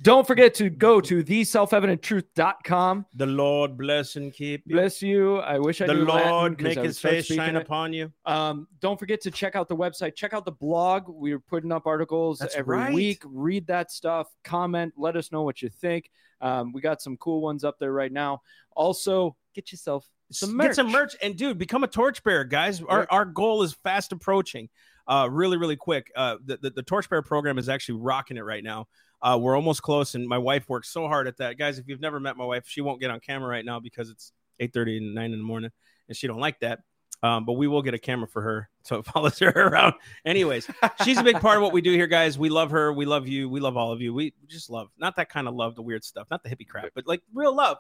don't 0.02 0.26
forget 0.26 0.54
to 0.54 0.68
go 0.70 1.00
to 1.00 1.22
theselfevidenttruth.com. 1.24 3.06
The 3.14 3.26
Lord 3.26 3.76
bless 3.76 4.16
and 4.16 4.32
keep 4.32 4.62
you. 4.66 4.74
Bless 4.74 5.02
you. 5.02 5.38
I 5.38 5.58
wish 5.58 5.80
I 5.80 5.86
the 5.86 5.94
knew 5.94 6.04
Latin 6.04 6.56
make 6.60 6.78
His 6.78 6.98
face 6.98 7.26
shine 7.26 7.56
it. 7.56 7.62
upon 7.62 7.92
you. 7.92 8.12
Um, 8.24 8.68
don't 8.80 8.98
forget 8.98 9.20
to 9.22 9.30
check 9.30 9.56
out 9.56 9.68
the 9.68 9.76
website. 9.76 10.14
Check 10.14 10.34
out 10.34 10.44
the 10.44 10.52
blog. 10.52 11.04
We're 11.08 11.40
putting 11.40 11.72
up 11.72 11.86
articles 11.86 12.38
That's 12.38 12.54
every 12.54 12.78
right. 12.78 12.92
week. 12.94 13.22
Read 13.24 13.66
that 13.68 13.90
stuff. 13.90 14.28
Comment. 14.44 14.92
Let 14.96 15.16
us 15.16 15.32
know 15.32 15.42
what 15.42 15.62
you 15.62 15.68
think. 15.68 16.10
Um, 16.40 16.72
we 16.72 16.80
got 16.80 17.00
some 17.00 17.16
cool 17.16 17.40
ones 17.40 17.64
up 17.64 17.78
there 17.78 17.92
right 17.92 18.12
now. 18.12 18.42
Also, 18.74 19.36
get 19.54 19.72
yourself 19.72 20.06
some 20.30 20.56
merch. 20.56 20.66
Get 20.68 20.76
some 20.76 20.90
merch 20.90 21.16
and 21.22 21.36
dude, 21.36 21.58
become 21.58 21.84
a 21.84 21.88
torchbearer, 21.88 22.44
guys. 22.44 22.82
Our, 22.82 23.06
our 23.10 23.24
goal 23.24 23.62
is 23.62 23.74
fast 23.82 24.12
approaching. 24.12 24.68
Uh, 25.08 25.28
really, 25.30 25.56
really 25.56 25.76
quick. 25.76 26.10
Uh, 26.16 26.36
the, 26.44 26.56
the, 26.56 26.70
the 26.70 26.82
torchbearer 26.82 27.22
program 27.22 27.58
is 27.58 27.68
actually 27.68 28.00
rocking 28.00 28.36
it 28.36 28.44
right 28.44 28.64
now. 28.64 28.88
Uh, 29.26 29.36
we're 29.36 29.56
almost 29.56 29.82
close, 29.82 30.14
and 30.14 30.28
my 30.28 30.38
wife 30.38 30.68
works 30.68 30.88
so 30.88 31.08
hard 31.08 31.26
at 31.26 31.38
that, 31.38 31.58
guys. 31.58 31.80
If 31.80 31.88
you've 31.88 32.00
never 32.00 32.20
met 32.20 32.36
my 32.36 32.44
wife, 32.44 32.62
she 32.68 32.80
won't 32.80 33.00
get 33.00 33.10
on 33.10 33.18
camera 33.18 33.48
right 33.48 33.64
now 33.64 33.80
because 33.80 34.08
it's 34.08 34.32
eight 34.60 34.72
thirty 34.72 34.98
and 34.98 35.16
nine 35.16 35.32
in 35.32 35.38
the 35.38 35.44
morning, 35.44 35.72
and 36.06 36.16
she 36.16 36.28
don't 36.28 36.38
like 36.38 36.60
that. 36.60 36.78
Um, 37.24 37.44
but 37.44 37.54
we 37.54 37.66
will 37.66 37.82
get 37.82 37.92
a 37.92 37.98
camera 37.98 38.28
for 38.28 38.40
her 38.42 38.70
so 38.84 38.98
it 38.98 39.06
follows 39.06 39.40
her 39.40 39.50
around. 39.50 39.94
Anyways, 40.24 40.70
she's 41.02 41.18
a 41.18 41.24
big 41.24 41.40
part 41.40 41.56
of 41.56 41.64
what 41.64 41.72
we 41.72 41.80
do 41.80 41.92
here, 41.92 42.06
guys. 42.06 42.38
We 42.38 42.50
love 42.50 42.70
her. 42.70 42.92
We 42.92 43.04
love 43.04 43.26
you. 43.26 43.48
We 43.48 43.58
love 43.58 43.76
all 43.76 43.90
of 43.90 44.00
you. 44.00 44.14
We 44.14 44.32
just 44.46 44.70
love 44.70 44.90
not 44.96 45.16
that 45.16 45.28
kind 45.28 45.48
of 45.48 45.54
love, 45.54 45.74
the 45.74 45.82
weird 45.82 46.04
stuff, 46.04 46.28
not 46.30 46.44
the 46.44 46.48
hippie 46.48 46.68
crap, 46.68 46.90
but 46.94 47.08
like 47.08 47.22
real 47.34 47.54
love, 47.54 47.78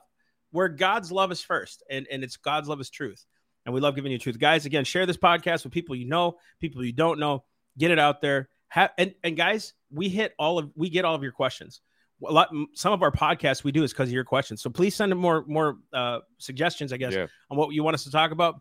where 0.50 0.68
God's 0.68 1.12
love 1.12 1.30
is 1.30 1.42
first, 1.42 1.84
and 1.88 2.08
and 2.10 2.24
it's 2.24 2.36
God's 2.36 2.68
love 2.68 2.80
is 2.80 2.90
truth, 2.90 3.24
and 3.64 3.72
we 3.72 3.80
love 3.80 3.94
giving 3.94 4.10
you 4.10 4.18
truth, 4.18 4.40
guys. 4.40 4.66
Again, 4.66 4.84
share 4.84 5.06
this 5.06 5.16
podcast 5.16 5.62
with 5.62 5.72
people 5.72 5.94
you 5.94 6.06
know, 6.06 6.38
people 6.60 6.84
you 6.84 6.92
don't 6.92 7.20
know. 7.20 7.44
Get 7.78 7.92
it 7.92 8.00
out 8.00 8.20
there. 8.20 8.48
Have 8.68 8.90
and 8.98 9.14
and 9.22 9.36
guys, 9.36 9.74
we 9.90 10.08
hit 10.08 10.34
all 10.38 10.58
of 10.58 10.70
we 10.74 10.90
get 10.90 11.04
all 11.04 11.14
of 11.14 11.22
your 11.22 11.32
questions. 11.32 11.80
A 12.26 12.32
lot, 12.32 12.48
some 12.72 12.92
of 12.92 13.02
our 13.02 13.12
podcasts 13.12 13.62
we 13.62 13.72
do 13.72 13.82
is 13.84 13.92
because 13.92 14.08
of 14.08 14.12
your 14.14 14.24
questions. 14.24 14.62
So 14.62 14.70
please 14.70 14.94
send 14.94 15.14
more 15.16 15.44
more 15.46 15.76
uh, 15.92 16.20
suggestions, 16.38 16.92
I 16.92 16.96
guess, 16.96 17.12
Yeah. 17.14 17.26
on 17.50 17.58
what 17.58 17.72
you 17.74 17.82
want 17.82 17.94
us 17.94 18.04
to 18.04 18.10
talk 18.10 18.30
about. 18.30 18.60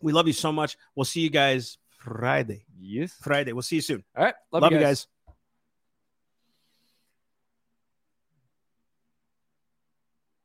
We 0.00 0.12
love 0.12 0.26
you 0.26 0.32
so 0.32 0.50
much. 0.50 0.76
We'll 0.94 1.04
see 1.04 1.20
you 1.20 1.30
guys 1.30 1.76
Friday. 1.98 2.64
Yes. 2.78 3.12
Friday. 3.20 3.52
We'll 3.52 3.62
see 3.62 3.76
you 3.76 3.82
soon. 3.82 4.02
All 4.16 4.24
right. 4.24 4.34
Love, 4.52 4.62
Love, 4.62 4.72
you 4.72 4.78
you 4.78 4.84
guys. 4.84 5.00
guys. 5.04 5.06